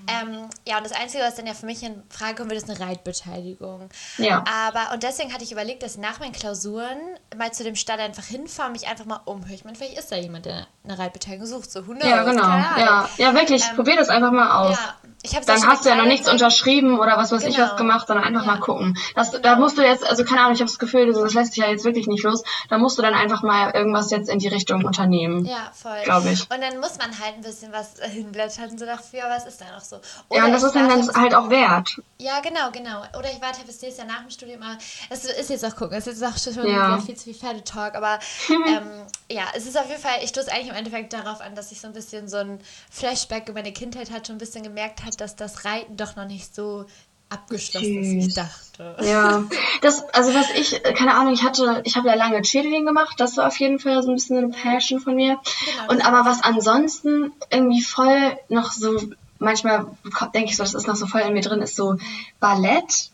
Ähm, 0.07 0.49
ja, 0.67 0.77
und 0.77 0.85
das 0.85 0.93
Einzige, 0.93 1.23
was 1.23 1.35
dann 1.35 1.45
ja 1.47 1.53
für 1.53 1.65
mich 1.65 1.83
in 1.83 2.01
Frage 2.09 2.35
kommen 2.35 2.49
würde, 2.49 2.63
ist 2.63 2.69
eine 2.69 2.79
Reitbeteiligung. 2.79 3.89
Ja. 4.17 4.43
Aber, 4.67 4.93
und 4.93 5.03
deswegen 5.03 5.33
hatte 5.33 5.43
ich 5.43 5.51
überlegt, 5.51 5.83
dass 5.83 5.93
ich 5.95 6.01
nach 6.01 6.19
meinen 6.19 6.31
Klausuren 6.33 6.97
mal 7.37 7.51
zu 7.51 7.63
dem 7.63 7.75
Stall 7.75 7.99
einfach 7.99 8.25
hinfahre 8.25 8.67
und 8.69 8.73
mich 8.73 8.87
einfach 8.87 9.05
mal 9.05 9.21
umhöre. 9.25 9.53
Ich 9.53 9.63
meine, 9.65 9.75
vielleicht 9.75 9.97
ist 9.97 10.11
da 10.11 10.15
jemand, 10.15 10.45
der 10.45 10.67
eine 10.83 10.97
Reitbeteiligung 10.97 11.45
sucht. 11.47 11.71
So, 11.71 11.87
who 11.87 11.93
knows? 11.93 12.09
Ja, 12.09 12.23
genau. 12.23 12.47
Ja, 12.47 13.09
ja 13.17 13.33
wirklich. 13.33 13.63
Probier 13.75 13.95
das 13.95 14.09
einfach 14.09 14.31
mal 14.31 14.51
aus. 14.51 14.77
Ja, 14.77 14.95
ich 15.21 15.35
hab's 15.35 15.45
Dann 15.45 15.65
hast 15.67 15.85
du 15.85 15.89
ja 15.89 15.95
noch 15.95 16.05
nichts 16.05 16.29
unterschrieben 16.31 16.97
oder 16.99 17.17
was 17.17 17.31
weiß 17.31 17.43
ich 17.45 17.55
Genau. 17.55 17.67
was 17.69 17.77
gemacht, 17.77 18.07
sondern 18.07 18.25
einfach 18.25 18.45
Ja. 18.45 18.53
mal 18.53 18.59
gucken. 18.59 18.97
Das, 19.15 19.31
Da 19.31 19.55
musst 19.57 19.77
du 19.77 19.81
jetzt, 19.81 20.05
also 20.05 20.23
keine 20.23 20.41
Ahnung, 20.41 20.53
ich 20.53 20.61
habe 20.61 20.69
das 20.69 20.79
Gefühl, 20.79 21.11
das 21.11 21.33
lässt 21.33 21.53
sich 21.53 21.63
ja 21.63 21.69
jetzt 21.69 21.83
wirklich 21.83 22.07
nicht 22.07 22.23
los. 22.23 22.43
Da 22.69 22.77
musst 22.77 22.97
du 22.97 23.01
dann 23.01 23.13
einfach 23.13 23.43
mal 23.43 23.71
irgendwas 23.71 24.08
jetzt 24.11 24.29
in 24.29 24.39
die 24.39 24.47
Richtung 24.47 24.83
unternehmen. 24.85 25.45
Ja, 25.45 25.71
voll. 25.73 26.01
Glaub 26.03 26.25
ich. 26.25 26.41
Und 26.41 26.61
dann 26.61 26.79
muss 26.79 26.97
man 26.97 27.17
halt 27.19 27.35
ein 27.35 27.41
bisschen 27.41 27.71
was 27.71 27.99
äh, 27.99 28.09
hinblättern, 28.09 28.77
so 28.77 28.85
dafür, 28.85 29.23
es 29.37 29.45
ist 29.45 29.61
dann 29.61 29.69
auch 29.75 29.81
so. 29.81 29.97
Ja, 29.97 30.01
Oder 30.29 30.45
und 30.45 30.51
das 30.53 30.63
ist 30.63 30.75
dann 30.75 31.15
halt 31.15 31.35
auch 31.35 31.49
wert. 31.49 32.01
Ja, 32.19 32.39
genau, 32.41 32.71
genau. 32.71 33.01
Oder 33.17 33.31
ich 33.31 33.41
warte 33.41 33.65
bis 33.65 33.81
nächstes 33.81 33.97
Jahr 33.97 34.07
nach 34.07 34.21
dem 34.21 34.29
Studium. 34.29 34.61
Aber 34.61 34.77
es 35.09 35.25
ist 35.25 35.49
jetzt 35.49 35.65
auch 35.65 35.75
gucken. 35.75 35.97
Es 35.97 36.07
ist 36.07 36.21
jetzt 36.21 36.33
auch 36.49 36.53
schon 36.53 36.67
Ja. 36.67 36.99
viel 36.99 37.15
zu 37.15 37.25
viel 37.25 37.33
Pferdetalk. 37.35 37.95
Aber 37.95 38.19
ähm, 38.49 38.89
ja, 39.31 39.43
es 39.55 39.65
ist 39.65 39.77
auf 39.77 39.87
jeden 39.89 40.01
Fall, 40.01 40.15
ich 40.21 40.29
stoße 40.29 40.51
eigentlich 40.51 40.69
im 40.69 40.75
Endeffekt 40.75 41.13
darauf 41.13 41.41
an, 41.41 41.55
dass 41.55 41.71
ich 41.71 41.79
so 41.81 41.87
ein 41.87 41.93
bisschen 41.93 42.27
so 42.27 42.37
ein 42.37 42.59
Flashback 42.91 43.47
über 43.49 43.59
meine 43.59 43.71
Kindheit 43.73 44.11
hatte 44.11 44.31
und 44.31 44.35
ein 44.37 44.39
bisschen 44.39 44.63
gemerkt 44.63 45.03
hat, 45.05 45.19
dass 45.21 45.35
das 45.35 45.65
Reiten 45.65 45.97
doch 45.97 46.15
noch 46.15 46.25
nicht 46.25 46.53
so 46.53 46.85
abgeschlossen 47.29 48.01
wie 48.03 48.25
ich 48.27 48.33
dachte. 48.33 48.95
Ja, 49.01 49.43
das, 49.81 50.03
also 50.13 50.33
was 50.33 50.49
ich, 50.55 50.85
äh, 50.85 50.93
keine 50.93 51.13
Ahnung, 51.15 51.33
ich 51.33 51.43
hatte, 51.43 51.81
ich 51.85 51.95
habe 51.97 52.07
ja 52.07 52.15
lange 52.15 52.41
Cheerleading 52.41 52.85
gemacht, 52.85 53.15
das 53.19 53.37
war 53.37 53.47
auf 53.47 53.59
jeden 53.59 53.79
Fall 53.79 54.01
so 54.03 54.09
ein 54.09 54.15
bisschen 54.15 54.37
eine 54.37 54.47
Passion 54.49 54.99
von 54.99 55.15
mir. 55.15 55.37
Genau, 55.65 55.91
Und 55.93 56.05
aber 56.05 56.29
was 56.29 56.41
ansonsten 56.43 57.31
irgendwie 57.51 57.81
voll 57.81 58.37
noch 58.47 58.71
so, 58.71 59.01
manchmal 59.37 59.85
denke 60.33 60.49
ich 60.51 60.57
so, 60.57 60.63
das 60.63 60.73
ist 60.73 60.87
noch 60.87 60.95
so 60.95 61.07
voll 61.07 61.21
in 61.21 61.33
mir 61.33 61.41
drin, 61.41 61.61
ist 61.61 61.75
so 61.75 61.97
Ballett. 62.39 63.09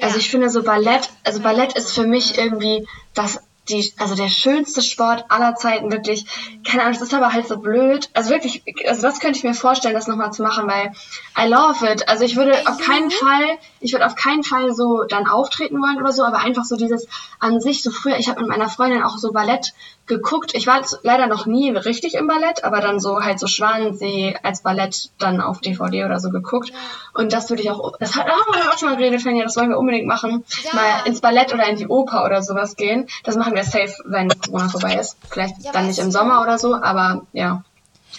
Also 0.00 0.16
Ja. 0.16 0.20
ich 0.20 0.30
finde 0.30 0.50
so 0.50 0.62
Ballett, 0.64 1.08
also 1.22 1.40
Ballett 1.40 1.74
ist 1.74 1.92
für 1.92 2.06
mich 2.06 2.36
irgendwie 2.36 2.86
das, 3.14 3.38
die, 3.68 3.92
also 3.98 4.14
der 4.14 4.28
schönste 4.28 4.82
Sport 4.82 5.24
aller 5.28 5.54
Zeiten, 5.54 5.90
wirklich. 5.90 6.26
Keine 6.66 6.82
Ahnung, 6.82 6.98
das 6.98 7.08
ist 7.08 7.14
aber 7.14 7.32
halt 7.32 7.48
so 7.48 7.58
blöd. 7.58 8.10
Also 8.12 8.30
wirklich, 8.30 8.62
also 8.86 9.02
das 9.02 9.20
könnte 9.20 9.38
ich 9.38 9.44
mir 9.44 9.54
vorstellen, 9.54 9.94
das 9.94 10.06
nochmal 10.06 10.32
zu 10.32 10.42
machen, 10.42 10.66
weil 10.68 10.92
I 11.38 11.48
love 11.48 11.90
it. 11.90 12.08
Also 12.08 12.24
ich 12.24 12.36
würde 12.36 12.56
Ey, 12.56 12.66
auf 12.66 12.78
keinen. 12.78 13.10
Fall, 13.10 13.58
ich 13.80 13.92
würde 13.92 14.06
auf 14.06 14.14
keinen 14.16 14.44
Fall 14.44 14.74
so 14.74 15.04
dann 15.04 15.26
auftreten 15.26 15.80
wollen 15.80 15.98
oder 15.98 16.12
so, 16.12 16.24
aber 16.24 16.38
einfach 16.38 16.64
so 16.64 16.76
dieses 16.76 17.06
an 17.38 17.60
sich 17.60 17.82
so 17.82 17.90
früher, 17.90 18.18
ich 18.18 18.28
habe 18.28 18.40
mit 18.40 18.50
meiner 18.50 18.68
Freundin 18.68 19.02
auch 19.02 19.18
so 19.18 19.32
Ballett 19.32 19.72
geguckt. 20.06 20.52
Ich 20.54 20.66
war 20.66 20.82
leider 21.02 21.26
noch 21.26 21.46
nie 21.46 21.70
richtig 21.70 22.14
im 22.14 22.26
Ballett, 22.26 22.64
aber 22.64 22.80
dann 22.80 23.00
so 23.00 23.22
halt 23.22 23.38
so 23.38 23.46
Schwanensee 23.46 24.36
als 24.42 24.62
Ballett 24.62 25.10
dann 25.18 25.40
auf 25.40 25.60
DVD 25.60 26.04
oder 26.04 26.20
so 26.20 26.30
geguckt. 26.30 26.72
Und 27.14 27.32
das 27.32 27.48
würde 27.48 27.62
ich 27.62 27.70
auch, 27.70 27.96
das 27.98 28.14
hat, 28.16 28.26
da 28.26 28.32
haben 28.32 28.52
wir 28.52 28.72
auch 28.72 28.78
schon 28.78 28.90
mal 28.90 28.96
geredet, 28.96 29.22
Fenja, 29.22 29.44
das 29.44 29.56
wollen 29.56 29.70
wir 29.70 29.78
unbedingt 29.78 30.06
machen. 30.06 30.44
Ja. 30.62 30.74
Mal 30.74 31.06
ins 31.06 31.20
Ballett 31.20 31.54
oder 31.54 31.66
in 31.68 31.76
die 31.76 31.86
Oper 31.86 32.24
oder 32.24 32.42
sowas 32.42 32.76
gehen. 32.76 33.08
Das 33.24 33.36
machen 33.36 33.53
wir 33.54 33.64
safe, 33.64 33.94
wenn 34.04 34.28
Corona 34.28 34.68
vorbei 34.68 34.94
ist. 34.96 35.16
Vielleicht 35.28 35.62
Ja, 35.62 35.72
dann 35.72 35.86
nicht 35.86 35.98
im 35.98 36.10
Sommer 36.10 36.42
oder 36.42 36.58
so, 36.58 36.74
aber 36.74 37.22
ja. 37.32 37.62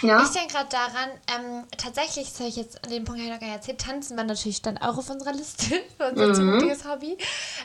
Ja. 0.02 0.24
Ich 0.24 0.30
denke 0.30 0.54
gerade 0.54 0.69
daran, 0.69 1.10
ähm, 1.36 1.63
tatsächlich, 1.78 2.30
das 2.30 2.39
habe 2.39 2.50
ich 2.50 2.58
jetzt 2.58 2.84
an 2.84 2.91
dem 2.91 3.06
Punkt 3.06 3.21
noch 3.21 3.39
gar 3.39 3.48
nicht 3.48 3.56
erzählt, 3.56 3.80
Tanzen 3.80 4.17
war 4.17 4.24
natürlich 4.24 4.62
dann 4.62 4.78
auch 4.78 4.98
auf 4.98 5.10
unserer 5.10 5.34
Liste 5.34 5.76
unser 6.12 6.28
mhm. 6.28 6.34
zukünftiges 6.34 6.86
Hobby. 6.86 7.17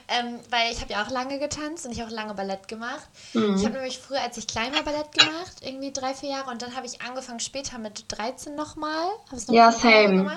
Ähm, 0.08 0.38
weil 0.50 0.72
ich 0.72 0.80
habe 0.80 0.92
ja 0.92 1.02
auch 1.02 1.10
lange 1.10 1.38
getanzt 1.38 1.86
und 1.86 1.92
ich 1.92 2.00
habe 2.00 2.10
auch 2.10 2.14
lange 2.14 2.34
Ballett 2.34 2.68
gemacht. 2.68 3.08
Mhm. 3.34 3.56
Ich 3.56 3.64
habe 3.64 3.74
nämlich 3.74 3.98
früher, 3.98 4.20
als 4.20 4.36
ich 4.36 4.46
klein 4.46 4.72
war, 4.74 4.82
Ballett 4.82 5.12
gemacht, 5.12 5.56
irgendwie 5.62 5.92
drei, 5.92 6.14
vier 6.14 6.30
Jahre. 6.30 6.50
Und 6.50 6.62
dann 6.62 6.76
habe 6.76 6.86
ich 6.86 7.02
angefangen 7.02 7.40
später 7.40 7.78
mit 7.78 8.04
13 8.08 8.54
nochmal. 8.54 9.08
Ja, 9.48 9.72
same. 9.72 10.30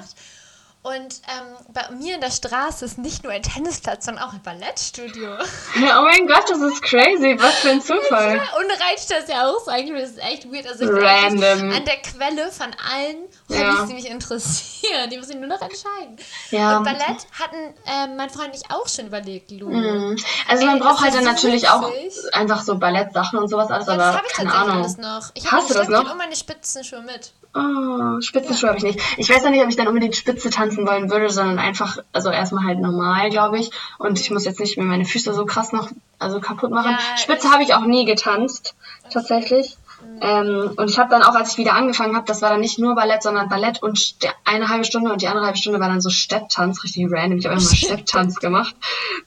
Und 0.83 1.21
ähm, 1.31 1.55
bei 1.69 1.95
mir 1.95 2.15
in 2.15 2.21
der 2.21 2.29
Straße 2.29 2.83
ist 2.83 2.97
nicht 2.97 3.23
nur 3.23 3.31
ein 3.31 3.41
Tennisplatz, 3.41 4.03
sondern 4.03 4.25
auch 4.25 4.33
ein 4.33 4.41
Ballettstudio. 4.43 5.29
Ja, 5.81 6.01
oh 6.01 6.03
mein 6.03 6.27
Gott, 6.27 6.43
das 6.49 6.59
ist 6.59 6.81
crazy. 6.83 7.35
Was 7.39 7.55
für 7.55 7.69
ein 7.69 7.81
Zufall. 7.81 8.35
und 8.35 8.69
reicht 8.89 9.09
das 9.09 9.27
ja 9.27 9.47
auch 9.47 9.59
so 9.63 9.71
eigentlich. 9.71 10.01
Das 10.01 10.11
ist 10.11 10.19
echt 10.19 10.51
weird. 10.51 10.67
Also 10.67 10.83
ich 10.83 10.91
Random. 10.91 11.71
an 11.71 11.85
der 11.85 11.97
Quelle 11.97 12.51
von 12.51 12.67
allen 12.91 13.17
ja. 13.47 13.77
Hobbys, 13.77 13.87
die 13.87 13.93
mich 13.95 14.09
interessieren. 14.09 15.09
Die 15.09 15.17
muss 15.17 15.29
ich 15.29 15.37
nur 15.37 15.47
noch 15.47 15.61
entscheiden. 15.61 16.17
Ja. 16.51 16.77
Und 16.77 16.83
Ballett 16.83 17.27
hatten 17.39 17.73
äh, 17.85 18.15
mein 18.15 18.29
Freund 18.29 18.49
und 18.49 18.55
ich 18.55 18.69
auch 18.69 18.87
schon 18.87 19.07
überlegt, 19.07 19.51
Lu. 19.51 19.69
Mhm. 19.69 20.17
Also 20.47 20.65
man 20.65 20.75
Ey, 20.75 20.81
braucht 20.81 21.01
halt 21.01 21.15
dann 21.15 21.23
natürlich 21.23 21.69
auch 21.69 21.89
einfach 22.33 22.61
so 22.61 22.77
Ballettsachen 22.77 23.39
und 23.39 23.47
sowas 23.47 23.71
alles, 23.71 23.87
ja, 23.87 23.93
aber 23.93 24.03
das 24.03 24.15
habe 24.17 24.27
ich 24.27 24.33
keine 24.33 24.53
Ahnung. 24.53 24.77
alles 24.77 24.97
noch. 24.97 25.31
Ich 25.33 25.49
habe 25.51 25.73
immer 25.73 26.15
meine 26.15 26.35
Spitzenschuhe 26.35 27.01
mit. 27.01 27.31
Oh, 27.55 28.19
Spitzenschuhe 28.21 28.69
ja. 28.69 28.75
habe 28.75 28.77
ich 28.77 28.83
nicht. 28.83 28.99
Ich 29.17 29.29
weiß 29.29 29.43
noch 29.43 29.51
nicht, 29.51 29.61
ob 29.61 29.69
ich 29.69 29.75
dann 29.75 29.87
unbedingt 29.87 30.15
Spitze 30.15 30.49
tanzen 30.73 30.87
wollen 30.87 31.09
würde, 31.09 31.29
sondern 31.29 31.59
einfach, 31.59 31.97
also 32.11 32.29
erstmal 32.29 32.65
halt 32.65 32.79
normal, 32.79 33.29
glaube 33.29 33.59
ich. 33.59 33.71
Und 33.97 34.19
ich 34.19 34.31
muss 34.31 34.45
jetzt 34.45 34.59
nicht 34.59 34.77
mir 34.77 34.83
meine 34.83 35.05
Füße 35.05 35.33
so 35.33 35.45
krass 35.45 35.71
noch 35.71 35.89
also 36.19 36.39
kaputt 36.39 36.71
machen. 36.71 36.91
Ja, 36.91 37.17
Spitze 37.17 37.51
habe 37.51 37.63
ich 37.63 37.73
auch 37.73 37.85
nie 37.85 38.05
getanzt, 38.05 38.75
tatsächlich. 39.11 39.77
Ähm, 40.21 40.71
und 40.75 40.89
ich 40.89 40.99
habe 40.99 41.09
dann 41.09 41.23
auch, 41.23 41.35
als 41.35 41.51
ich 41.51 41.57
wieder 41.57 41.73
angefangen 41.73 42.15
habe, 42.15 42.25
das 42.25 42.41
war 42.41 42.49
dann 42.49 42.59
nicht 42.59 42.79
nur 42.79 42.95
Ballett, 42.95 43.23
sondern 43.23 43.49
Ballett 43.49 43.81
und 43.81 44.15
eine 44.45 44.69
halbe 44.69 44.85
Stunde 44.85 45.11
und 45.11 45.21
die 45.21 45.27
andere 45.27 45.45
halbe 45.45 45.57
Stunde 45.57 45.79
war 45.79 45.89
dann 45.89 46.01
so 46.01 46.09
Stepptanz, 46.09 46.83
richtig 46.83 47.07
random. 47.09 47.39
Ich 47.39 47.45
habe 47.45 47.59
immer 47.59 47.75
Stepptanz 47.75 48.39
gemacht. 48.39 48.75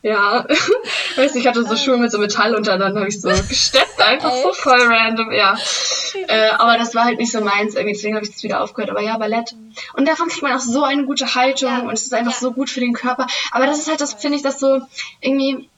Ja, 0.02 0.46
weißt 1.16 1.34
du, 1.34 1.38
ich 1.38 1.46
hatte 1.46 1.64
so 1.64 1.76
Schuhe 1.76 1.96
mit 1.96 2.10
so 2.10 2.18
Metall 2.18 2.54
und 2.54 2.66
dann 2.66 2.82
habe 2.82 3.08
ich 3.08 3.20
so 3.20 3.28
gesteppt, 3.48 4.00
einfach 4.00 4.32
so 4.32 4.52
voll 4.52 4.80
random, 4.80 5.32
ja. 5.32 5.56
Äh, 6.28 6.50
aber 6.50 6.78
das 6.78 6.94
war 6.94 7.04
halt 7.04 7.18
nicht 7.18 7.32
so 7.32 7.40
meins, 7.40 7.74
irgendwie, 7.74 7.94
deswegen 7.94 8.14
habe 8.14 8.24
ich 8.24 8.32
das 8.32 8.42
wieder 8.42 8.62
aufgehört. 8.62 8.90
Aber 8.90 9.02
ja, 9.02 9.18
Ballett. 9.18 9.54
Und 9.94 10.06
davon 10.08 10.28
kriegt 10.28 10.42
man 10.42 10.56
auch 10.56 10.60
so 10.60 10.82
eine 10.84 11.04
gute 11.04 11.34
Haltung 11.34 11.70
ja. 11.70 11.80
und 11.80 11.92
es 11.92 12.02
ist 12.02 12.14
einfach 12.14 12.32
ja. 12.32 12.38
so 12.38 12.52
gut 12.52 12.70
für 12.70 12.80
den 12.80 12.92
Körper. 12.92 13.26
Aber 13.50 13.66
das 13.66 13.78
ist 13.78 13.88
halt 13.88 14.00
das, 14.00 14.14
finde 14.14 14.36
ich, 14.36 14.42
das 14.42 14.60
so 14.60 14.80
irgendwie 15.20 15.68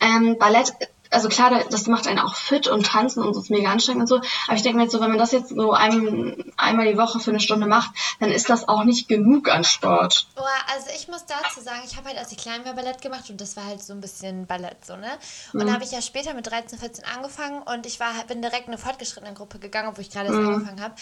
ähm, 0.00 0.36
Ballett 0.38 0.72
also 1.10 1.28
klar, 1.28 1.64
das 1.70 1.86
macht 1.86 2.06
einen 2.06 2.18
auch 2.18 2.36
fit 2.36 2.68
und 2.68 2.86
tanzen 2.86 3.22
und 3.22 3.34
so 3.34 3.40
ist 3.40 3.50
mega 3.50 3.70
anstrengend 3.70 4.02
und 4.02 4.06
so. 4.06 4.16
Aber 4.46 4.56
ich 4.56 4.62
denke 4.62 4.78
mir 4.78 4.84
jetzt 4.84 4.92
so, 4.92 5.00
wenn 5.00 5.10
man 5.10 5.18
das 5.18 5.32
jetzt 5.32 5.50
so 5.50 5.72
ein, 5.72 6.52
einmal 6.56 6.86
die 6.86 6.96
Woche 6.96 7.20
für 7.20 7.30
eine 7.30 7.40
Stunde 7.40 7.66
macht, 7.66 7.90
dann 8.20 8.30
ist 8.30 8.48
das 8.48 8.68
auch 8.68 8.84
nicht 8.84 9.08
genug 9.08 9.48
an 9.48 9.64
Sport. 9.64 10.26
Boah, 10.36 10.46
also 10.74 10.86
ich 10.94 11.08
muss 11.08 11.24
dazu 11.26 11.60
sagen, 11.60 11.80
ich 11.84 11.96
habe 11.96 12.08
halt, 12.08 12.18
als 12.18 12.32
ich 12.32 12.38
klein 12.38 12.64
war, 12.64 12.74
Ballett 12.74 13.02
gemacht 13.02 13.28
und 13.28 13.40
das 13.40 13.56
war 13.56 13.64
halt 13.64 13.82
so 13.82 13.92
ein 13.92 14.00
bisschen 14.00 14.46
Ballett, 14.46 14.84
so, 14.84 14.96
ne? 14.96 15.08
Und 15.52 15.62
mhm. 15.62 15.66
da 15.66 15.72
habe 15.72 15.84
ich 15.84 15.90
ja 15.90 16.00
später 16.00 16.34
mit 16.34 16.46
13, 16.46 16.78
14 16.78 17.04
angefangen 17.04 17.62
und 17.62 17.86
ich 17.86 17.98
war, 18.00 18.12
bin 18.28 18.40
direkt 18.40 18.66
in 18.66 18.74
eine 18.74 18.78
fortgeschrittene 18.78 19.34
Gruppe 19.34 19.58
gegangen, 19.58 19.92
wo 19.94 20.00
ich 20.00 20.10
gerade 20.10 20.26
erst 20.28 20.38
mhm. 20.38 20.48
angefangen 20.48 20.80
habe, 20.80 20.94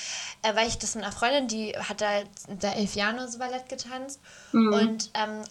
äh, 0.43 0.55
weil 0.57 0.69
ich 0.69 0.79
das 0.79 0.95
mit 0.95 1.05
einer 1.05 1.13
Freundin, 1.13 1.49
die 1.49 1.77
hat 1.77 2.01
da 2.01 2.09
da 2.61 2.73
elf 2.73 2.95
Jahre 2.95 3.17
nur 3.17 3.29
so 3.29 3.39
Ballett 3.39 3.69
getanzt 3.69 4.21
mhm. 4.53 4.73
und 4.73 5.11
ähm, 5.15 5.43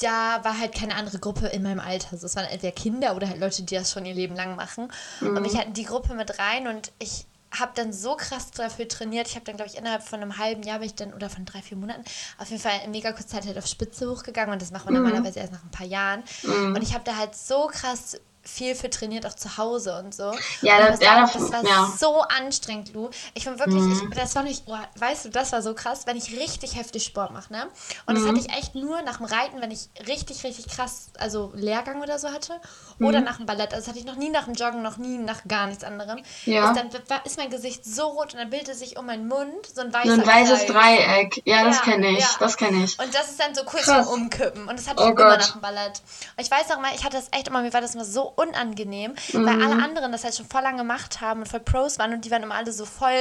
da 0.00 0.42
war 0.44 0.58
halt 0.58 0.74
keine 0.74 0.94
andere 0.94 1.18
Gruppe 1.18 1.46
in 1.48 1.62
meinem 1.62 1.80
Alter. 1.80 2.08
Also 2.12 2.26
es 2.26 2.36
waren 2.36 2.46
entweder 2.46 2.72
Kinder 2.72 3.16
oder 3.16 3.28
halt 3.28 3.40
Leute, 3.40 3.62
die 3.62 3.74
das 3.74 3.92
schon 3.92 4.04
ihr 4.04 4.14
Leben 4.14 4.34
lang 4.34 4.56
machen. 4.56 4.90
Mhm. 5.20 5.36
Und 5.36 5.42
mich 5.42 5.56
hatten 5.56 5.72
die 5.72 5.84
Gruppe 5.84 6.14
mit 6.14 6.38
rein 6.38 6.66
und 6.66 6.92
ich 6.98 7.26
habe 7.58 7.72
dann 7.74 7.92
so 7.92 8.16
krass 8.16 8.50
dafür 8.52 8.86
trainiert. 8.86 9.28
Ich 9.28 9.34
habe 9.34 9.44
dann, 9.44 9.56
glaube 9.56 9.70
ich, 9.70 9.76
innerhalb 9.76 10.02
von 10.02 10.20
einem 10.20 10.38
halben 10.38 10.62
Jahr 10.62 10.78
bin 10.78 10.86
ich 10.86 10.94
dann, 10.94 11.12
oder 11.12 11.28
von 11.28 11.44
drei, 11.44 11.62
vier 11.62 11.76
Monaten, 11.76 12.04
auf 12.38 12.48
jeden 12.48 12.62
Fall 12.62 12.80
in 12.84 12.92
mega 12.92 13.12
kurzer 13.12 13.28
Zeit 13.28 13.46
halt 13.46 13.58
auf 13.58 13.66
Spitze 13.66 14.08
hochgegangen 14.08 14.52
und 14.52 14.62
das 14.62 14.70
macht 14.70 14.84
man 14.84 14.94
mhm. 14.94 15.02
normalerweise 15.02 15.40
erst 15.40 15.52
nach 15.52 15.64
ein 15.64 15.70
paar 15.70 15.86
Jahren. 15.86 16.22
Mhm. 16.42 16.76
Und 16.76 16.82
ich 16.82 16.94
habe 16.94 17.04
da 17.04 17.16
halt 17.16 17.34
so 17.34 17.66
krass 17.66 18.20
viel 18.42 18.74
für 18.74 18.88
trainiert, 18.88 19.26
auch 19.26 19.34
zu 19.34 19.58
Hause 19.58 19.98
und 19.98 20.14
so. 20.14 20.32
Ja, 20.62 20.78
das, 20.88 21.00
ja, 21.00 21.20
das, 21.20 21.32
das 21.34 21.52
war 21.52 21.64
ja. 21.64 21.92
so 21.98 22.22
anstrengend, 22.22 22.92
Lu. 22.94 23.10
Ich 23.34 23.44
bin 23.44 23.58
wirklich, 23.58 23.82
mhm. 23.82 24.10
ich, 24.10 24.16
das 24.16 24.34
war 24.34 24.42
nicht, 24.42 24.64
oh, 24.66 24.76
weißt 24.96 25.26
du, 25.26 25.28
das 25.28 25.52
war 25.52 25.62
so 25.62 25.74
krass, 25.74 26.06
wenn 26.06 26.16
ich 26.16 26.38
richtig 26.38 26.76
heftig 26.76 27.04
Sport 27.04 27.32
mache, 27.32 27.52
ne? 27.52 27.66
Und 28.06 28.14
mhm. 28.14 28.20
das 28.20 28.28
hatte 28.28 28.40
ich 28.40 28.56
echt 28.56 28.74
nur 28.74 29.02
nach 29.02 29.18
dem 29.18 29.26
Reiten, 29.26 29.60
wenn 29.60 29.70
ich 29.70 29.88
richtig, 30.06 30.42
richtig 30.44 30.68
krass, 30.68 31.10
also 31.18 31.52
Lehrgang 31.54 32.00
oder 32.02 32.18
so 32.18 32.28
hatte, 32.28 32.60
mhm. 32.98 33.06
oder 33.06 33.20
nach 33.20 33.36
dem 33.36 33.46
Ballett. 33.46 33.74
Also 33.74 33.80
das 33.80 33.88
hatte 33.88 33.98
ich 33.98 34.04
noch 34.04 34.16
nie 34.16 34.30
nach 34.30 34.44
dem 34.44 34.54
Joggen, 34.54 34.82
noch 34.82 34.96
nie 34.96 35.18
nach 35.18 35.44
gar 35.46 35.66
nichts 35.66 35.84
anderem. 35.84 36.22
Ja. 36.46 36.68
Also 36.68 36.80
dann 36.80 37.20
ist 37.24 37.36
mein 37.36 37.50
Gesicht 37.50 37.84
so 37.84 38.06
rot 38.08 38.32
und 38.32 38.40
dann 38.40 38.50
bildete 38.50 38.74
sich 38.74 38.96
um 38.96 39.06
meinen 39.06 39.28
Mund 39.28 39.66
so 39.74 39.82
ein 39.82 39.92
weißes 39.92 40.14
So 40.14 40.20
ein 40.20 40.26
weißes 40.26 40.66
Dreieck. 40.66 41.42
Ja, 41.44 41.64
das 41.64 41.76
ja, 41.76 41.82
kenne 41.82 42.10
ich, 42.18 42.26
das 42.38 42.56
kenne 42.56 42.84
ich. 42.84 42.98
Und 42.98 43.14
das 43.14 43.30
ist 43.30 43.40
dann 43.40 43.54
so 43.54 43.64
kurz 43.64 43.84
vorm 43.84 44.06
Umkippen. 44.06 44.66
Und 44.66 44.78
das 44.78 44.88
hatte 44.88 45.02
ich 45.02 45.08
oh 45.08 45.10
immer 45.10 45.30
Gott. 45.30 45.38
nach 45.40 45.52
dem 45.52 45.60
Ballett. 45.60 46.02
Und 46.36 46.44
ich 46.44 46.50
weiß 46.50 46.70
auch 46.70 46.80
mal, 46.80 46.94
ich 46.94 47.04
hatte 47.04 47.16
das 47.16 47.28
echt 47.32 47.48
immer, 47.48 47.62
mir 47.62 47.72
war 47.72 47.80
das 47.80 47.94
immer 47.94 48.04
so 48.04 48.32
unangenehm, 48.40 49.12
mhm. 49.32 49.46
weil 49.46 49.62
alle 49.62 49.82
anderen 49.82 50.12
das 50.12 50.24
halt 50.24 50.34
schon 50.34 50.46
voll 50.46 50.62
lange 50.62 50.78
gemacht 50.78 51.20
haben 51.20 51.40
und 51.40 51.46
voll 51.46 51.60
Pros 51.60 51.98
waren 51.98 52.12
und 52.12 52.24
die 52.24 52.30
waren 52.30 52.42
immer 52.42 52.54
alle 52.54 52.72
so 52.72 52.84
voll, 52.84 53.12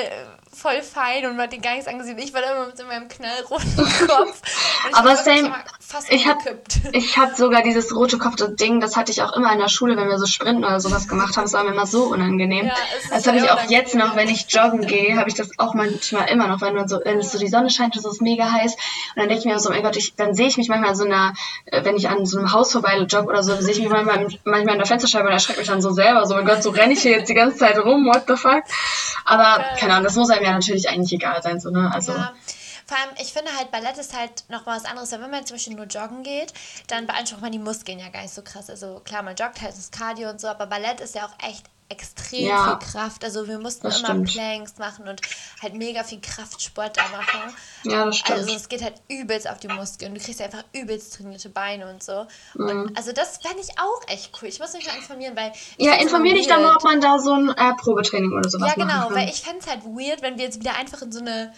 voll 0.52 0.82
fein 0.82 1.26
und 1.26 1.36
man 1.36 1.46
hat 1.46 1.54
den 1.54 1.62
gar 1.62 1.74
nichts 1.74 1.88
angesehen. 1.88 2.18
Ich 2.18 2.34
war 2.34 2.42
immer 2.42 2.68
mit 2.68 2.88
meinem 2.88 3.08
knallroten 3.08 3.76
Kopf. 4.08 4.42
Aber 4.94 5.16
same, 5.16 5.54
ich 6.10 6.28
habe 6.28 6.60
ich 6.94 7.18
hab 7.18 7.36
sogar 7.36 7.64
dieses 7.64 7.96
rote 7.96 8.18
Kopf-Ding, 8.18 8.80
das 8.80 8.96
hatte 8.96 9.12
ich 9.12 9.22
auch 9.22 9.34
immer 9.34 9.52
in 9.54 9.60
der 9.60 9.70
Schule, 9.70 9.98
wenn 9.98 10.08
wir 10.08 10.18
so 10.18 10.26
Sprinten 10.26 10.64
oder 10.64 10.80
sowas 10.80 11.08
gemacht 11.08 11.36
haben. 11.36 11.44
Das 11.44 11.54
war 11.54 11.64
mir 11.64 11.72
immer 11.72 11.86
so 11.86 12.04
unangenehm. 12.04 12.68
Ja, 12.68 12.74
das 13.10 13.28
habe 13.28 13.38
ich 13.38 13.50
auch 13.52 13.64
jetzt 13.70 13.96
noch, 13.96 14.16
wenn 14.16 14.30
ich 14.30 14.46
joggen 14.50 14.86
gehe, 14.86 15.18
habe 15.18 15.30
ich 15.30 15.36
das 15.36 15.50
auch 15.58 15.74
manchmal 15.74 16.30
immer 16.30 16.48
noch, 16.48 16.62
wenn, 16.62 16.76
man 16.76 16.88
so, 16.88 17.00
wenn 17.04 17.22
so 17.22 17.38
die 17.38 17.48
Sonne 17.48 17.70
scheint 17.70 17.96
und 17.96 18.06
es 18.06 18.14
ist 18.14 18.22
mega 18.22 18.52
heiß. 18.52 18.74
Und 18.74 19.18
dann 19.18 19.30
denke 19.30 19.40
ich 19.40 19.46
mir 19.46 19.60
so, 19.60 19.70
oh 19.70 19.74
mein 19.74 19.84
Gott, 19.84 19.98
ich, 19.98 20.16
dann 20.16 20.34
sehe 20.34 20.48
ich 20.48 20.58
mich 20.58 20.70
manchmal 20.70 20.96
so 20.96 21.04
einer, 21.04 21.34
äh, 21.66 21.84
wenn 21.84 21.96
ich 21.96 22.10
an 22.10 22.26
so 22.26 22.38
einem 22.38 22.54
Haus 22.54 22.72
vorbei 22.72 22.98
jogge 22.98 23.28
oder 23.28 23.44
so, 23.44 23.56
sehe 23.56 23.74
ich 23.74 23.80
mich 23.80 23.90
manchmal, 23.90 24.28
manchmal 24.44 24.76
in 24.76 24.80
der 24.80 24.86
Fensterscheibe 25.00 25.28
und 25.28 25.34
erschrecke 25.34 25.60
mich 25.60 25.68
dann 25.68 25.82
so 25.82 25.92
selber. 25.92 26.26
So, 26.26 26.36
mein 26.36 26.46
Gott, 26.46 26.62
so 26.62 26.70
renne 26.70 26.94
ich 26.94 27.02
hier 27.02 27.12
jetzt 27.12 27.30
die 27.30 27.34
ganze 27.34 27.58
Zeit 27.58 27.78
rum, 27.78 28.06
what 28.06 28.24
the 28.28 28.36
fuck? 28.36 28.64
Aber, 29.26 29.56
okay. 29.56 29.80
keine 29.80 29.94
Ahnung, 29.94 30.06
das 30.06 30.16
muss 30.16 30.30
einem 30.30 30.44
ja 30.44 30.52
natürlich 30.52 30.90
eigentlich 30.90 31.14
egal 31.14 31.42
sein, 31.42 31.60
so, 31.60 31.70
ne? 31.70 31.90
Also. 31.94 32.12
Ja. 32.12 32.34
Vor 32.86 32.98
allem, 32.98 33.10
ich 33.22 33.34
finde 33.34 33.52
halt, 33.56 33.70
Ballett 33.70 34.00
ist 34.00 34.18
halt 34.18 34.46
noch 34.50 34.66
mal 34.66 34.76
was 34.76 34.86
anderes. 34.86 35.12
Wenn 35.12 35.30
man 35.30 35.46
zum 35.46 35.58
Beispiel 35.58 35.76
nur 35.76 35.86
joggen 35.86 36.24
geht, 36.24 36.54
dann 36.88 37.06
beansprucht 37.06 37.42
man 37.42 37.52
die 37.52 37.60
Muskeln 37.60 38.00
ja 38.00 38.10
gar 38.10 38.24
nicht 38.24 38.34
so 38.34 38.42
krass. 38.42 38.68
Also 38.68 39.02
klar, 39.06 39.22
man 39.22 39.36
joggt 39.36 39.62
halt 39.62 39.78
das 39.78 39.92
Cardio 39.92 40.30
und 40.32 40.42
so, 40.42 40.48
aber 40.48 40.66
Ballett 40.66 41.00
ist 41.00 41.14
ja 41.14 41.26
auch 41.26 41.48
echt 41.48 41.66
extrem 41.90 42.46
ja, 42.46 42.78
viel 42.80 42.92
Kraft. 42.92 43.24
Also 43.24 43.48
wir 43.48 43.60
mussten 43.60 43.88
immer 43.88 43.96
stimmt. 43.96 44.32
Planks 44.32 44.78
machen 44.78 45.08
und 45.08 45.22
halt 45.62 45.74
mega 45.74 46.04
viel 46.04 46.22
Kraftsport 46.22 46.98
da 46.98 47.02
machen. 47.10 47.56
Ja, 47.84 48.06
das 48.06 48.18
stimmt. 48.18 48.40
Also 48.40 48.56
es 48.56 48.70
geht 48.70 48.84
halt 48.84 48.96
übelst 49.10 49.50
auf 49.50 49.60
die 49.60 49.68
Muskeln. 49.68 50.14
Du 50.14 50.22
kriegst 50.22 50.42
einfach 50.42 50.64
übelst 50.74 51.16
trainierte 51.16 51.50
Beine 51.50 51.90
und 51.90 52.04
so. 52.04 52.28
Mhm. 52.54 52.70
Und 52.70 52.98
also 52.98 53.12
das 53.12 53.38
fände 53.38 53.62
ich 53.62 53.80
auch 53.80 54.02
echt 54.08 54.32
cool. 54.42 54.50
Ich 54.50 54.60
muss 54.60 54.74
mich 54.74 54.86
mal 54.86 54.96
informieren, 54.96 55.36
weil... 55.36 55.52
Ja, 55.78 55.94
informier 55.96 56.36
dich 56.36 56.48
dann 56.48 56.62
mal, 56.62 56.76
ob 56.76 56.84
man 56.84 57.02
da 57.02 57.18
so 57.18 57.34
ein 57.34 57.50
äh, 57.50 57.74
Probetraining 57.76 58.32
oder 58.34 58.50
sowas 58.50 58.70
Ja, 58.70 58.76
genau, 58.76 59.10
weil 59.12 59.28
ich 59.30 59.42
fände 59.42 59.60
es 59.60 59.68
halt 59.68 59.84
weird, 59.84 60.22
wenn 60.22 60.38
wir 60.38 60.46
jetzt 60.46 60.60
wieder 60.60 60.76
einfach 60.76 61.02
in 61.02 61.12
so 61.12 61.20
eine 61.20 61.52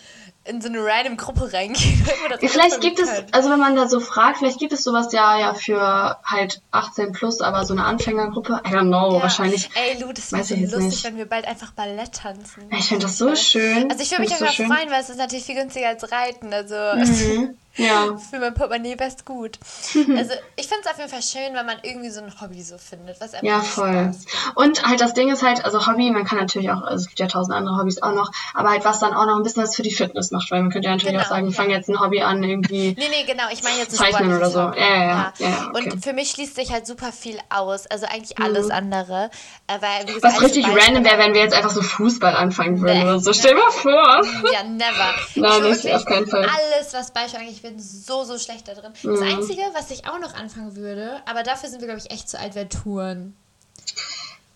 in 0.51 0.61
so 0.61 0.69
eine 0.69 0.83
random 0.83 1.17
Gruppe 1.17 1.51
reingehen. 1.51 2.05
Vielleicht 2.41 2.81
gibt 2.81 2.99
es, 2.99 3.09
also 3.31 3.49
wenn 3.49 3.59
man 3.59 3.75
da 3.75 3.87
so 3.87 3.99
fragt, 3.99 4.37
vielleicht 4.39 4.59
gibt 4.59 4.73
es 4.73 4.83
sowas 4.83 5.11
ja, 5.11 5.39
ja 5.39 5.53
für 5.53 6.17
halt 6.23 6.61
18 6.71 7.11
plus, 7.13 7.41
aber 7.41 7.65
so 7.65 7.73
eine 7.73 7.85
Anfängergruppe, 7.85 8.61
I 8.65 8.69
don't 8.69 8.87
know, 8.87 9.15
ja. 9.15 9.23
wahrscheinlich. 9.23 9.69
Ey, 9.75 10.01
Lu, 10.01 10.11
das 10.13 10.31
wäre 10.31 10.43
so 10.43 10.55
lustig, 10.55 10.81
nicht. 10.81 11.03
wenn 11.05 11.17
wir 11.17 11.25
bald 11.25 11.47
einfach 11.47 11.71
Ballett 11.71 12.13
tanzen. 12.13 12.69
Ich 12.71 12.87
finde 12.87 13.05
das 13.05 13.17
so 13.17 13.35
schön. 13.35 13.89
Also 13.89 14.03
ich 14.03 14.11
würde 14.11 14.23
mich 14.23 14.31
einfach 14.31 14.53
so 14.53 14.63
freuen, 14.63 14.89
weil 14.89 15.01
es 15.01 15.09
ist 15.09 15.17
natürlich 15.17 15.45
viel 15.45 15.55
günstiger 15.55 15.87
als 15.87 16.11
Reiten, 16.11 16.53
also. 16.53 16.75
Mhm. 16.75 17.57
Ja. 17.75 18.17
Für 18.17 18.39
mein 18.39 18.53
Portemonnaie 18.53 18.95
best 18.95 19.25
gut. 19.25 19.59
Also 19.95 20.33
ich 20.55 20.67
finde 20.67 20.83
es 20.83 20.91
auf 20.91 20.97
jeden 20.97 21.09
Fall 21.09 21.21
schön, 21.21 21.55
wenn 21.55 21.65
man 21.65 21.77
irgendwie 21.83 22.09
so 22.09 22.21
ein 22.21 22.31
Hobby 22.41 22.61
so 22.61 22.77
findet, 22.77 23.19
was 23.21 23.31
Ja, 23.41 23.61
voll. 23.61 24.11
Spaß. 24.13 24.25
Und 24.55 24.83
halt 24.85 25.01
das 25.01 25.13
Ding 25.13 25.31
ist 25.31 25.41
halt, 25.41 25.63
also 25.63 25.87
Hobby, 25.87 26.11
man 26.11 26.25
kann 26.25 26.37
natürlich 26.37 26.69
auch, 26.69 26.81
also 26.81 26.95
es 26.95 27.07
gibt 27.07 27.19
ja 27.19 27.27
tausend 27.27 27.55
andere 27.55 27.77
Hobbys 27.77 28.01
auch 28.01 28.13
noch, 28.13 28.31
aber 28.53 28.69
halt 28.71 28.83
was 28.85 28.99
dann 28.99 29.13
auch 29.13 29.25
noch 29.25 29.37
ein 29.37 29.43
bisschen 29.43 29.63
was 29.63 29.75
für 29.75 29.83
die 29.83 29.91
Fitness 29.91 30.31
macht, 30.31 30.51
weil 30.51 30.61
man 30.61 30.71
könnte 30.71 30.87
ja 30.87 30.93
natürlich 30.93 31.13
genau, 31.13 31.23
auch 31.23 31.29
sagen, 31.29 31.45
wir 31.45 31.53
fangen 31.53 31.71
jetzt 31.71 31.89
ein 31.89 31.99
Hobby 31.99 32.21
an, 32.21 32.43
irgendwie 32.43 32.95
Nee, 32.97 33.07
nee, 33.09 33.23
genau, 33.25 33.43
ich 33.51 33.63
meine 33.63 33.77
jetzt 33.77 33.95
Zeichnen 33.95 34.35
oder 34.35 34.49
so. 34.49 34.59
Ja, 34.59 34.73
ja, 34.75 35.05
ja. 35.05 35.33
ja 35.37 35.69
okay. 35.73 35.91
Und 35.93 36.03
für 36.03 36.13
mich 36.13 36.31
schließt 36.31 36.55
sich 36.55 36.71
halt 36.71 36.85
super 36.85 37.11
viel 37.11 37.37
aus, 37.49 37.87
also 37.87 38.05
eigentlich 38.05 38.37
alles 38.39 38.67
mhm. 38.67 38.71
andere. 38.71 39.29
Äh, 39.67 39.81
weil, 39.81 40.05
gesagt, 40.05 40.35
was 40.35 40.41
richtig 40.41 40.67
random 40.67 41.03
wäre, 41.05 41.17
wenn 41.17 41.33
wir 41.33 41.41
jetzt 41.41 41.53
einfach 41.53 41.69
so 41.69 41.81
Fußball 41.81 42.35
anfangen 42.35 42.81
würden 42.81 42.99
nee, 42.99 43.03
oder 43.03 43.19
so. 43.19 43.33
Stell 43.33 43.55
dir 43.55 43.59
mal 43.59 43.71
vor. 43.71 44.21
Ja, 44.51 44.63
never. 44.63 45.13
Nein, 45.35 45.71
nicht, 45.71 45.93
auf 45.93 46.05
keinen 46.05 46.27
Fall. 46.27 46.45
Alles, 46.45 46.93
was 46.93 47.11
Beispiel 47.11 47.60
ich 47.61 47.69
bin 47.69 47.79
so, 47.79 48.23
so 48.23 48.39
schlecht 48.39 48.67
da 48.67 48.73
drin. 48.73 48.91
Mhm. 49.03 49.09
Das 49.09 49.21
Einzige, 49.21 49.61
was 49.73 49.91
ich 49.91 50.07
auch 50.07 50.19
noch 50.19 50.33
anfangen 50.33 50.75
würde, 50.75 51.21
aber 51.25 51.43
dafür 51.43 51.69
sind 51.69 51.81
wir, 51.81 51.87
glaube 51.87 52.01
ich, 52.03 52.11
echt 52.11 52.27
zu 52.27 52.39
alt, 52.39 52.55
wäre 52.55 52.67
Touren. 52.67 53.35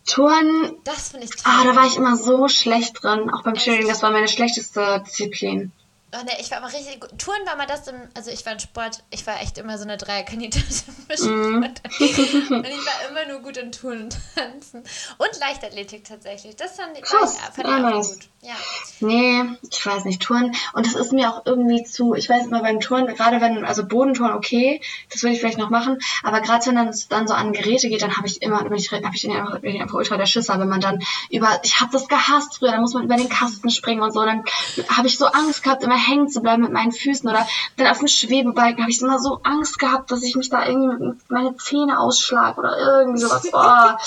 Touren. 0.07 0.75
Das 0.83 1.09
finde 1.09 1.25
ich 1.25 1.31
toll. 1.31 1.43
Ah, 1.45 1.63
da 1.65 1.75
war 1.75 1.85
ich 1.85 1.97
immer 1.97 2.15
so 2.17 2.47
schlecht 2.47 3.03
drin. 3.03 3.29
Auch 3.31 3.43
beim 3.43 3.55
Cheerleading, 3.55 3.87
das 3.87 4.01
war 4.01 4.11
meine 4.11 4.27
schlechteste 4.27 5.03
Disziplin. 5.05 5.71
Oh 6.13 6.23
ne, 6.23 6.31
ich 6.39 6.49
war 6.51 6.59
immer 6.59 6.71
richtig 6.71 7.01
gut. 7.01 7.09
Touren 7.17 7.45
war 7.45 7.57
mal 7.57 7.65
das, 7.65 7.87
im, 7.87 7.95
also 8.13 8.31
ich 8.31 8.45
war 8.45 8.53
in 8.53 8.59
Sport, 8.59 9.03
ich 9.09 9.25
war 9.27 9.41
echt 9.41 9.57
immer 9.57 9.77
so 9.77 9.83
eine 9.83 9.97
Dreierkandidatin. 9.97 10.65
Mm. 11.07 11.63
und 11.63 11.81
ich 11.99 12.17
war 12.17 13.09
immer 13.09 13.31
nur 13.31 13.41
gut 13.41 13.57
in 13.57 13.71
Touren 13.71 14.03
und 14.03 14.17
Tanzen. 14.33 14.79
Und 15.17 15.39
Leichtathletik 15.39 16.03
tatsächlich. 16.03 16.55
Das 16.55 16.75
fand, 16.75 16.99
Krass, 17.03 17.37
war, 17.39 17.51
fand 17.51 17.67
ich 17.67 17.95
auch 17.95 18.11
gut. 18.11 18.27
Ja. 18.41 18.55
Nee, 18.99 19.43
ich 19.69 19.85
weiß 19.85 20.05
nicht, 20.05 20.21
Touren. 20.21 20.55
Und 20.73 20.85
das 20.85 20.95
ist 20.95 21.13
mir 21.13 21.29
auch 21.29 21.45
irgendwie 21.45 21.83
zu, 21.83 22.15
ich 22.15 22.27
weiß 22.27 22.47
immer 22.47 22.61
beim 22.61 22.79
Touren, 22.79 23.07
gerade 23.07 23.39
wenn, 23.39 23.65
also 23.65 23.85
Bodentouren 23.87 24.33
okay, 24.33 24.81
das 25.11 25.23
würde 25.23 25.33
ich 25.33 25.39
vielleicht 25.39 25.57
noch 25.57 25.69
machen, 25.69 25.99
aber 26.23 26.41
gerade 26.41 26.65
wenn 26.65 26.75
dann, 26.75 26.95
dann 27.09 27.27
so 27.27 27.33
an 27.33 27.53
Geräte 27.53 27.89
geht, 27.89 28.01
dann 28.01 28.17
habe 28.17 28.27
ich 28.27 28.41
immer, 28.41 28.63
bin 28.63 28.73
ich, 28.75 28.91
hab 28.91 29.13
ich 29.13 29.29
einfach, 29.29 29.59
bin 29.59 29.75
ich 29.75 29.81
einfach 29.81 29.95
ultra 29.95 30.17
der 30.17 30.25
Schisser, 30.25 30.59
wenn 30.59 30.69
man 30.69 30.81
dann 30.81 31.03
über, 31.29 31.59
ich 31.63 31.79
habe 31.81 31.91
das 31.91 32.07
gehasst 32.07 32.57
früher, 32.57 32.71
dann 32.71 32.81
muss 32.81 32.93
man 32.93 33.03
über 33.03 33.15
den 33.15 33.29
Kasten 33.29 33.69
springen 33.69 34.01
und 34.01 34.11
so, 34.11 34.21
und 34.21 34.27
dann 34.27 34.43
habe 34.89 35.07
ich 35.07 35.17
so 35.17 35.25
Angst 35.25 35.63
gehabt, 35.63 35.83
immer 35.83 35.94
hängen 35.95 36.29
zu 36.29 36.41
bleiben 36.41 36.63
mit 36.63 36.71
meinen 36.71 36.91
Füßen 36.91 37.29
oder 37.29 37.45
dann 37.77 37.87
auf 37.87 37.99
dem 37.99 38.07
Schwebebalken 38.07 38.83
habe 38.83 38.91
ich 38.91 39.01
immer 39.01 39.19
so 39.19 39.39
Angst 39.43 39.79
gehabt, 39.79 40.11
dass 40.11 40.23
ich 40.23 40.35
mich 40.35 40.49
da 40.49 40.65
irgendwie 40.65 41.05
mit 41.05 41.29
meine 41.29 41.55
Zähne 41.57 41.99
ausschlag 41.99 42.57
oder 42.57 42.77
irgendwie 42.77 43.19
sowas. 43.19 43.43
Boah, 43.51 43.97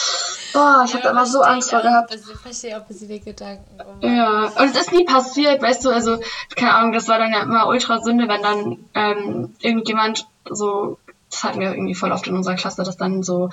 boah 0.52 0.82
ich 0.84 0.92
habe 0.92 1.02
da 1.02 1.10
immer 1.10 1.26
so 1.26 1.40
Angst 1.40 1.70
vor 1.70 1.80
gehabt. 1.80 2.14
Ich 2.14 2.20
verstehe 2.40 2.76
auch 2.76 2.82
ein 2.82 2.88
bisschen 2.88 3.08
die 3.08 3.20
Gedanken. 3.20 3.64
Oh 3.78 4.06
ja, 4.06 4.44
und 4.44 4.74
es 4.74 4.80
ist 4.80 4.92
nie 4.92 5.04
passiert, 5.04 5.62
weißt 5.62 5.84
du, 5.84 5.90
also, 5.90 6.20
keine 6.54 6.74
Ahnung, 6.74 6.92
das 6.92 7.08
war 7.08 7.18
dann 7.18 7.32
ja 7.32 7.42
immer 7.42 7.66
ultra 7.66 8.00
Sünde, 8.00 8.28
wenn 8.28 8.42
dann 8.42 8.78
ähm, 8.94 9.54
irgendjemand 9.60 10.26
so 10.50 10.98
das 11.30 11.44
hatten 11.44 11.60
wir 11.60 11.70
irgendwie 11.70 11.94
voll 11.94 12.12
oft 12.12 12.26
in 12.26 12.36
unserer 12.36 12.54
Klasse, 12.54 12.82
dass 12.82 12.96
dann 12.96 13.22
so 13.22 13.50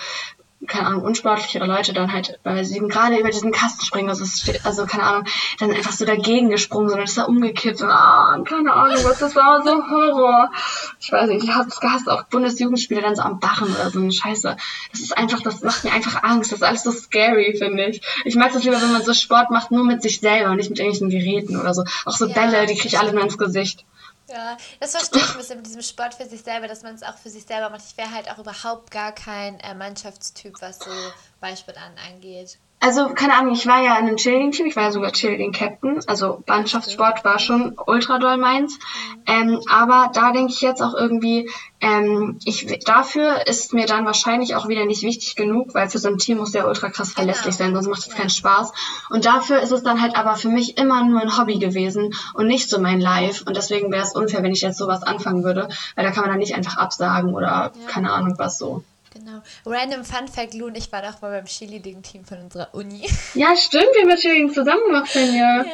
keine 0.68 0.88
Ahnung, 0.88 1.03
unsportlichere 1.03 1.66
Leute 1.66 1.93
dann 1.93 2.11
halt, 2.11 2.39
weil 2.43 2.63
sie 2.66 2.80
gerade 2.80 3.18
über 3.18 3.30
diesen 3.30 3.51
Kasten 3.51 3.86
springen, 3.86 4.09
also, 4.09 4.24
also 4.63 4.86
keine 4.86 5.03
Ahnung, 5.03 5.26
dann 5.59 5.72
einfach 5.72 5.91
so 5.91 6.05
dagegen 6.05 6.49
gesprungen 6.49 6.93
und 6.93 7.03
ist 7.03 7.18
da 7.18 7.24
umgekippt 7.24 7.82
und 7.82 7.89
ah, 7.89 8.38
keine 8.47 8.74
Ahnung, 8.74 9.03
was 9.03 9.20
das 9.20 9.36
war 9.36 9.63
so 9.63 9.72
Horror. 9.89 10.51
Ich 10.99 11.11
weiß 11.11 11.30
nicht, 11.30 11.43
ich 11.43 11.51
hab's 11.53 11.74
es 11.74 11.80
gehasst, 11.80 12.09
auch 12.09 12.24
Bundesjugendspiele 12.24 13.01
dann 13.01 13.16
so 13.16 13.22
am 13.22 13.39
Barren 13.39 13.74
oder 13.74 13.89
so 13.89 13.99
eine 13.99 14.11
Scheiße. 14.11 14.57
Das 14.91 14.99
ist 14.99 15.18
einfach, 15.18 15.41
das 15.41 15.61
macht 15.61 15.84
mir 15.84 15.91
einfach 15.91 16.24
Angst, 16.24 16.51
das 16.51 16.59
ist 16.59 16.63
alles 16.63 16.84
so 16.84 16.91
scary, 16.91 17.55
finde 17.57 17.86
ich. 17.86 18.01
Ich 18.26 18.36
mag 18.36 18.53
das 18.53 18.63
lieber, 18.63 18.82
wenn 18.82 18.93
man 18.93 19.03
so 19.03 19.13
Sport 19.13 19.51
macht, 19.51 19.72
nur 19.72 19.84
mit 19.84 20.01
sich 20.01 20.20
selber 20.20 20.51
und 20.51 20.57
nicht 20.57 20.70
mit 20.70 20.80
irgendwelchen 20.80 21.09
Geräten 21.09 21.59
oder 21.59 21.74
so. 21.74 21.84
Auch 22.05 22.16
so 22.16 22.28
ja, 22.28 22.34
Bälle, 22.34 22.66
die 22.66 22.76
kriege 22.76 22.88
ich 22.88 22.99
alle 22.99 23.13
nur 23.13 23.24
ins 23.24 23.38
Gesicht. 23.38 23.86
Ja, 24.28 24.57
das 24.80 24.91
verstehe 24.91 25.21
ich 25.21 25.30
ein 25.30 25.38
bisschen 25.38 25.57
mit 25.57 25.67
diesem 25.67 25.84
Sport 25.84 26.15
für 26.15 26.26
sich 26.26 26.41
selber, 26.41 26.67
dass 26.67 26.82
man 26.82 26.95
es 26.95 27.03
auch 27.03 27.17
für 27.17 27.30
sich 27.30 27.45
selber 27.45 27.69
macht. 27.69 27.84
Ich 27.88 27.95
wäre 27.95 28.11
halt 28.11 28.30
auch 28.30 28.39
überhaupt 28.39 28.89
gar 28.89 29.11
kein 29.13 29.59
äh, 29.59 29.76
Mannschaftstyp, 29.76 30.61
was 30.61 30.80
so 30.80 30.91
Ballsport 31.39 31.78
an 31.78 31.93
angeht 32.11 32.57
also 32.86 33.09
keine 33.15 33.33
Ahnung, 33.33 33.55
ich 33.55 33.65
war 33.65 33.81
ja 33.81 33.97
in 33.97 34.05
einem 34.05 34.15
Cheerleading-Team, 34.15 34.67
ich 34.67 34.75
war 34.75 34.83
ja 34.83 34.91
sogar 34.91 35.11
Cheerleading-Captain, 35.11 36.01
also 36.05 36.43
Mannschaftssport 36.45 37.25
war 37.25 37.39
schon 37.39 37.75
ultra 37.88 38.19
doll 38.19 38.38
meins. 38.38 38.77
Ähm, 39.25 39.59
aber 39.71 40.11
da 40.13 40.31
denke 40.31 40.53
ich 40.53 40.61
jetzt 40.61 40.83
auch 40.83 40.93
irgendwie, 40.93 41.49
ähm, 41.81 42.38
ich, 42.45 42.79
dafür 42.86 43.47
ist 43.47 43.73
mir 43.73 43.88
dann 43.88 44.05
wahrscheinlich 44.05 44.53
auch 44.53 44.67
wieder 44.67 44.86
nicht 44.86 45.01
wichtig 45.01 45.36
genug, 45.36 45.73
weil 45.73 45.89
für 45.89 45.97
so 45.97 46.09
ein 46.09 46.19
Team 46.19 46.38
muss 46.38 46.51
der 46.51 46.67
ultra 46.67 46.91
krass 46.91 47.15
genau. 47.15 47.25
verlässlich 47.25 47.55
sein, 47.55 47.73
sonst 47.73 47.88
macht 47.88 48.07
es 48.07 48.15
keinen 48.15 48.29
Spaß. 48.29 48.71
Und 49.09 49.25
dafür 49.25 49.61
ist 49.61 49.71
es 49.71 49.81
dann 49.81 49.99
halt 49.99 50.15
aber 50.15 50.36
für 50.36 50.49
mich 50.49 50.77
immer 50.77 51.03
nur 51.03 51.21
ein 51.21 51.39
Hobby 51.39 51.57
gewesen 51.57 52.13
und 52.36 52.45
nicht 52.45 52.69
so 52.69 52.79
mein 52.79 53.01
Life. 53.01 53.45
Und 53.47 53.57
deswegen 53.57 53.91
wäre 53.91 54.03
es 54.03 54.13
unfair, 54.13 54.43
wenn 54.43 54.53
ich 54.53 54.61
jetzt 54.61 54.77
sowas 54.77 55.01
anfangen 55.01 55.43
würde, 55.43 55.69
weil 55.95 56.05
da 56.05 56.11
kann 56.11 56.21
man 56.21 56.29
dann 56.29 56.39
nicht 56.39 56.53
einfach 56.53 56.77
absagen 56.77 57.33
oder 57.33 57.71
keine 57.88 58.13
Ahnung 58.13 58.36
was 58.38 58.59
so. 58.59 58.83
Genau. 59.26 59.41
Random 59.65 60.05
Fun 60.05 60.28
Fact, 60.28 60.53
Lu 60.53 60.67
und 60.67 60.78
ich 60.78 60.91
waren 60.91 61.11
auch 61.11 61.19
mal 61.19 61.32
beim 61.32 61.45
Cheerleading-Team 61.45 62.26
von 62.26 62.41
unserer 62.41 62.69
Uni. 62.73 63.09
Ja, 63.34 63.55
stimmt, 63.55 63.88
wir 63.93 64.03
haben 64.03 64.09
das 64.09 64.21
Cheerleading 64.21 64.53
zusammen 64.53 64.84
gemacht, 64.86 65.13
ja. 65.15 65.63
Ja. 65.63 65.65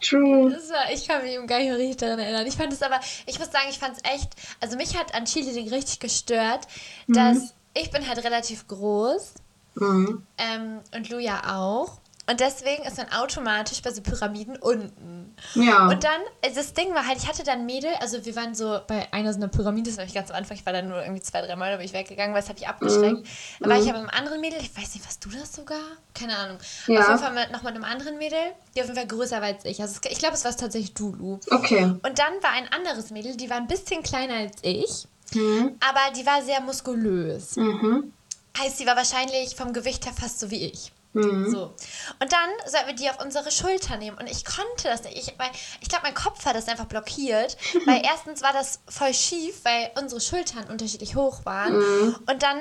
True. 0.00 0.50
War, 0.52 0.92
ich 0.92 1.06
kann 1.06 1.22
mich 1.22 1.34
gar 1.46 1.58
nicht 1.58 1.72
richtig 1.72 1.98
daran 1.98 2.18
erinnern. 2.18 2.46
Ich 2.46 2.56
fand 2.56 2.72
es 2.72 2.82
aber, 2.82 2.98
ich 3.26 3.38
muss 3.38 3.52
sagen, 3.52 3.66
ich 3.68 3.78
fand 3.78 3.96
es 3.96 4.10
echt, 4.10 4.30
also 4.60 4.76
mich 4.76 4.98
hat 4.98 5.14
an 5.14 5.26
Cheerleading 5.26 5.68
richtig 5.68 6.00
gestört, 6.00 6.66
mhm. 7.06 7.12
dass 7.14 7.54
ich 7.74 7.90
bin 7.90 8.08
halt 8.08 8.24
relativ 8.24 8.66
groß 8.68 9.34
mhm. 9.74 10.26
ähm, 10.38 10.80
und 10.94 11.10
Lu 11.10 11.18
ja 11.18 11.58
auch. 11.58 11.98
Und 12.28 12.40
deswegen 12.40 12.84
ist 12.84 12.96
man 12.96 13.10
automatisch 13.12 13.82
bei 13.82 13.90
so 13.90 14.00
Pyramiden 14.00 14.56
unten. 14.56 15.13
Ja. 15.54 15.88
Und 15.88 16.04
dann, 16.04 16.20
äh, 16.42 16.52
das 16.52 16.74
Ding 16.74 16.94
war 16.94 17.06
halt, 17.06 17.18
ich 17.18 17.28
hatte 17.28 17.44
dann 17.44 17.66
Mädel, 17.66 17.90
also 18.00 18.24
wir 18.24 18.36
waren 18.36 18.54
so 18.54 18.80
bei 18.86 19.12
einer 19.12 19.32
so 19.32 19.38
einer 19.38 19.48
Pyramide, 19.48 19.90
das 19.90 19.98
war 19.98 20.04
ich 20.04 20.14
ganz 20.14 20.30
am 20.30 20.36
Anfang, 20.36 20.56
ich 20.56 20.66
war 20.66 20.72
dann 20.72 20.88
nur 20.88 21.00
irgendwie 21.02 21.22
zwei, 21.22 21.42
drei 21.42 21.56
Mal, 21.56 21.70
da 21.70 21.76
bin 21.76 21.86
ich 21.86 21.92
weggegangen, 21.92 22.34
weil 22.34 22.42
es 22.42 22.48
hat 22.48 22.58
mich 22.58 22.68
abgeschreckt. 22.68 23.18
Mhm. 23.18 23.24
Dann 23.60 23.70
war 23.70 23.78
ich 23.78 23.88
aber 23.88 24.00
mit 24.00 24.10
einem 24.10 24.18
anderen 24.18 24.40
Mädel, 24.40 24.58
ich 24.60 24.76
weiß 24.76 24.94
nicht, 24.94 25.06
was 25.06 25.18
du 25.18 25.30
das 25.30 25.54
sogar? 25.54 25.80
Keine 26.14 26.36
Ahnung. 26.36 26.58
Ja. 26.86 27.00
Auf 27.00 27.08
jeden 27.08 27.18
Fall 27.20 27.32
mit, 27.32 27.52
noch 27.52 27.62
mit 27.62 27.74
einem 27.74 27.84
anderen 27.84 28.18
Mädel, 28.18 28.38
die 28.74 28.80
auf 28.80 28.86
jeden 28.86 28.98
Fall 28.98 29.06
größer 29.06 29.36
war 29.40 29.48
als 29.48 29.64
ich. 29.64 29.80
Also 29.80 30.00
ich 30.08 30.18
glaube, 30.18 30.34
es 30.34 30.44
war 30.44 30.56
tatsächlich 30.56 30.94
Dulu. 30.94 31.38
Okay. 31.50 31.84
Und 31.84 32.18
dann 32.18 32.42
war 32.42 32.50
ein 32.50 32.68
anderes 32.72 33.10
Mädel, 33.10 33.36
die 33.36 33.50
war 33.50 33.56
ein 33.56 33.66
bisschen 33.66 34.02
kleiner 34.02 34.34
als 34.34 34.56
ich, 34.62 35.06
mhm. 35.34 35.76
aber 35.80 36.14
die 36.16 36.26
war 36.26 36.42
sehr 36.42 36.60
muskulös. 36.60 37.56
Mhm. 37.56 38.12
Heißt, 38.58 38.78
sie 38.78 38.86
war 38.86 38.96
wahrscheinlich 38.96 39.56
vom 39.56 39.72
Gewicht 39.72 40.06
her 40.06 40.12
fast 40.12 40.38
so 40.38 40.50
wie 40.50 40.66
ich. 40.66 40.92
Mhm. 41.14 41.50
So. 41.50 41.74
Und 42.20 42.32
dann 42.32 42.50
sollten 42.66 42.88
wir 42.88 42.94
die 42.94 43.08
auf 43.08 43.22
unsere 43.24 43.50
Schulter 43.50 43.96
nehmen. 43.96 44.18
Und 44.18 44.28
ich 44.28 44.44
konnte 44.44 44.88
das 44.88 45.02
nicht. 45.04 45.16
Ich, 45.16 45.34
ich 45.80 45.88
glaube, 45.88 46.04
mein 46.04 46.14
Kopf 46.14 46.44
hat 46.44 46.54
das 46.54 46.68
einfach 46.68 46.86
blockiert. 46.86 47.56
weil 47.86 48.02
erstens 48.04 48.42
war 48.42 48.52
das 48.52 48.80
voll 48.88 49.14
schief, 49.14 49.64
weil 49.64 49.90
unsere 49.98 50.20
Schultern 50.20 50.64
unterschiedlich 50.68 51.16
hoch 51.16 51.44
waren. 51.44 51.78
Mhm. 51.78 52.16
Und 52.26 52.42
dann 52.42 52.60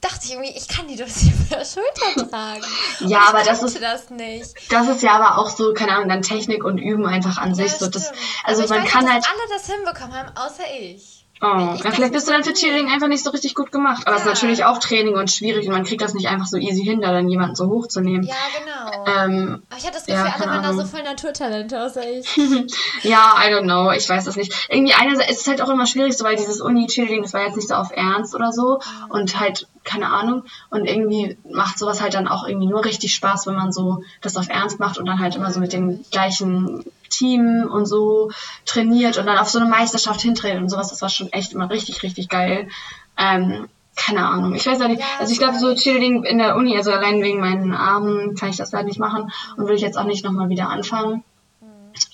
dachte 0.00 0.20
ich 0.24 0.32
irgendwie, 0.32 0.50
ich 0.50 0.68
kann 0.68 0.88
die 0.88 0.96
doch 0.96 1.06
nicht 1.06 1.32
auf 1.32 1.48
der 1.50 1.64
Schulter 1.64 2.30
tragen. 2.30 2.64
ja, 3.00 3.20
aber 3.28 3.42
das 3.42 3.62
ist 3.62 3.80
das 3.80 4.10
nicht. 4.10 4.54
Das 4.70 4.88
ist 4.88 5.02
ja 5.02 5.12
aber 5.12 5.38
auch 5.38 5.48
so, 5.48 5.72
keine 5.72 5.92
Ahnung, 5.92 6.08
dann 6.08 6.22
Technik 6.22 6.64
und 6.64 6.78
Üben 6.78 7.06
einfach 7.06 7.38
an 7.38 7.50
ja, 7.50 7.54
sich. 7.54 7.72
So, 7.72 7.88
das, 7.88 8.12
also 8.44 8.62
man 8.68 8.84
weiß, 8.84 8.90
kann 8.90 9.10
halt. 9.10 9.24
alle 9.26 9.48
das 9.50 9.66
hinbekommen 9.66 10.14
haben, 10.14 10.36
außer 10.36 10.64
ich. 10.80 11.11
Oh, 11.44 11.74
ja, 11.82 11.90
vielleicht 11.90 12.12
bist 12.12 12.28
du 12.28 12.32
dann 12.32 12.44
für 12.44 12.52
Cheerleading 12.52 12.88
einfach 12.88 13.08
nicht 13.08 13.24
so 13.24 13.30
richtig 13.30 13.56
gut 13.56 13.72
gemacht. 13.72 14.06
Aber 14.06 14.14
es 14.14 14.22
ist 14.22 14.28
natürlich 14.28 14.64
auch 14.64 14.78
Training 14.78 15.16
und 15.16 15.28
schwierig 15.28 15.66
und 15.66 15.72
man 15.72 15.82
kriegt 15.82 16.00
das 16.00 16.14
nicht 16.14 16.28
einfach 16.28 16.46
so 16.46 16.56
easy 16.56 16.84
hin, 16.84 17.00
da 17.00 17.10
dann 17.10 17.28
jemanden 17.28 17.56
so 17.56 17.68
hochzunehmen. 17.68 18.22
Ja, 18.22 18.36
genau. 18.56 19.04
Ähm, 19.06 19.62
aber 19.68 19.76
ich 19.76 19.84
hatte 19.84 19.94
das 19.94 20.06
Gefühl, 20.06 20.24
ja, 20.24 20.34
alle 20.38 20.46
waren 20.46 20.62
da 20.62 20.72
so 20.72 20.84
voll 20.84 21.02
Naturtalente, 21.02 21.82
außer 21.82 22.08
ich. 22.08 22.36
ja, 23.02 23.34
I 23.44 23.52
don't 23.52 23.64
know. 23.64 23.90
Ich 23.90 24.08
weiß 24.08 24.24
das 24.24 24.36
nicht. 24.36 24.54
Irgendwie 24.68 24.94
eine, 24.94 25.14
es 25.28 25.40
ist 25.40 25.48
halt 25.48 25.60
auch 25.60 25.68
immer 25.68 25.86
schwierig, 25.86 26.16
so 26.16 26.24
weil 26.24 26.36
dieses 26.36 26.60
Uni-Cheerleading, 26.60 27.22
das 27.22 27.34
war 27.34 27.42
jetzt 27.42 27.56
nicht 27.56 27.66
so 27.66 27.74
auf 27.74 27.90
Ernst 27.90 28.36
oder 28.36 28.52
so. 28.52 28.78
Mhm. 28.78 29.10
Und 29.10 29.40
halt, 29.40 29.66
keine 29.82 30.10
Ahnung. 30.10 30.44
Und 30.70 30.84
irgendwie 30.84 31.38
macht 31.42 31.76
sowas 31.76 32.00
halt 32.00 32.14
dann 32.14 32.28
auch 32.28 32.46
irgendwie 32.46 32.68
nur 32.68 32.84
richtig 32.84 33.16
Spaß, 33.16 33.48
wenn 33.48 33.56
man 33.56 33.72
so 33.72 34.04
das 34.20 34.36
auf 34.36 34.48
Ernst 34.48 34.78
macht 34.78 34.98
und 34.98 35.06
dann 35.06 35.18
halt 35.18 35.34
immer 35.34 35.50
so 35.50 35.58
mit 35.58 35.72
den 35.72 36.04
gleichen 36.12 36.84
Team 37.12 37.68
und 37.70 37.86
so 37.86 38.30
trainiert 38.64 39.18
und 39.18 39.26
dann 39.26 39.38
auf 39.38 39.48
so 39.48 39.58
eine 39.58 39.68
Meisterschaft 39.68 40.20
hintreten 40.20 40.62
und 40.62 40.68
sowas. 40.68 40.90
Das 40.90 41.02
war 41.02 41.08
schon 41.08 41.32
echt 41.32 41.52
immer 41.52 41.70
richtig, 41.70 42.02
richtig 42.02 42.28
geil. 42.28 42.68
Ähm, 43.16 43.68
keine 43.94 44.26
Ahnung. 44.26 44.54
Ich 44.54 44.66
weiß 44.66 44.80
auch 44.80 44.88
nicht. 44.88 45.00
Ja, 45.00 45.06
also 45.18 45.32
ich 45.32 45.38
glaube, 45.38 45.58
so 45.58 45.74
Cheerleading 45.74 46.24
in 46.24 46.38
der 46.38 46.56
Uni, 46.56 46.76
also 46.76 46.92
allein 46.92 47.22
wegen 47.22 47.40
meinen 47.40 47.74
Armen 47.74 48.34
kann 48.34 48.48
ich 48.48 48.56
das 48.56 48.72
halt 48.72 48.86
nicht 48.86 48.98
machen 48.98 49.30
und 49.56 49.68
will 49.68 49.76
ich 49.76 49.82
jetzt 49.82 49.98
auch 49.98 50.04
nicht 50.04 50.24
nochmal 50.24 50.48
wieder 50.48 50.68
anfangen. 50.70 51.22
Mhm. 51.60 51.66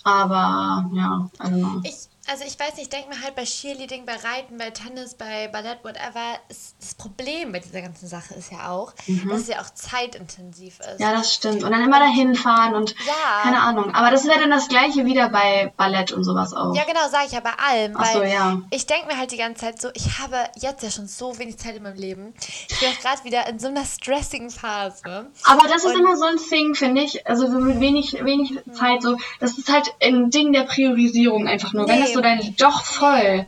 Aber 0.05 0.91
ja, 0.93 1.31
I 1.41 1.47
don't 1.47 1.59
know. 1.61 1.81
Ich, 1.85 2.09
also 2.29 2.45
ich 2.45 2.59
weiß 2.59 2.75
nicht, 2.77 2.85
ich 2.85 2.89
denke 2.91 3.09
mir 3.09 3.23
halt 3.23 3.35
bei 3.35 3.45
Cheerleading, 3.45 4.05
bei 4.05 4.13
Reiten, 4.13 4.59
bei 4.59 4.71
Tennis, 4.71 5.15
bei 5.15 5.49
Ballett, 5.49 5.79
whatever, 5.83 6.39
ist 6.49 6.77
das 6.79 6.95
Problem 6.95 7.53
bei 7.53 7.59
dieser 7.59 7.81
ganzen 7.81 8.07
Sache 8.07 8.35
ist 8.35 8.53
ja 8.53 8.71
auch, 8.71 8.93
mhm. 9.07 9.29
dass 9.31 9.43
es 9.43 9.49
ja 9.49 9.61
auch 9.61 9.71
zeitintensiv 9.71 10.79
ist. 10.81 11.01
Ja, 11.01 11.13
das 11.13 11.35
stimmt. 11.35 11.65
Und 11.65 11.71
dann 11.71 11.83
immer 11.83 11.99
dahin 11.99 12.35
fahren 12.35 12.75
und 12.75 12.95
ja. 13.07 13.43
keine 13.43 13.61
Ahnung. 13.61 13.95
Aber 13.95 14.11
das 14.11 14.27
wäre 14.27 14.39
dann 14.41 14.51
das 14.51 14.69
gleiche 14.69 15.07
wieder 15.07 15.31
bei 15.31 15.73
Ballett 15.77 16.13
und 16.13 16.25
sowas 16.25 16.53
auch. 16.53 16.75
Ja, 16.75 16.85
genau, 16.85 17.09
sage 17.11 17.27
ich 17.27 17.33
ja 17.33 17.41
bei 17.41 17.53
allem. 17.53 17.97
Ach 17.97 18.13
so, 18.13 18.23
ja. 18.23 18.61
Ich 18.71 18.87
denke 18.87 19.07
mir 19.07 19.17
halt 19.17 19.33
die 19.33 19.39
ganze 19.39 19.63
Zeit 19.63 19.81
so, 19.81 19.89
ich 19.95 20.19
habe 20.19 20.37
jetzt 20.57 20.83
ja 20.83 20.91
schon 20.91 21.07
so 21.07 21.39
wenig 21.39 21.57
Zeit 21.59 21.77
in 21.77 21.83
meinem 21.83 21.97
Leben. 21.97 22.35
Ich 22.69 22.79
bin 22.81 22.91
gerade 23.01 23.25
wieder 23.25 23.49
in 23.49 23.59
so 23.59 23.69
einer 23.69 23.85
stressigen 23.85 24.51
Phase. 24.51 25.31
Aber 25.45 25.69
das 25.69 25.85
ist 25.85 25.95
immer 25.95 26.17
so 26.17 26.27
ein 26.27 26.37
Thing, 26.37 26.75
finde 26.75 27.03
ich. 27.03 27.27
Also 27.27 27.51
so 27.51 27.59
mit 27.59 27.81
wenig, 27.81 28.13
wenig 28.23 28.53
mhm. 28.53 28.75
Zeit 28.75 29.03
so. 29.03 29.17
Das 29.41 29.57
ist 29.57 29.73
halt 29.73 29.95
ein 30.03 30.31
Ding 30.31 30.53
der 30.53 30.65
Priorisierung 30.65 31.47
einfach 31.47 31.73
nur. 31.73 31.87
Nee. 31.87 32.18
Wenn 32.23 32.41
so 32.41 32.45
dein 32.45 32.57
doch 32.57 32.85
voll. 32.85 33.47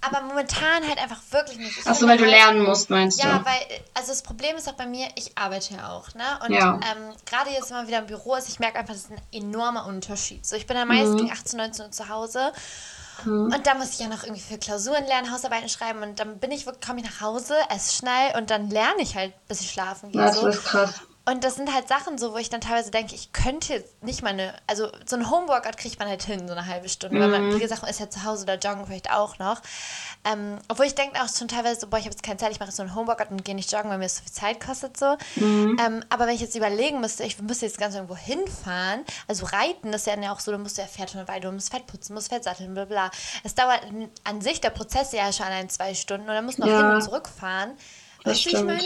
Aber 0.00 0.22
momentan 0.22 0.86
halt 0.86 0.98
einfach 0.98 1.20
wirklich 1.30 1.58
nicht. 1.58 1.86
Achso, 1.86 2.06
weil 2.06 2.16
du 2.16 2.24
halt, 2.24 2.32
lernen 2.32 2.62
musst, 2.64 2.90
meinst 2.90 3.22
ja, 3.22 3.24
du? 3.24 3.36
Ja, 3.36 3.44
weil, 3.44 3.80
also 3.94 4.08
das 4.08 4.22
Problem 4.22 4.56
ist 4.56 4.68
auch 4.68 4.74
bei 4.74 4.86
mir, 4.86 5.08
ich 5.14 5.36
arbeite 5.36 5.74
ja 5.74 5.90
auch, 5.90 6.14
ne? 6.14 6.24
Und 6.44 6.52
ja. 6.52 6.74
ähm, 6.74 7.14
gerade 7.26 7.50
jetzt 7.50 7.70
immer 7.70 7.86
wieder 7.86 7.98
im 7.98 8.06
Büro 8.06 8.34
ist, 8.34 8.48
ich 8.48 8.58
merke 8.58 8.78
einfach, 8.78 8.94
das 8.94 9.04
ist 9.04 9.10
ein 9.10 9.20
enormer 9.32 9.86
Unterschied. 9.86 10.44
So, 10.44 10.56
ich 10.56 10.66
bin 10.66 10.76
ja 10.76 10.84
meist 10.84 11.12
mhm. 11.12 11.16
gegen 11.18 11.32
18, 11.32 11.56
19 11.56 11.84
Uhr 11.86 11.90
zu 11.92 12.08
Hause. 12.08 12.52
Mhm. 13.24 13.52
Und 13.54 13.66
da 13.66 13.74
muss 13.74 13.92
ich 13.92 14.00
ja 14.00 14.08
noch 14.08 14.24
irgendwie 14.24 14.42
für 14.42 14.58
Klausuren 14.58 15.06
lernen, 15.06 15.30
Hausarbeiten 15.32 15.68
schreiben 15.68 16.02
und 16.02 16.18
dann 16.18 16.38
bin 16.38 16.50
ich, 16.50 16.66
komme 16.84 17.00
ich 17.00 17.04
nach 17.04 17.20
Hause, 17.20 17.54
esse 17.70 17.94
schnell 17.94 18.36
und 18.36 18.50
dann 18.50 18.70
lerne 18.70 19.00
ich 19.02 19.14
halt, 19.14 19.32
bis 19.46 19.60
ich 19.60 19.70
schlafen 19.70 20.10
gehe. 20.10 20.20
Das 20.20 20.40
so. 20.40 20.48
ist 20.48 20.64
krass. 20.64 21.00
Und 21.26 21.42
das 21.42 21.54
sind 21.54 21.72
halt 21.72 21.88
Sachen 21.88 22.18
so, 22.18 22.34
wo 22.34 22.36
ich 22.36 22.50
dann 22.50 22.60
teilweise 22.60 22.90
denke, 22.90 23.14
ich 23.14 23.32
könnte 23.32 23.72
jetzt 23.72 24.02
nicht 24.02 24.22
meine, 24.22 24.52
also 24.66 24.88
so 25.06 25.16
ein 25.16 25.30
Homeworkout 25.30 25.78
kriegt 25.78 25.98
man 25.98 26.06
halt 26.06 26.22
hin, 26.22 26.46
so 26.46 26.52
eine 26.52 26.66
halbe 26.66 26.90
Stunde, 26.90 27.16
mhm. 27.16 27.20
weil 27.22 27.28
man, 27.28 27.54
wie 27.54 27.60
gesagt, 27.60 27.80
man 27.80 27.90
ist 27.90 27.98
ja 27.98 28.10
zu 28.10 28.24
Hause 28.24 28.42
oder 28.42 28.58
joggen 28.58 28.84
vielleicht 28.84 29.10
auch 29.10 29.38
noch. 29.38 29.62
Ähm, 30.24 30.58
obwohl 30.68 30.84
ich 30.84 30.94
denke 30.94 31.22
auch 31.22 31.28
schon 31.34 31.48
teilweise 31.48 31.80
so, 31.80 31.86
boah, 31.86 31.96
ich 31.96 32.04
habe 32.04 32.12
jetzt 32.14 32.22
keine 32.22 32.36
Zeit, 32.36 32.52
ich 32.52 32.60
mache 32.60 32.72
so 32.72 32.82
ein 32.82 32.94
Homeworkout 32.94 33.30
und 33.30 33.42
gehe 33.42 33.54
nicht 33.54 33.72
joggen, 33.72 33.90
weil 33.90 33.96
mir 33.96 34.04
das 34.04 34.16
so 34.16 34.22
viel 34.22 34.32
Zeit 34.32 34.60
kostet 34.60 34.98
so. 34.98 35.16
Mhm. 35.36 35.78
Ähm, 35.80 36.04
aber 36.10 36.26
wenn 36.26 36.34
ich 36.34 36.42
jetzt 36.42 36.56
überlegen 36.56 37.00
müsste, 37.00 37.24
ich 37.24 37.40
müsste 37.40 37.64
jetzt 37.64 37.78
ganz 37.78 37.94
irgendwo 37.94 38.16
hinfahren, 38.16 39.04
also 39.26 39.46
reiten, 39.46 39.92
das 39.92 40.06
ist 40.06 40.14
ja 40.14 40.32
auch 40.32 40.40
so, 40.40 40.52
du 40.52 40.58
musst 40.58 40.76
ja 40.76 40.86
Pferd 40.86 41.14
weil 41.26 41.40
du 41.40 41.50
musst 41.52 41.70
Fett 41.70 41.86
putzen, 41.86 42.12
musst 42.12 42.28
Fett 42.28 42.44
satteln, 42.44 42.74
bla 42.74 42.84
bla. 42.84 43.10
Es 43.44 43.54
dauert 43.54 43.80
an 44.24 44.40
sich 44.42 44.60
der 44.60 44.70
Prozess 44.70 45.12
ja 45.12 45.32
schon 45.32 45.46
ein, 45.46 45.70
zwei 45.70 45.94
Stunden 45.94 46.28
und 46.28 46.34
dann 46.34 46.44
musst 46.44 46.58
du 46.58 46.62
noch 46.62 46.68
ja. 46.68 46.78
hin 46.78 46.96
und 46.96 47.02
zurück 47.02 47.28
fahren. 47.28 47.72
Das 48.24 48.38
weißt 48.38 48.48
stimmt. 48.48 48.82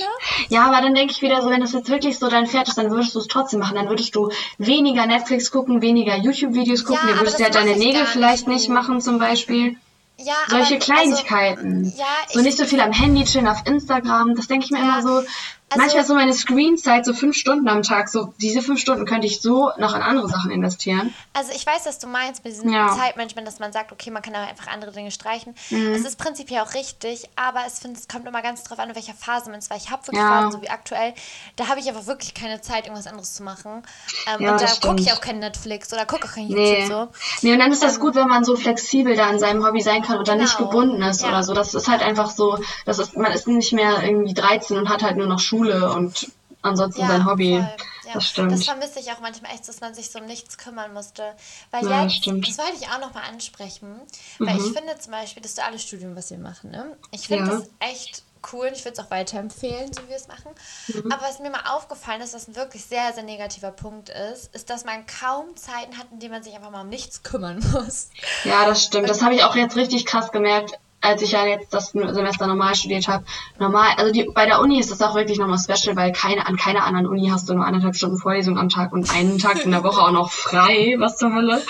Ja, 0.48 0.66
aber 0.66 0.80
dann 0.80 0.94
denke 0.94 1.12
ich 1.12 1.22
wieder 1.22 1.40
so, 1.42 1.48
wenn 1.48 1.60
das 1.60 1.72
jetzt 1.72 1.88
wirklich 1.88 2.18
so 2.18 2.28
dein 2.28 2.48
Pferd 2.48 2.68
ist, 2.68 2.76
dann 2.76 2.90
würdest 2.90 3.14
du 3.14 3.20
es 3.20 3.28
trotzdem 3.28 3.60
machen. 3.60 3.76
Dann 3.76 3.88
würdest 3.88 4.14
du 4.16 4.30
weniger 4.58 5.06
Netflix 5.06 5.50
gucken, 5.52 5.80
weniger 5.80 6.16
YouTube-Videos 6.16 6.84
gucken. 6.84 7.08
Ja, 7.08 7.14
du 7.14 7.20
würdest 7.20 7.38
ja 7.38 7.48
deine 7.48 7.76
Nägel 7.76 8.04
vielleicht 8.04 8.48
nicht 8.48 8.68
machen 8.68 9.00
zum 9.00 9.18
Beispiel. 9.20 9.76
Ja, 10.16 10.34
Solche 10.48 10.74
aber, 10.74 10.84
Kleinigkeiten. 10.84 11.84
Also, 11.84 11.98
ja, 11.98 12.06
so 12.32 12.40
nicht 12.40 12.58
so 12.58 12.64
viel 12.64 12.80
am 12.80 12.90
Handy 12.92 13.22
chillen 13.24 13.46
auf 13.46 13.64
Instagram. 13.66 14.34
Das 14.34 14.48
denke 14.48 14.64
ich 14.64 14.72
mir 14.72 14.78
ja, 14.78 14.84
immer 14.84 15.02
so. 15.02 15.28
Also, 15.70 15.82
Manchmal 15.82 16.04
so 16.04 16.14
meine 16.14 16.32
Screenzeit, 16.32 17.04
so 17.04 17.12
fünf 17.12 17.36
Stunden 17.36 17.68
am 17.68 17.82
Tag, 17.82 18.08
so 18.08 18.32
diese 18.40 18.62
fünf 18.62 18.80
Stunden 18.80 19.04
könnte 19.04 19.26
ich 19.26 19.42
so 19.42 19.70
noch 19.76 19.94
in 19.94 20.00
andere 20.00 20.26
Sachen 20.26 20.50
investieren. 20.50 21.12
Also 21.34 21.52
ich 21.54 21.66
weiß, 21.66 21.84
was 21.84 21.98
du 21.98 22.06
meinst 22.06 22.42
mit 22.42 22.54
diesem 22.54 22.72
ja. 22.72 22.96
Zeitmanagement, 22.96 23.46
dass 23.46 23.58
man 23.58 23.70
sagt, 23.70 23.92
okay, 23.92 24.10
man 24.10 24.22
kann 24.22 24.34
aber 24.34 24.48
einfach 24.48 24.66
andere 24.68 24.92
Dinge 24.92 25.10
streichen. 25.10 25.54
Mhm. 25.68 25.92
Es 25.92 26.06
ist 26.06 26.16
prinzipiell 26.16 26.62
auch 26.62 26.72
richtig, 26.72 27.28
aber 27.36 27.60
es, 27.66 27.80
find, 27.80 27.98
es 27.98 28.08
kommt 28.08 28.26
immer 28.26 28.40
ganz 28.40 28.64
drauf 28.64 28.78
an, 28.78 28.88
in 28.88 28.94
welcher 28.94 29.12
Phase 29.12 29.50
man 29.50 29.58
ist, 29.58 29.68
weil 29.68 29.76
ich 29.76 29.90
habe 29.90 30.06
wirklich 30.06 30.22
ja. 30.22 30.28
Phasen, 30.28 30.52
so 30.52 30.62
wie 30.62 30.70
aktuell, 30.70 31.12
da 31.56 31.68
habe 31.68 31.80
ich 31.80 31.88
einfach 31.88 32.06
wirklich 32.06 32.32
keine 32.32 32.62
Zeit, 32.62 32.86
irgendwas 32.86 33.06
anderes 33.06 33.34
zu 33.34 33.42
machen. 33.42 33.82
Ähm, 34.26 34.42
ja, 34.42 34.52
und 34.52 34.62
da 34.62 34.66
gucke 34.80 35.02
ich 35.02 35.12
auch 35.12 35.20
kein 35.20 35.38
Netflix 35.38 35.92
oder 35.92 36.06
gucke 36.06 36.26
auch 36.26 36.32
kein 36.32 36.48
YouTube 36.48 36.64
nee. 36.64 36.86
so. 36.86 37.08
Nee, 37.42 37.52
und 37.52 37.58
dann 37.58 37.72
ist 37.72 37.82
das 37.82 37.96
ähm, 37.96 38.00
gut, 38.00 38.14
wenn 38.14 38.28
man 38.28 38.42
so 38.42 38.56
flexibel 38.56 39.16
da 39.16 39.28
in 39.30 39.38
seinem 39.38 39.66
Hobby 39.66 39.82
sein 39.82 40.00
kann 40.00 40.16
und 40.16 40.28
dann 40.28 40.38
genau. 40.38 40.48
nicht 40.48 40.56
gebunden 40.56 41.02
ist 41.02 41.22
oder 41.24 41.42
so. 41.42 41.52
Das 41.52 41.74
ist 41.74 41.88
halt 41.88 42.00
einfach 42.00 42.30
so, 42.30 42.58
das 42.86 42.98
ist, 42.98 43.18
man 43.18 43.32
ist 43.32 43.46
nicht 43.46 43.74
mehr 43.74 44.02
irgendwie 44.02 44.32
13 44.32 44.78
und 44.78 44.88
hat 44.88 45.02
halt 45.02 45.18
nur 45.18 45.26
noch 45.26 45.38
Schule 45.38 45.57
Schule 45.58 45.92
und 45.92 46.30
ansonsten 46.62 47.02
ja, 47.02 47.08
sein 47.08 47.26
Hobby. 47.26 47.56
Ja. 47.56 47.76
Das 48.14 48.24
stimmt. 48.24 48.52
Das 48.52 48.64
vermisse 48.64 49.00
ich 49.00 49.12
auch 49.12 49.20
manchmal 49.20 49.52
echt, 49.52 49.68
dass 49.68 49.80
man 49.80 49.92
sich 49.92 50.10
so 50.10 50.18
um 50.18 50.26
nichts 50.26 50.56
kümmern 50.56 50.94
musste. 50.94 51.34
Weil 51.70 51.86
ja, 51.86 52.04
jetzt, 52.04 52.16
stimmt. 52.16 52.48
das 52.48 52.56
wollte 52.56 52.76
ich 52.80 52.88
auch 52.88 53.00
nochmal 53.00 53.24
ansprechen, 53.28 54.00
weil 54.38 54.54
mhm. 54.54 54.64
ich 54.64 54.72
finde 54.72 54.98
zum 54.98 55.12
Beispiel 55.12 55.42
das 55.42 55.54
duale 55.54 55.78
Studium, 55.78 56.16
was 56.16 56.30
wir 56.30 56.38
machen, 56.38 56.70
ne? 56.70 56.96
Ich 57.10 57.28
finde 57.28 57.50
ja. 57.50 57.58
das 57.58 57.68
echt 57.80 58.22
cool 58.52 58.68
und 58.68 58.74
ich 58.74 58.84
würde 58.84 58.98
es 58.98 59.04
auch 59.04 59.10
weiterempfehlen, 59.10 59.92
so 59.92 60.02
wie 60.04 60.08
wir 60.08 60.16
es 60.16 60.28
machen. 60.28 60.52
Mhm. 60.86 61.12
Aber 61.12 61.22
was 61.22 61.40
mir 61.40 61.50
mal 61.50 61.64
aufgefallen 61.70 62.22
ist, 62.22 62.34
was 62.34 62.48
ein 62.48 62.56
wirklich 62.56 62.84
sehr, 62.84 63.12
sehr 63.12 63.24
negativer 63.24 63.72
Punkt 63.72 64.08
ist, 64.08 64.54
ist, 64.54 64.70
dass 64.70 64.84
man 64.84 65.04
kaum 65.06 65.56
Zeiten 65.56 65.98
hat, 65.98 66.06
in 66.12 66.20
denen 66.20 66.32
man 66.32 66.42
sich 66.42 66.54
einfach 66.54 66.70
mal 66.70 66.82
um 66.82 66.88
nichts 66.88 67.22
kümmern 67.22 67.62
muss. 67.72 68.08
Ja, 68.44 68.64
das 68.64 68.84
stimmt. 68.84 69.10
Das 69.10 69.22
habe 69.22 69.34
ich 69.34 69.44
auch 69.44 69.56
jetzt 69.56 69.76
richtig 69.76 70.06
krass 70.06 70.32
gemerkt 70.32 70.78
als 71.00 71.22
ich 71.22 71.32
ja 71.32 71.46
jetzt 71.46 71.72
das 71.72 71.90
Semester 71.90 72.46
normal 72.46 72.74
studiert 72.74 73.08
habe, 73.08 73.24
normal, 73.58 73.90
also 73.96 74.12
die, 74.12 74.28
bei 74.34 74.46
der 74.46 74.60
Uni 74.60 74.78
ist 74.78 74.90
das 74.90 75.00
auch 75.02 75.14
wirklich 75.14 75.38
nochmal 75.38 75.58
special, 75.58 75.96
weil 75.96 76.12
keine, 76.12 76.46
an 76.46 76.56
keiner 76.56 76.84
anderen 76.84 77.06
Uni 77.06 77.28
hast 77.28 77.48
du 77.48 77.54
nur 77.54 77.64
anderthalb 77.64 77.96
Stunden 77.96 78.18
Vorlesung 78.18 78.58
am 78.58 78.68
Tag 78.68 78.92
und 78.92 79.12
einen 79.12 79.38
Tag 79.38 79.64
in 79.64 79.70
der 79.70 79.84
Woche 79.84 80.00
auch 80.02 80.12
noch 80.12 80.30
frei, 80.30 80.96
was 80.98 81.16
zur 81.16 81.32
Hölle. 81.32 81.62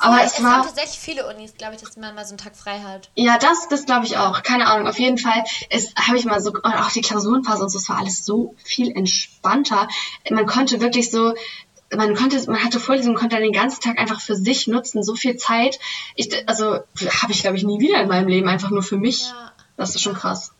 Aber, 0.00 0.14
Aber 0.14 0.24
es, 0.24 0.34
es 0.34 0.42
war 0.42 0.58
haben 0.58 0.62
tatsächlich 0.66 0.98
viele 0.98 1.26
Unis, 1.28 1.54
glaube 1.56 1.74
ich, 1.74 1.80
dass 1.80 1.96
man 1.96 2.14
mal 2.14 2.24
so 2.24 2.30
einen 2.30 2.38
Tag 2.38 2.56
frei 2.56 2.80
hat. 2.80 3.10
Ja, 3.14 3.38
das, 3.38 3.68
das 3.68 3.86
glaube 3.86 4.06
ich 4.06 4.16
auch. 4.16 4.42
Keine 4.42 4.66
Ahnung. 4.66 4.88
Auf 4.88 4.98
jeden 4.98 5.18
Fall 5.18 5.42
es 5.70 5.94
habe 5.96 6.18
ich 6.18 6.24
mal 6.24 6.40
so, 6.40 6.50
und 6.50 6.64
auch 6.64 6.90
die 6.90 7.00
Klausurenphase 7.00 7.62
und 7.62 7.70
so, 7.70 7.78
es 7.78 7.88
war 7.88 7.98
alles 7.98 8.24
so 8.24 8.54
viel 8.64 8.94
entspannter. 8.94 9.88
Man 10.30 10.46
konnte 10.46 10.80
wirklich 10.80 11.10
so, 11.10 11.34
man 11.96 12.14
konnte, 12.14 12.50
man 12.50 12.62
hatte 12.62 12.80
Vorlesungen, 12.80 13.16
konnte 13.16 13.36
dann 13.36 13.42
den 13.42 13.52
ganzen 13.52 13.80
Tag 13.80 13.98
einfach 13.98 14.20
für 14.20 14.36
sich 14.36 14.66
nutzen, 14.66 15.02
so 15.02 15.14
viel 15.14 15.36
Zeit. 15.36 15.78
Ich, 16.14 16.48
also 16.48 16.80
habe 17.22 17.32
ich 17.32 17.42
glaube 17.42 17.56
ich 17.56 17.64
nie 17.64 17.80
wieder 17.80 18.00
in 18.00 18.08
meinem 18.08 18.28
Leben, 18.28 18.48
einfach 18.48 18.70
nur 18.70 18.82
für 18.82 18.96
mich. 18.96 19.22
Ja. 19.22 19.52
Das 19.76 19.94
ist 19.94 20.02
schon 20.02 20.14
krass. 20.14 20.52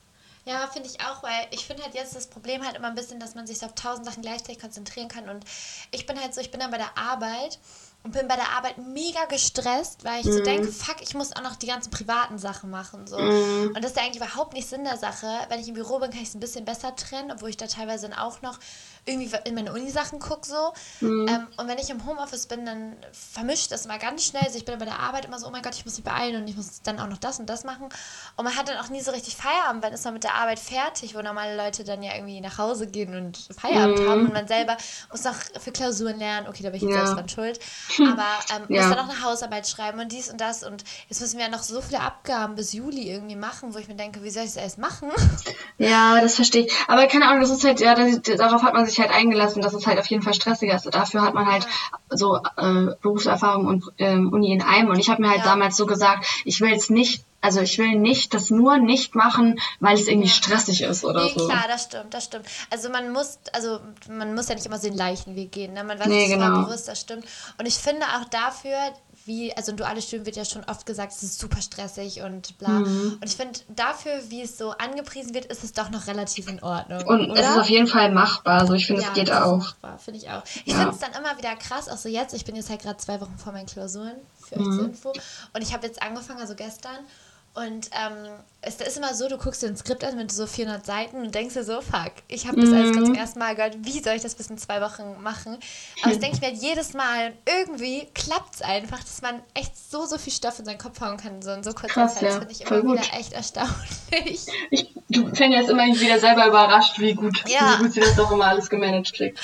Ja, 0.44 0.66
finde 0.66 0.88
ich 0.88 1.00
auch, 1.00 1.22
weil 1.22 1.46
ich 1.52 1.66
finde 1.66 1.84
halt 1.84 1.94
jetzt 1.94 2.16
das 2.16 2.26
Problem 2.26 2.64
halt 2.64 2.76
immer 2.76 2.88
ein 2.88 2.96
bisschen, 2.96 3.20
dass 3.20 3.36
man 3.36 3.46
sich 3.46 3.64
auf 3.64 3.74
tausend 3.76 4.06
Sachen 4.06 4.22
gleichzeitig 4.22 4.60
konzentrieren 4.60 5.06
kann. 5.06 5.28
Und 5.28 5.44
ich 5.92 6.04
bin 6.04 6.20
halt 6.20 6.34
so, 6.34 6.40
ich 6.40 6.50
bin 6.50 6.58
dann 6.58 6.72
bei 6.72 6.78
der 6.78 6.98
Arbeit 6.98 7.60
und 8.02 8.12
bin 8.12 8.26
bei 8.26 8.34
der 8.34 8.50
Arbeit 8.50 8.78
mega 8.78 9.26
gestresst, 9.26 10.04
weil 10.04 10.20
ich 10.20 10.26
mhm. 10.26 10.32
so 10.32 10.42
denke, 10.42 10.72
fuck, 10.72 10.96
ich 11.00 11.14
muss 11.14 11.34
auch 11.36 11.42
noch 11.42 11.54
die 11.54 11.68
ganzen 11.68 11.92
privaten 11.92 12.38
Sachen 12.38 12.70
machen. 12.70 13.06
So. 13.06 13.18
Mhm. 13.18 13.68
Und 13.68 13.84
das 13.84 13.92
ist 13.92 13.96
ja 13.96 14.02
eigentlich 14.02 14.16
überhaupt 14.16 14.54
nicht 14.54 14.68
Sinn 14.68 14.82
der 14.82 14.96
Sache. 14.96 15.28
Wenn 15.48 15.60
ich 15.60 15.68
im 15.68 15.74
Büro 15.74 16.00
bin, 16.00 16.10
kann 16.10 16.22
ich 16.22 16.28
es 16.28 16.34
ein 16.34 16.40
bisschen 16.40 16.64
besser 16.64 16.96
trennen, 16.96 17.30
obwohl 17.30 17.50
ich 17.50 17.56
da 17.56 17.68
teilweise 17.68 18.08
dann 18.08 18.18
auch 18.18 18.42
noch 18.42 18.58
irgendwie 19.04 19.30
in 19.44 19.54
meine 19.54 19.72
Uni-Sachen 19.72 20.20
gucke 20.20 20.46
so. 20.46 20.72
Mhm. 21.00 21.26
Ähm, 21.28 21.46
und 21.56 21.66
wenn 21.66 21.78
ich 21.78 21.90
im 21.90 22.06
Homeoffice 22.06 22.46
bin, 22.46 22.64
dann 22.64 22.96
vermischt 23.12 23.72
das 23.72 23.84
immer 23.84 23.98
ganz 23.98 24.24
schnell. 24.24 24.44
Also 24.44 24.58
ich 24.58 24.64
bin 24.64 24.78
bei 24.78 24.84
der 24.84 25.00
Arbeit 25.00 25.24
immer 25.24 25.40
so, 25.40 25.48
oh 25.48 25.50
mein 25.50 25.62
Gott, 25.62 25.74
ich 25.74 25.84
muss 25.84 25.96
mich 25.96 26.04
beeilen 26.04 26.40
und 26.40 26.48
ich 26.48 26.56
muss 26.56 26.82
dann 26.82 27.00
auch 27.00 27.08
noch 27.08 27.18
das 27.18 27.40
und 27.40 27.46
das 27.50 27.64
machen. 27.64 27.88
Und 28.36 28.44
man 28.44 28.56
hat 28.56 28.68
dann 28.68 28.78
auch 28.78 28.90
nie 28.90 29.00
so 29.00 29.10
richtig 29.10 29.36
Feierabend, 29.36 29.82
wenn 29.82 29.92
ist 29.92 30.04
man 30.04 30.14
mit 30.14 30.22
der 30.22 30.34
Arbeit 30.34 30.60
fertig, 30.60 31.16
wo 31.16 31.22
normale 31.22 31.56
Leute 31.56 31.82
dann 31.82 32.02
ja 32.04 32.14
irgendwie 32.14 32.40
nach 32.40 32.58
Hause 32.58 32.86
gehen 32.86 33.16
und 33.16 33.38
Feierabend 33.58 33.98
mhm. 33.98 34.08
haben 34.08 34.26
und 34.26 34.32
man 34.32 34.46
selber 34.46 34.76
muss 35.10 35.24
noch 35.24 35.34
für 35.60 35.72
Klausuren 35.72 36.18
lernen. 36.18 36.46
Okay, 36.48 36.62
da 36.62 36.70
bin 36.70 36.76
ich 36.76 36.82
jetzt 36.82 36.92
ja. 36.92 37.06
selbst 37.06 37.16
dran 37.16 37.28
schuld. 37.28 37.60
Aber 37.98 38.26
ähm, 38.54 38.66
ja. 38.68 38.82
muss 38.86 38.96
dann 38.96 39.06
noch 39.06 39.12
eine 39.12 39.24
Hausarbeit 39.24 39.66
schreiben 39.66 39.98
und 39.98 40.12
dies 40.12 40.30
und 40.30 40.40
das. 40.40 40.62
Und 40.62 40.84
jetzt 41.08 41.20
müssen 41.20 41.38
wir 41.38 41.46
ja 41.46 41.50
noch 41.50 41.64
so 41.64 41.80
viele 41.80 42.00
Abgaben 42.00 42.54
bis 42.54 42.72
Juli 42.72 43.10
irgendwie 43.10 43.36
machen, 43.36 43.74
wo 43.74 43.78
ich 43.78 43.88
mir 43.88 43.96
denke, 43.96 44.22
wie 44.22 44.30
soll 44.30 44.44
ich 44.44 44.54
das 44.54 44.62
alles 44.62 44.76
machen? 44.76 45.10
Ja, 45.78 46.20
das 46.20 46.36
verstehe 46.36 46.66
ich. 46.66 46.72
Aber 46.86 47.06
keine 47.08 47.26
Ahnung, 47.26 47.40
das 47.40 47.50
ist 47.50 47.64
halt, 47.64 47.80
ja, 47.80 47.94
darauf 47.94 48.62
hat 48.62 48.74
man 48.74 48.86
sich 48.86 48.91
sich 48.92 49.00
halt 49.00 49.10
eingelassen, 49.10 49.62
dass 49.62 49.74
es 49.74 49.86
halt 49.86 49.98
auf 49.98 50.06
jeden 50.06 50.22
Fall 50.22 50.34
stressiger 50.34 50.74
ist. 50.74 50.86
Dafür 50.92 51.22
hat 51.22 51.34
man 51.34 51.46
halt 51.46 51.66
so 52.10 52.36
äh, 52.36 52.94
Berufserfahrung 53.02 53.66
und 53.66 53.84
ähm, 53.98 54.32
Uni 54.32 54.52
in 54.52 54.62
einem. 54.62 54.88
Und 54.88 54.98
ich 54.98 55.10
habe 55.10 55.22
mir 55.22 55.30
halt 55.30 55.40
ja. 55.40 55.44
damals 55.44 55.76
so 55.76 55.86
gesagt, 55.86 56.26
ich 56.44 56.60
will 56.60 56.70
jetzt 56.70 56.90
nicht, 56.90 57.24
also 57.40 57.60
ich 57.60 57.78
will 57.78 57.98
nicht 57.98 58.34
das 58.34 58.50
nur 58.50 58.78
nicht 58.78 59.14
machen, 59.14 59.58
weil 59.80 59.94
es 59.94 60.06
irgendwie 60.06 60.28
ja. 60.28 60.34
stressig 60.34 60.82
ist 60.82 61.04
oder 61.04 61.24
nee, 61.24 61.34
so. 61.36 61.48
klar, 61.48 61.64
das 61.68 61.84
stimmt, 61.84 62.14
das 62.14 62.24
stimmt. 62.24 62.46
Also 62.70 62.88
man 62.90 63.12
muss, 63.12 63.38
also 63.52 63.80
man 64.08 64.34
muss 64.34 64.48
ja 64.48 64.54
nicht 64.54 64.66
immer 64.66 64.78
so 64.78 64.88
den 64.88 65.36
Weg 65.36 65.52
gehen, 65.52 65.72
ne? 65.72 65.84
Man 65.84 65.98
weiß 65.98 66.06
nee, 66.06 66.28
genau. 66.28 66.62
bewusst, 66.62 66.88
das 66.88 67.00
stimmt. 67.00 67.24
Und 67.58 67.66
ich 67.66 67.74
finde 67.74 68.02
auch 68.06 68.28
dafür, 68.30 68.76
wie, 69.26 69.54
also 69.56 69.72
ein 69.72 69.76
duales 69.76 70.04
Studium 70.04 70.26
wird 70.26 70.36
ja 70.36 70.44
schon 70.44 70.64
oft 70.64 70.86
gesagt, 70.86 71.12
es 71.12 71.22
ist 71.22 71.38
super 71.38 71.60
stressig 71.60 72.22
und 72.22 72.58
bla. 72.58 72.68
Mhm. 72.68 73.18
Und 73.20 73.24
ich 73.24 73.36
finde, 73.36 73.60
dafür, 73.68 74.12
wie 74.28 74.42
es 74.42 74.58
so 74.58 74.70
angepriesen 74.70 75.34
wird, 75.34 75.46
ist 75.46 75.64
es 75.64 75.72
doch 75.72 75.90
noch 75.90 76.06
relativ 76.06 76.48
in 76.48 76.62
Ordnung. 76.62 77.04
Und 77.04 77.30
oder? 77.30 77.40
es 77.40 77.50
ist 77.50 77.58
auf 77.58 77.68
jeden 77.68 77.86
Fall 77.86 78.10
machbar. 78.12 78.60
Also 78.60 78.74
ich 78.74 78.86
finde, 78.86 79.02
ja, 79.02 79.08
es 79.08 79.14
geht 79.14 79.30
auch. 79.30 79.58
Machbar, 79.58 79.98
finde 79.98 80.20
ich 80.20 80.28
auch. 80.30 80.42
Ich 80.64 80.72
ja. 80.72 80.78
finde 80.78 80.90
es 80.90 80.98
dann 80.98 81.12
immer 81.12 81.36
wieder 81.38 81.54
krass, 81.56 81.88
auch 81.88 81.98
so 81.98 82.08
jetzt, 82.08 82.34
ich 82.34 82.44
bin 82.44 82.56
jetzt 82.56 82.70
halt 82.70 82.82
gerade 82.82 82.98
zwei 82.98 83.20
Wochen 83.20 83.36
vor 83.38 83.52
meinen 83.52 83.66
Klausuren, 83.66 84.16
für 84.38 84.56
euch 84.56 84.66
mhm. 84.66 84.76
zur 84.76 84.84
Info. 84.86 85.12
Und 85.52 85.62
ich 85.62 85.72
habe 85.72 85.86
jetzt 85.86 86.02
angefangen, 86.02 86.40
also 86.40 86.54
gestern, 86.54 86.98
und 87.54 87.90
ähm, 87.92 88.28
es 88.62 88.76
ist 88.76 88.96
immer 88.96 89.12
so, 89.12 89.28
du 89.28 89.36
guckst 89.36 89.62
dir 89.62 89.66
ein 89.66 89.76
Skript 89.76 90.04
an 90.04 90.16
mit 90.16 90.30
so 90.30 90.46
400 90.46 90.86
Seiten 90.86 91.16
und 91.16 91.34
denkst 91.34 91.54
dir 91.54 91.64
so, 91.64 91.80
fuck, 91.80 92.12
ich 92.28 92.46
habe 92.46 92.60
das 92.60 92.70
mhm. 92.70 92.76
alles 92.76 92.92
gerade 92.92 93.06
zum 93.06 93.14
ersten 93.16 93.38
Mal 93.40 93.56
gehört, 93.56 93.76
wie 93.80 94.00
soll 94.00 94.14
ich 94.14 94.22
das 94.22 94.36
bis 94.36 94.46
in 94.46 94.56
zwei 94.56 94.80
Wochen 94.80 95.20
machen? 95.20 95.58
Aber 96.02 96.10
das 96.10 96.20
denke 96.20 96.36
ich 96.36 96.40
mir 96.40 96.48
halt 96.48 96.62
jedes 96.62 96.94
Mal, 96.94 97.32
irgendwie 97.44 98.06
klappt 98.14 98.54
es 98.54 98.62
einfach, 98.62 99.00
dass 99.00 99.20
man 99.20 99.42
echt 99.54 99.72
so, 99.90 100.06
so 100.06 100.16
viel 100.16 100.32
Stoff 100.32 100.60
in 100.60 100.64
seinen 100.64 100.78
Kopf 100.78 101.00
hauen 101.00 101.16
kann, 101.16 101.42
so 101.42 101.50
in 101.50 101.64
so 101.64 101.72
kurzer 101.72 101.88
Krass, 101.88 102.14
Zeit. 102.14 102.22
Das 102.22 102.34
finde 102.36 102.52
ich 102.52 102.60
immer 102.60 102.80
gut. 102.80 103.00
wieder 103.00 103.18
echt 103.18 103.32
erstaunlich. 103.32 103.72
Ich, 104.70 104.94
du 105.08 105.34
fängst 105.34 105.68
immer 105.68 105.84
wieder 105.84 106.18
selber 106.18 106.46
überrascht, 106.46 106.98
wie 106.98 107.14
gut, 107.14 107.42
ja. 107.46 107.78
wie 107.78 107.82
gut 107.82 107.92
sie 107.92 108.00
das 108.00 108.16
doch 108.16 108.30
immer 108.30 108.46
alles 108.46 108.70
gemanagt 108.70 109.12
kriegt. 109.12 109.38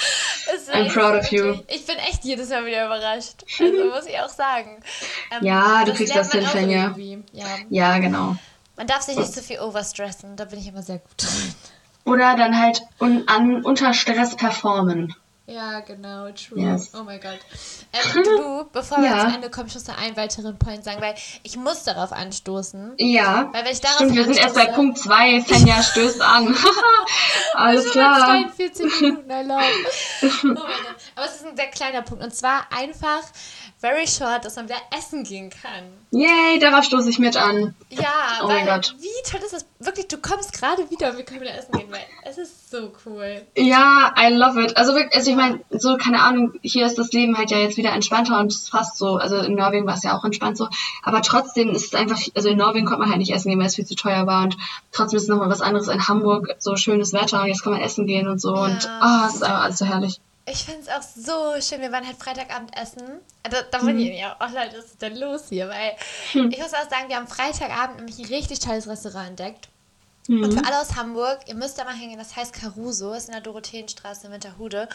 I'm 0.73 0.93
proud 0.93 1.21
of 1.21 1.31
you. 1.31 1.55
Ich 1.69 1.87
bin 1.87 1.97
echt 1.97 2.25
jedes 2.25 2.49
Mal 2.51 2.65
wieder 2.65 2.87
überrascht. 2.87 3.45
Also 3.59 3.85
muss 3.95 4.07
ich 4.07 4.19
auch 4.19 4.29
sagen. 4.29 4.83
Ähm, 5.31 5.45
ja, 5.45 5.85
du 5.85 5.93
kriegst 5.93 6.15
das 6.15 6.33
hin, 6.33 6.47
Fenja. 6.47 6.95
Ja. 7.33 7.47
ja, 7.69 7.97
genau. 7.99 8.36
Man 8.76 8.86
darf 8.86 9.03
sich 9.03 9.16
nicht 9.16 9.32
zu 9.32 9.42
viel 9.42 9.61
overstressen, 9.61 10.36
da 10.36 10.44
bin 10.44 10.59
ich 10.59 10.68
immer 10.68 10.82
sehr 10.82 10.99
gut 10.99 11.14
drin. 11.16 11.55
Oder 12.05 12.36
dann 12.36 12.59
halt 12.59 12.82
un 13.01 13.26
an, 13.26 13.64
unter 13.64 13.92
Stress 13.92 14.36
performen. 14.36 15.14
Ja, 15.49 15.80
genau, 15.80 16.28
true. 16.32 16.61
Yes. 16.61 16.92
Oh 16.94 17.05
mein 17.05 17.18
Gott. 17.22 17.38
Ähm, 17.94 18.22
du, 18.22 18.64
bevor 18.70 18.99
wir 18.99 19.07
ja. 19.07 19.20
zum 19.20 19.34
Ende 19.36 19.49
kommen, 19.49 19.66
ich 19.68 19.74
muss 19.74 19.86
noch 19.86 19.96
einen 19.96 20.14
weiteren 20.14 20.59
Point 20.59 20.84
sagen, 20.84 21.01
weil 21.01 21.14
ich 21.42 21.57
muss 21.57 21.84
darauf 21.84 22.12
anstoßen. 22.12 22.92
Ja. 22.99 23.49
Weil 23.53 23.64
wenn 23.64 23.72
ich 23.72 23.80
darauf 23.80 23.96
Stimmt, 23.96 24.14
wir 24.14 24.24
sind 24.24 24.36
erst 24.36 24.55
bei 24.55 24.66
Punkt 24.66 24.99
2, 24.99 25.40
Fenja 25.40 25.82
stößt 25.82 26.20
an. 26.20 26.55
Alles 27.55 27.90
klar. 27.90 28.44
42 28.57 29.01
Minuten, 29.01 29.30
I 29.30 29.42
love. 29.42 29.62
Oh 30.22 30.44
mein 30.44 30.55
Gott. 30.55 30.96
Aber 31.16 31.24
es 31.24 31.36
ist 31.36 31.46
ein 31.46 31.57
sehr 31.57 31.68
kleiner 31.68 32.03
Punkt. 32.03 32.22
Und 32.22 32.34
zwar 32.34 32.66
einfach, 32.70 33.22
very 33.81 34.07
short, 34.07 34.45
dass 34.45 34.57
man 34.57 34.66
wieder 34.66 34.81
essen 34.97 35.22
gehen 35.24 35.51
kann. 35.51 35.85
Yay, 36.11 36.59
darauf 36.59 36.85
stoße 36.85 37.09
ich 37.11 37.18
mit 37.18 37.37
an. 37.37 37.74
Ja, 37.91 38.41
Oh 38.43 38.47
mein 38.49 38.66
Gott. 38.66 38.95
wie 38.99 39.31
toll 39.31 39.41
ist 39.45 39.53
das? 39.53 39.66
Wirklich, 39.79 40.09
du 40.09 40.16
kommst 40.18 40.53
gerade 40.53 40.91
wieder 40.91 41.11
und 41.11 41.18
wir 41.18 41.24
können 41.24 41.41
wieder 41.43 41.55
essen 41.57 41.70
gehen, 41.79 41.91
weil 41.91 42.01
es 42.24 42.39
ist 42.39 42.70
so 42.70 42.91
cool. 43.07 43.43
Ja, 43.57 44.12
I 44.18 44.33
love 44.35 44.61
it. 44.61 44.76
Also 44.76 44.95
wirklich, 44.95 45.14
also 45.14 45.31
ich 45.31 45.37
meine, 45.37 45.61
so, 45.70 45.97
keine 45.97 46.20
Ahnung, 46.22 46.55
hier 46.62 46.87
ist 46.87 46.99
das 46.99 47.12
Leben 47.12 47.39
halt 47.39 47.51
ja 47.51 47.59
jetzt 47.59 47.76
wieder 47.76 47.93
entspannter 47.93 48.41
und 48.41 48.51
es 48.53 48.62
ist 48.62 48.70
fast 48.70 48.97
so, 48.99 49.16
also 49.16 49.37
in 49.37 49.55
Norwegen 49.55 49.87
war 49.87 49.95
es 49.95 50.03
ja 50.03 50.16
auch 50.18 50.24
entspannt 50.24 50.57
so, 50.57 50.68
aber 51.05 51.22
trotzdem 51.22 51.70
ist 51.70 51.85
es 51.87 51.95
einfach, 51.95 52.18
also 52.35 52.49
in 52.49 52.59
Norwegen 52.59 52.87
konnte 52.87 53.01
man 53.03 53.11
halt 53.11 53.18
nicht 53.18 53.33
essen 53.33 53.51
gehen, 53.51 53.61
weil 53.61 53.66
es 53.66 53.76
viel 53.76 53.87
zu 53.87 53.95
teuer 53.95 54.26
war 54.26 54.43
und 54.45 54.57
trotzdem 54.93 55.18
ist 55.18 55.24
es 55.24 55.29
nochmal 55.29 55.51
was 55.51 55.61
anderes 55.61 55.87
in 55.89 56.09
Hamburg, 56.09 56.57
so 56.59 56.74
schönes 56.76 57.12
Wetter, 57.12 57.47
jetzt 57.47 57.62
kann 57.62 57.72
man 57.74 57.83
essen 57.83 58.07
gehen 58.07 58.26
und 58.29 58.41
so 58.41 58.55
und 58.55 58.83
Ja. 58.85 58.99
ah, 59.01 59.26
es 59.29 59.37
ist 59.37 59.43
einfach 59.45 59.62
alles 59.62 59.79
so 59.79 59.85
herrlich. 59.87 60.20
Ich 60.51 60.64
finde 60.64 60.80
es 60.82 60.88
auch 60.88 61.03
so 61.03 61.61
schön. 61.61 61.80
Wir 61.80 61.92
waren 61.92 62.07
halt 62.07 62.16
Freitagabend 62.18 62.76
essen. 62.76 63.03
Da, 63.42 63.62
da 63.70 63.82
wollte 63.82 63.99
ich 63.99 64.11
mir 64.11 64.32
auch, 64.32 64.36
oh 64.40 64.55
Leute, 64.55 64.78
was 64.78 64.86
ist 64.86 65.03
denn 65.03 65.16
los 65.16 65.42
hier? 65.49 65.68
Weil 65.68 65.96
ich 66.32 66.59
muss 66.59 66.74
auch 66.74 66.88
sagen, 66.90 67.09
wir 67.09 67.16
haben 67.16 67.28
Freitagabend 67.28 67.96
nämlich 67.96 68.18
ein 68.18 68.34
richtig 68.34 68.61
tolles 68.61 68.86
Restaurant 68.88 69.28
entdeckt. 69.30 69.68
Und 70.28 70.53
für 70.53 70.64
alle 70.66 70.80
aus 70.80 70.94
Hamburg, 70.96 71.38
ihr 71.46 71.55
müsst 71.55 71.78
da 71.78 71.84
mal 71.84 71.94
hingehen, 71.94 72.18
das 72.18 72.36
heißt 72.36 72.53
Caruso, 72.53 73.14
ist 73.14 73.28
in 73.28 73.32
der 73.32 73.40
Dorotheenstraße 73.40 74.26
in 74.26 74.32
Winterhude. 74.34 74.86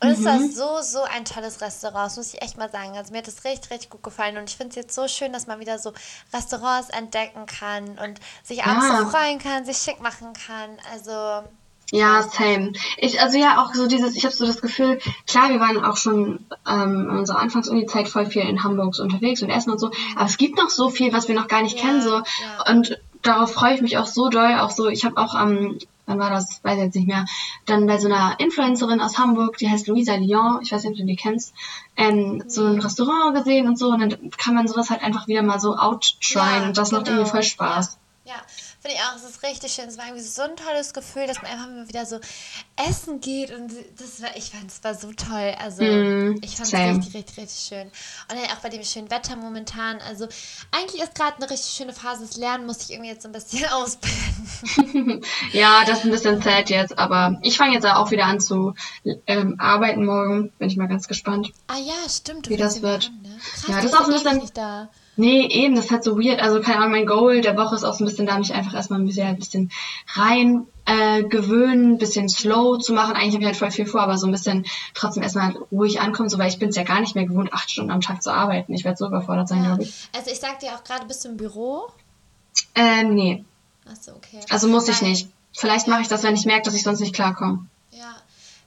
Und 0.00 0.10
es 0.10 0.22
war 0.22 0.38
so, 0.38 0.82
so 0.82 1.02
ein 1.04 1.24
tolles 1.24 1.62
Restaurant, 1.62 2.08
das 2.08 2.16
muss 2.18 2.34
ich 2.34 2.42
echt 2.42 2.58
mal 2.58 2.70
sagen. 2.70 2.94
Also 2.98 3.12
mir 3.12 3.18
hat 3.18 3.28
es 3.28 3.44
richtig, 3.44 3.70
richtig 3.70 3.88
gut 3.88 4.02
gefallen. 4.02 4.36
Und 4.36 4.50
ich 4.50 4.56
finde 4.56 4.70
es 4.70 4.76
jetzt 4.76 4.94
so 4.94 5.08
schön, 5.08 5.32
dass 5.32 5.46
man 5.46 5.58
wieder 5.60 5.78
so 5.78 5.94
Restaurants 6.34 6.90
entdecken 6.90 7.46
kann 7.46 7.98
und 7.98 8.20
sich 8.42 8.62
abends 8.64 8.86
Ja. 8.88 8.98
so 9.04 9.08
freuen 9.08 9.38
kann, 9.38 9.64
sich 9.64 9.78
schick 9.78 10.00
machen 10.00 10.34
kann. 10.34 10.76
Also, 10.92 11.48
Ja, 11.92 12.22
same. 12.22 12.72
Ich, 12.96 13.20
also 13.20 13.38
ja, 13.38 13.62
auch 13.62 13.72
so 13.72 13.86
dieses, 13.86 14.16
ich 14.16 14.24
habe 14.24 14.34
so 14.34 14.44
das 14.44 14.60
Gefühl, 14.60 14.98
klar, 15.26 15.50
wir 15.50 15.60
waren 15.60 15.84
auch 15.84 15.96
schon 15.96 16.44
ähm, 16.68 17.08
in 17.10 17.18
unserer 17.18 17.38
Anfangs-Uni-Zeit 17.38 18.08
voll 18.08 18.26
viel 18.26 18.42
in 18.42 18.64
Hamburg 18.64 18.98
unterwegs 18.98 19.42
und 19.42 19.50
essen 19.50 19.70
und 19.70 19.78
so, 19.78 19.90
aber 20.16 20.26
es 20.26 20.36
gibt 20.36 20.58
noch 20.58 20.68
so 20.70 20.90
viel, 20.90 21.12
was 21.12 21.28
wir 21.28 21.36
noch 21.36 21.46
gar 21.48 21.62
nicht 21.62 21.76
Ja, 21.76 21.82
kennen, 21.84 22.02
so. 22.02 22.16
ja. 22.16 22.72
Und 22.72 22.98
darauf 23.22 23.52
freue 23.52 23.74
ich 23.74 23.82
mich 23.82 23.98
auch 23.98 24.06
so 24.06 24.28
doll, 24.28 24.58
auch 24.58 24.70
so, 24.70 24.88
ich 24.88 25.04
habe 25.04 25.16
auch 25.16 25.34
am, 25.34 25.78
wann 26.06 26.18
war 26.18 26.30
das, 26.30 26.58
weiß 26.64 26.76
ich 26.78 26.84
jetzt 26.84 26.96
nicht 26.96 27.06
mehr, 27.06 27.24
dann 27.66 27.86
bei 27.86 27.98
so 27.98 28.08
einer 28.08 28.34
Influencerin 28.40 29.00
aus 29.00 29.16
Hamburg, 29.18 29.56
die 29.58 29.70
heißt 29.70 29.86
Luisa 29.86 30.16
Lyon, 30.16 30.58
ich 30.62 30.72
weiß 30.72 30.82
nicht, 30.82 30.92
ob 30.92 30.98
du 30.98 31.04
die 31.04 31.16
kennst, 31.16 31.54
ähm, 31.96 32.42
so 32.48 32.64
ein 32.64 32.80
Restaurant 32.80 33.36
gesehen 33.36 33.68
und 33.68 33.78
so, 33.78 33.90
und 33.90 34.00
dann 34.00 34.30
kann 34.36 34.56
man 34.56 34.66
sowas 34.66 34.90
halt 34.90 35.04
einfach 35.04 35.28
wieder 35.28 35.42
mal 35.42 35.60
so 35.60 35.76
out-tryen 35.76 36.62
Ja, 36.62 36.66
und 36.66 36.76
das 36.78 36.90
macht 36.90 37.04
genau. 37.04 37.18
irgendwie 37.18 37.30
voll 37.30 37.42
Spaß. 37.44 37.98
Ja, 38.24 38.34
finde 38.86 38.96
ich 38.96 39.02
auch. 39.02 39.16
Es 39.16 39.28
ist 39.28 39.42
richtig 39.42 39.72
schön. 39.72 39.88
Es 39.88 39.98
war 39.98 40.06
irgendwie 40.06 40.22
so 40.24 40.42
ein 40.42 40.56
tolles 40.56 40.92
Gefühl, 40.94 41.26
dass 41.26 41.42
man 41.42 41.50
einfach 41.50 41.66
mal 41.68 41.88
wieder 41.88 42.06
so 42.06 42.18
essen 42.88 43.20
geht. 43.20 43.50
Und 43.50 43.72
das 43.98 44.22
war, 44.22 44.36
ich 44.36 44.50
fand 44.50 44.70
es 44.70 44.82
war 44.84 44.94
so 44.94 45.12
toll. 45.12 45.54
Also, 45.62 45.82
Mm, 45.82 46.38
ich 46.42 46.56
fand 46.56 46.72
es 46.72 46.74
richtig, 46.74 47.14
richtig, 47.14 47.36
richtig 47.38 47.60
schön. 47.68 47.86
Und 47.88 48.30
dann 48.30 48.38
auch 48.56 48.60
bei 48.62 48.68
dem 48.68 48.82
schönen 48.84 49.10
Wetter 49.10 49.36
momentan. 49.36 49.98
Also, 50.08 50.26
eigentlich 50.72 51.02
ist 51.02 51.14
gerade 51.14 51.36
eine 51.36 51.50
richtig 51.50 51.72
schöne 51.74 51.92
Phase. 51.92 52.26
Das 52.26 52.36
Lernen 52.36 52.66
muss 52.66 52.82
ich 52.82 52.90
irgendwie 52.92 53.10
jetzt 53.10 53.22
so 53.22 53.28
ein 53.28 53.32
bisschen 53.32 53.64
ausblenden. 53.70 55.24
Ja, 55.52 55.84
das 55.86 55.98
ist 55.98 56.04
ein 56.04 56.10
bisschen 56.10 56.42
sad 56.42 56.70
jetzt, 56.70 56.98
aber 56.98 57.38
ich 57.42 57.56
fange 57.56 57.74
jetzt 57.74 57.86
auch 57.86 58.10
wieder 58.10 58.24
an 58.26 58.40
zu 58.40 58.74
ähm, 59.26 59.56
arbeiten 59.58 60.04
morgen. 60.04 60.50
Bin 60.58 60.68
ich 60.68 60.76
mal 60.76 60.88
ganz 60.88 61.08
gespannt. 61.08 61.50
Ah 61.68 61.78
ja, 61.78 61.94
stimmt. 62.08 62.48
Wie 62.48 62.56
das 62.56 62.82
wird. 62.82 63.06
An, 63.08 63.22
ne? 63.22 63.38
Krass, 63.38 63.64
Ja, 63.68 63.76
das 63.76 63.84
ist 63.86 63.94
auch 63.94 64.06
ein 64.06 64.12
bisschen- 64.12 64.50
da. 64.54 64.88
Nee, 65.16 65.46
eben, 65.46 65.74
das 65.74 65.86
ist 65.86 65.90
halt 65.90 66.04
so 66.04 66.18
weird. 66.18 66.40
Also 66.40 66.60
keine 66.60 66.78
Ahnung, 66.78 66.90
mein 66.92 67.06
Goal 67.06 67.40
der 67.40 67.56
Woche 67.56 67.74
ist 67.74 67.84
auch 67.84 67.94
so 67.94 68.04
ein 68.04 68.06
bisschen 68.06 68.26
da, 68.26 68.38
mich 68.38 68.52
einfach 68.52 68.74
erstmal 68.74 69.00
ein 69.00 69.06
bisschen, 69.06 69.26
ein 69.26 69.38
bisschen 69.38 69.70
rein 70.14 70.66
äh, 70.84 71.22
gewöhnen, 71.22 71.92
ein 71.92 71.98
bisschen 71.98 72.28
slow 72.28 72.78
zu 72.78 72.92
machen. 72.92 73.14
Eigentlich 73.14 73.34
habe 73.34 73.42
ich 73.42 73.46
halt 73.48 73.56
voll 73.56 73.70
viel 73.70 73.86
vor, 73.86 74.02
aber 74.02 74.18
so 74.18 74.26
ein 74.26 74.32
bisschen 74.32 74.66
trotzdem 74.94 75.22
erstmal 75.22 75.56
ruhig 75.72 76.00
ankommen, 76.00 76.28
so 76.28 76.38
weil 76.38 76.48
ich 76.48 76.58
bin 76.58 76.68
es 76.68 76.76
ja 76.76 76.82
gar 76.82 77.00
nicht 77.00 77.14
mehr 77.14 77.24
gewohnt, 77.26 77.52
acht 77.52 77.70
Stunden 77.70 77.90
am 77.90 78.02
Tag 78.02 78.22
zu 78.22 78.32
arbeiten. 78.32 78.74
Ich 78.74 78.84
werde 78.84 78.98
so 78.98 79.06
überfordert 79.06 79.48
sein, 79.48 79.62
Ja. 79.62 79.68
glaube 79.68 79.84
ich. 79.84 80.08
Also, 80.14 80.30
ich 80.30 80.38
sag 80.38 80.60
dir 80.60 80.74
auch 80.74 80.84
gerade, 80.84 81.06
bist 81.06 81.24
du 81.24 81.30
im 81.30 81.36
Büro? 81.38 81.86
Äh, 82.74 83.04
nee. 83.04 83.44
Achso, 83.90 84.12
okay. 84.12 84.40
Also 84.50 84.68
muss 84.68 84.88
ich 84.88 85.00
nicht. 85.00 85.28
Vielleicht 85.52 85.88
mache 85.88 86.02
ich 86.02 86.08
das, 86.08 86.22
wenn 86.22 86.34
ich 86.34 86.44
merke, 86.44 86.64
dass 86.64 86.74
ich 86.74 86.82
sonst 86.82 87.00
nicht 87.00 87.14
klarkomme. 87.14 87.66
Ja. 87.92 88.14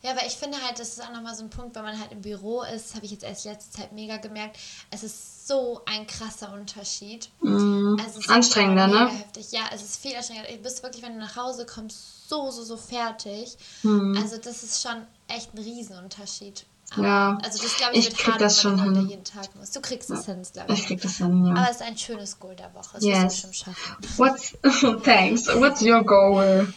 Ja, 0.02 0.12
aber 0.12 0.26
ich 0.26 0.34
finde 0.38 0.58
halt, 0.66 0.80
das 0.80 0.90
ist 0.90 1.02
auch 1.04 1.12
nochmal 1.12 1.36
so 1.36 1.44
ein 1.44 1.50
Punkt, 1.50 1.76
wenn 1.76 1.84
man 1.84 2.00
halt 2.00 2.12
im 2.14 2.22
Büro 2.22 2.64
ist, 2.64 2.96
habe 2.96 3.06
ich 3.06 3.12
jetzt 3.12 3.24
erst 3.26 3.44
letzte 3.46 3.72
Zeit 3.78 3.92
mega 3.92 4.16
gemerkt, 4.18 4.58
es 4.92 5.04
ist 5.04 5.46
so 5.48 5.82
ein 5.86 6.08
krasser 6.08 6.54
Unterschied. 6.54 7.30
Mhm. 7.42 7.98
Also 8.00 8.20
es 8.20 8.26
ist 8.26 8.30
Anstrengender, 8.30 8.88
ne? 8.88 9.10
heftig. 9.10 9.52
Ja, 9.52 9.62
es 9.74 9.82
ist 9.84 9.98
viel 10.02 10.16
anstrengender. 10.16 10.50
Du 10.52 10.58
bist 10.60 10.84
wirklich, 10.84 11.04
wenn 11.04 11.14
du 11.14 11.20
nach 11.20 11.36
Hause 11.36 11.66
kommst, 11.66 12.30
so, 12.30 12.50
so, 12.52 12.64
so 12.64 12.78
fertig. 12.78 13.58
Mhm. 13.84 14.18
Also 14.22 14.38
das 14.38 14.64
ist 14.64 14.82
schon 14.82 15.06
echt 15.28 15.54
ein 15.54 15.58
Riesenunterschied. 15.60 16.66
Aber- 16.94 17.04
Ja. 17.04 17.38
Also 17.44 17.62
das 17.62 17.76
glaube 17.76 17.94
ich, 17.96 18.08
Ich 18.08 18.18
wird 18.18 18.28
hart, 18.28 18.42
das 18.42 18.64
wenn 18.64 18.76
man 18.78 18.86
schon 18.86 18.96
hin. 18.96 19.10
jeden 19.10 19.24
Tag 19.26 19.54
muss. 19.56 19.72
Du 19.72 19.82
kriegst 19.82 20.10
es 20.10 20.26
hin, 20.26 20.42
glaube 20.54 20.74
Ich 20.74 20.80
ich. 20.80 20.86
krieg 20.88 21.02
das 21.02 21.18
hin, 21.18 21.46
ja. 21.46 21.52
Aber 21.56 21.66
es 21.70 21.76
ist 21.78 21.82
ein 21.82 21.98
schönes 21.98 22.40
Goal 22.40 22.56
der 22.56 22.74
Woche. 22.74 22.92
Das 22.94 23.04
Yes. 23.04 23.24
wirst 23.24 23.44
du 23.44 23.48
bestimmt 23.50 23.76
schaffen. 23.78 23.98
What's 24.18 24.54
thanks. 25.04 25.48
What's 25.48 25.82
your 25.82 26.04
goal? 26.04 26.74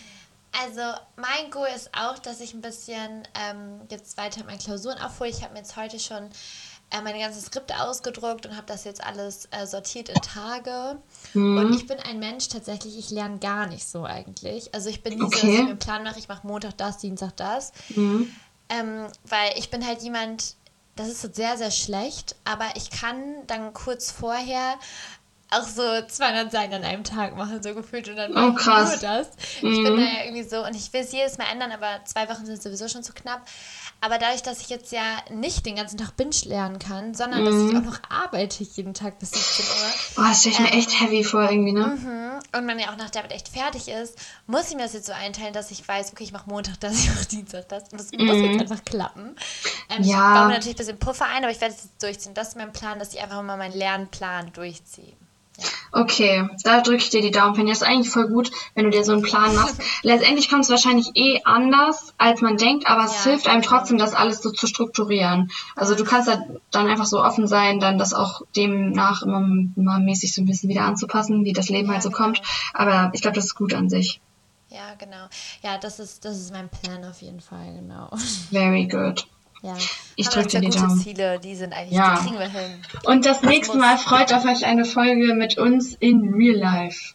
Also 0.61 0.81
mein 1.17 1.51
Goal 1.51 1.69
ist 1.75 1.91
auch, 1.97 2.19
dass 2.19 2.41
ich 2.41 2.53
ein 2.55 2.61
bisschen 2.61 3.23
ähm, 3.41 3.81
jetzt 3.91 4.17
weiter 4.17 4.45
meine 4.45 4.59
Klausuren 4.59 4.99
aufhole. 4.99 5.31
Ich 5.31 5.43
habe 5.43 5.55
mir 5.55 5.61
jetzt 5.61 5.77
heute 5.77 5.99
schon 5.99 6.29
äh, 6.91 7.01
meine 7.03 7.19
ganzen 7.19 7.41
Skripte 7.41 7.81
ausgedruckt 7.81 8.45
und 8.45 8.55
habe 8.55 8.67
das 8.67 8.85
jetzt 8.85 9.03
alles 9.03 9.49
äh, 9.51 9.67
sortiert 9.67 10.11
in 10.11 10.21
Tage. 10.21 10.99
Mhm. 11.33 11.57
Und 11.57 11.75
ich 11.75 11.87
bin 11.87 11.99
ein 12.01 12.19
Mensch 12.19 12.49
tatsächlich, 12.49 12.99
ich 12.99 13.11
lerne 13.11 13.39
gar 13.39 13.67
nicht 13.67 13.89
so 13.89 14.05
eigentlich. 14.05 14.75
Also 14.75 14.91
ich 14.91 15.03
bin 15.03 15.15
nie 15.15 15.21
so, 15.21 15.29
dass 15.31 15.41
Okay. 15.43 15.53
ich 15.55 15.63
mir 15.63 15.69
einen 15.71 15.79
Plan 15.79 16.03
mache, 16.05 16.19
ich 16.19 16.29
mache 16.29 16.47
Montag 16.47 16.77
das, 16.77 16.99
Dienstag 16.99 17.37
das. 17.37 17.73
Mhm. 17.97 18.35
Ähm, 18.69 19.07
weil 19.25 19.59
ich 19.59 19.71
bin 19.71 19.87
halt 19.87 20.03
jemand, 20.03 20.57
das 20.97 21.09
ist 21.09 21.35
sehr, 21.35 21.57
sehr 21.57 21.71
schlecht, 21.71 22.37
aber 22.45 22.67
ich 22.75 22.91
kann 22.91 23.47
dann 23.47 23.73
kurz 23.73 24.11
vorher 24.11 24.75
auch 25.53 25.67
so 25.67 25.83
200 26.07 26.51
Seiten 26.51 26.75
an 26.75 26.85
einem 26.85 27.05
Tag 27.05 27.37
machen, 27.37 27.63
so 27.63 27.75
gefühlt, 27.75 28.09
und 28.09 28.17
dann 28.17 28.37
Oh, 28.37 28.51
ich 28.51 28.57
krass. 28.57 28.89
nur 28.91 28.99
das. 28.99 29.29
Ich 29.57 29.63
bin 29.83 29.97
da 29.97 30.03
ja 30.03 30.25
irgendwie 30.25 30.43
so, 30.43 30.65
und 30.65 30.75
ich 30.75 30.93
will 30.93 31.03
es 31.03 31.13
jedes 31.13 31.39
Mal 31.39 31.47
ändern, 31.53 31.73
aber 31.73 32.01
zwei 32.05 32.29
Wochen 32.29 32.45
sind 32.47 32.63
sowieso 32.63 32.89
schon 32.89 33.03
zu 33.03 33.13
knapp. 33.13 33.43
Aber 34.01 34.19
dadurch, 34.19 34.43
dass 34.43 34.61
ich 34.61 34.69
jetzt 34.69 34.91
ja 34.91 35.03
nicht 35.31 35.65
den 35.65 35.77
ganzen 35.77 35.97
Tag 35.99 36.17
Binge 36.17 36.35
lernen 36.47 36.79
kann, 36.81 37.15
sondern 37.15 37.45
dass 37.45 37.55
ich 37.71 37.77
auch 37.77 37.83
noch 37.85 37.99
arbeite 38.09 38.65
jeden 38.65 38.95
Tag 38.95 39.19
bis 39.21 39.31
17 39.31 39.65
Uhr, 39.65 39.93
Oh, 40.19 40.29
das 40.29 40.41
stelle 40.41 40.55
ich 40.55 40.61
mir 40.61 40.73
echt 40.73 41.01
heavy 41.01 41.23
vor 41.23 41.43
irgendwie, 41.49 41.73
ne? 41.73 41.87
Mhm. 41.87 42.59
Und 42.59 42.67
man 42.67 42.79
ja 42.81 42.91
auch 42.91 42.97
nach 42.97 43.11
der 43.11 43.23
Arbeit 43.23 43.37
echt 43.37 43.49
fertig 43.49 43.89
ist, 43.89 44.19
muss 44.47 44.71
ich 44.71 44.77
mir 44.77 44.83
das 44.83 44.93
jetzt 44.95 45.07
so 45.07 45.13
einteilen, 45.13 45.53
dass 45.53 45.71
ich 45.71 45.87
weiß, 45.87 46.13
okay, 46.13 46.25
ich 46.25 46.33
mache 46.33 46.49
Montag 46.51 46.81
das, 46.81 46.95
ich 46.99 47.09
mache 47.11 47.27
Dienstag 47.27 47.69
das. 47.69 47.85
Und 47.85 48.01
das 48.01 48.11
muss 48.13 48.41
jetzt 48.41 48.61
einfach 48.61 48.85
klappen. 48.85 49.37
Ähm, 49.89 50.03
Ich 50.03 50.09
Ja. 50.09 50.35
baue 50.35 50.47
mir 50.49 50.55
natürlich 50.55 50.75
ein 50.77 50.79
bisschen 50.79 50.99
Puffer 50.99 51.27
ein, 51.27 51.45
aber 51.45 51.53
ich 51.53 51.61
werde 51.61 51.75
es 51.75 51.85
jetzt 51.85 52.03
durchziehen. 52.03 52.35
Das 52.35 52.49
ist 52.49 52.57
mein 52.57 52.73
Plan, 52.73 52.99
dass 52.99 53.15
ich 53.15 53.21
einfach 53.23 53.41
mal 53.43 53.57
meinen 53.57 53.75
Lernplan 53.77 54.53
durchziehe. 54.53 55.13
Okay, 55.95 56.49
da 56.65 56.81
drücke 56.81 56.97
ich 56.97 57.11
dir 57.11 57.21
die 57.21 57.31
Daumen. 57.31 57.55
Finde 57.55 57.71
das 57.71 57.83
ist 57.83 57.87
eigentlich 57.87 58.09
voll 58.09 58.27
gut, 58.29 58.51
wenn 58.75 58.85
du 58.87 58.91
dir 58.91 59.05
so 59.05 59.13
einen 59.13 59.21
Plan 59.23 59.55
machst. 59.55 59.77
Letztendlich 60.03 60.49
kommt 60.49 60.65
es 60.65 60.71
wahrscheinlich 60.71 61.11
eh 61.15 61.41
anders, 61.45 62.15
als 62.17 62.41
man 62.41 62.57
denkt, 62.57 62.87
aber 62.87 63.05
es 63.05 63.25
Ja, 63.25 63.31
hilft 63.31 63.47
einem 63.47 63.61
trotzdem, 63.61 63.99
das 63.99 64.15
alles 64.15 64.41
so 64.41 64.51
zu 64.51 64.67
strukturieren. 64.67 65.51
Also 65.77 65.95
du 65.95 66.05
kannst 66.05 66.29
da 66.29 66.43
dann 66.71 66.87
einfach 66.89 67.05
so 67.05 67.23
offen 67.23 67.47
sein, 67.47 67.79
dann 67.79 67.99
das 67.99 68.15
auch 68.15 68.41
demnach 68.57 69.23
immer 69.23 69.41
mal 69.77 70.01
mäßig 70.01 70.35
so 70.35 70.41
ein 70.41 70.47
bisschen 70.47 70.71
wieder 70.71 70.83
anzupassen, 70.85 71.45
wie 71.45 71.53
das 71.53 71.69
Leben 71.69 71.89
Ja, 71.89 71.95
halt 71.95 72.03
so 72.03 72.09
genau. 72.09 72.23
kommt. 72.23 72.43
Aber 72.73 73.11
ich 73.13 73.21
glaube, 73.21 73.35
das 73.35 73.45
ist 73.45 73.55
gut 73.55 73.75
an 73.75 73.91
sich. 73.91 74.21
Ja, 74.71 74.95
genau. 74.97 75.27
Ja, 75.63 75.77
das 75.77 76.01
ist, 76.01 76.25
das 76.25 76.39
ist 76.39 76.53
mein 76.53 76.71
Plan 76.71 77.05
auf 77.05 77.21
jeden 77.21 77.41
Fall, 77.41 77.75
genau. 77.75 78.09
Very 78.51 78.87
good. 78.87 79.27
Ja. 79.63 79.77
Ich 80.17 80.27
Haben 80.27 80.35
wir 80.37 80.43
drück 80.43 80.49
dir 80.51 80.61
die 80.61 80.71
Daumen. 80.71 81.01
Ziele, 81.01 81.39
die 81.39 81.55
sind 81.55 81.73
eigentlich, 81.73 81.97
Ja. 81.97 82.17
die 82.17 82.27
kriegen 82.27 82.39
wir 82.39 82.49
hin. 82.49 82.85
Und 83.05 83.25
das 83.25 83.43
nächste 83.43 83.77
muss- 83.77 83.87
Mal 83.87 83.97
freut 83.99 84.33
auf 84.33 84.45
euch 84.45 84.65
eine 84.67 84.85
Folge 84.85 85.35
mit 85.35 85.57
uns 85.59 85.95
in 85.95 86.35
Real 86.35 86.57
Life. 86.59 87.15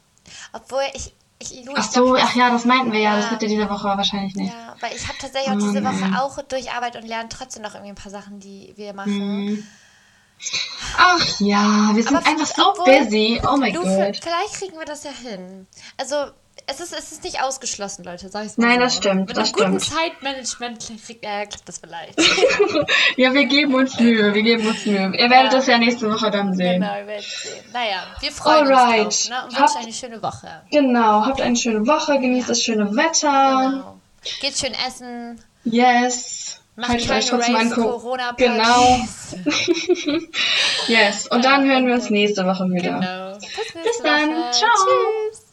Obwohl 0.53 0.81
ich, 0.93 1.13
ich, 1.39 1.65
Lu, 1.65 1.73
Ach 1.75 1.85
ich 1.85 1.91
glaub, 1.91 2.07
so, 2.07 2.15
ach 2.15 2.35
ja, 2.35 2.49
das 2.49 2.63
meinten 2.65 2.91
wir 2.93 2.99
ja. 3.01 3.15
Das 3.17 3.25
Ja. 3.25 3.31
wird 3.31 3.41
ja 3.43 3.47
diese 3.49 3.69
Woche 3.69 3.83
wahrscheinlich 3.89 4.33
nicht. 4.35 4.51
Ja, 4.53 4.75
weil 4.79 4.95
ich 4.95 5.07
habe 5.07 5.17
tatsächlich 5.19 5.51
auch 5.51 5.55
Oh 5.55 5.71
diese 5.71 5.83
Woche 5.83 6.05
ey. 6.05 6.19
auch 6.19 6.41
durch 6.43 6.71
Arbeit 6.71 6.95
und 6.95 7.05
Lernen 7.07 7.29
trotzdem 7.29 7.61
noch 7.63 7.73
irgendwie 7.75 7.91
ein 7.91 7.95
paar 7.95 8.11
Sachen, 8.11 8.39
die 8.39 8.73
wir 8.77 8.93
machen. 8.93 9.45
Mhm. 9.45 9.67
Ach 10.97 11.39
ja, 11.39 11.91
wir 11.93 12.03
sind 12.03 12.15
einfach 12.15 12.45
so 12.45 12.73
busy. 12.85 13.41
Oh 13.47 13.57
mein 13.57 13.73
Gott. 13.73 14.17
vielleicht 14.21 14.53
kriegen 14.53 14.77
wir 14.77 14.85
das 14.85 15.03
ja 15.03 15.11
hin. 15.11 15.67
Also, 15.97 16.15
es 16.67 16.79
ist, 16.81 16.93
es 16.93 17.11
ist 17.13 17.23
nicht 17.23 17.41
ausgeschlossen, 17.41 18.03
Leute, 18.03 18.29
sag 18.29 18.45
ich 18.45 18.57
mal 18.57 18.67
Nein, 18.67 18.75
so. 18.75 18.81
das 18.83 18.95
stimmt, 18.97 19.27
Mit 19.27 19.37
das 19.37 19.53
einem 19.53 19.71
guten 19.71 19.79
stimmt. 19.79 19.99
Zeitmanagement 19.99 20.79
krieg, 21.05 21.17
äh, 21.21 21.45
klappt 21.47 21.67
das 21.67 21.79
vielleicht. 21.79 22.17
Ja, 23.17 23.33
wir 23.33 23.45
geben 23.45 23.73
uns 23.73 23.99
Mühe, 23.99 24.33
wir 24.33 24.41
geben 24.43 24.67
uns 24.67 24.85
Mühe. 24.85 25.11
Ihr 25.17 25.29
werdet 25.29 25.51
Ja. 25.53 25.57
das 25.59 25.67
ja 25.67 25.77
nächste 25.77 26.11
Woche 26.11 26.29
dann 26.29 26.53
sehen. 26.53 26.81
genau, 26.81 26.93
wir 26.95 27.07
werden 27.07 27.23
sehen. 27.25 27.63
Naja, 27.73 28.03
wir 28.19 28.31
freuen 28.31 28.67
Alright. 28.71 29.05
uns 29.05 29.27
drauf 29.27 29.39
ne? 29.41 29.45
und 29.47 29.55
Habt- 29.59 29.61
wünschen 29.75 29.81
eine 29.83 29.93
schöne 29.93 30.21
Woche. 30.21 30.61
Genau, 30.71 31.25
habt 31.25 31.41
eine 31.41 31.55
schöne 31.55 31.87
Woche, 31.87 32.19
genießt 32.19 32.49
das 32.49 32.61
schöne 32.61 32.95
Wetter. 32.95 33.69
Genau. 33.71 33.97
Geht 34.41 34.57
schön 34.57 34.73
essen. 34.87 35.41
Yes. 35.63 36.59
Macht 36.75 36.89
Haltet 36.91 37.07
keine 37.07 37.25
trotzdem 37.25 37.55
Race, 37.55 37.73
Co 37.73 37.81
Corona-Partys. 37.81 38.45
Genau. 38.45 40.21
Yes. 40.87 41.27
Und 41.27 41.43
dann 41.43 41.69
hören 41.69 41.87
wir 41.87 41.95
uns 41.95 42.09
nächste 42.09 42.45
Woche 42.45 42.65
wieder. 42.69 42.99
Genau. 42.99 43.33
Bis, 43.39 43.49
Bis 43.83 43.97
dann. 44.03 44.29
Woche. 44.29 44.51
Ciao. 44.51 44.69
Tschüss. 45.31 45.43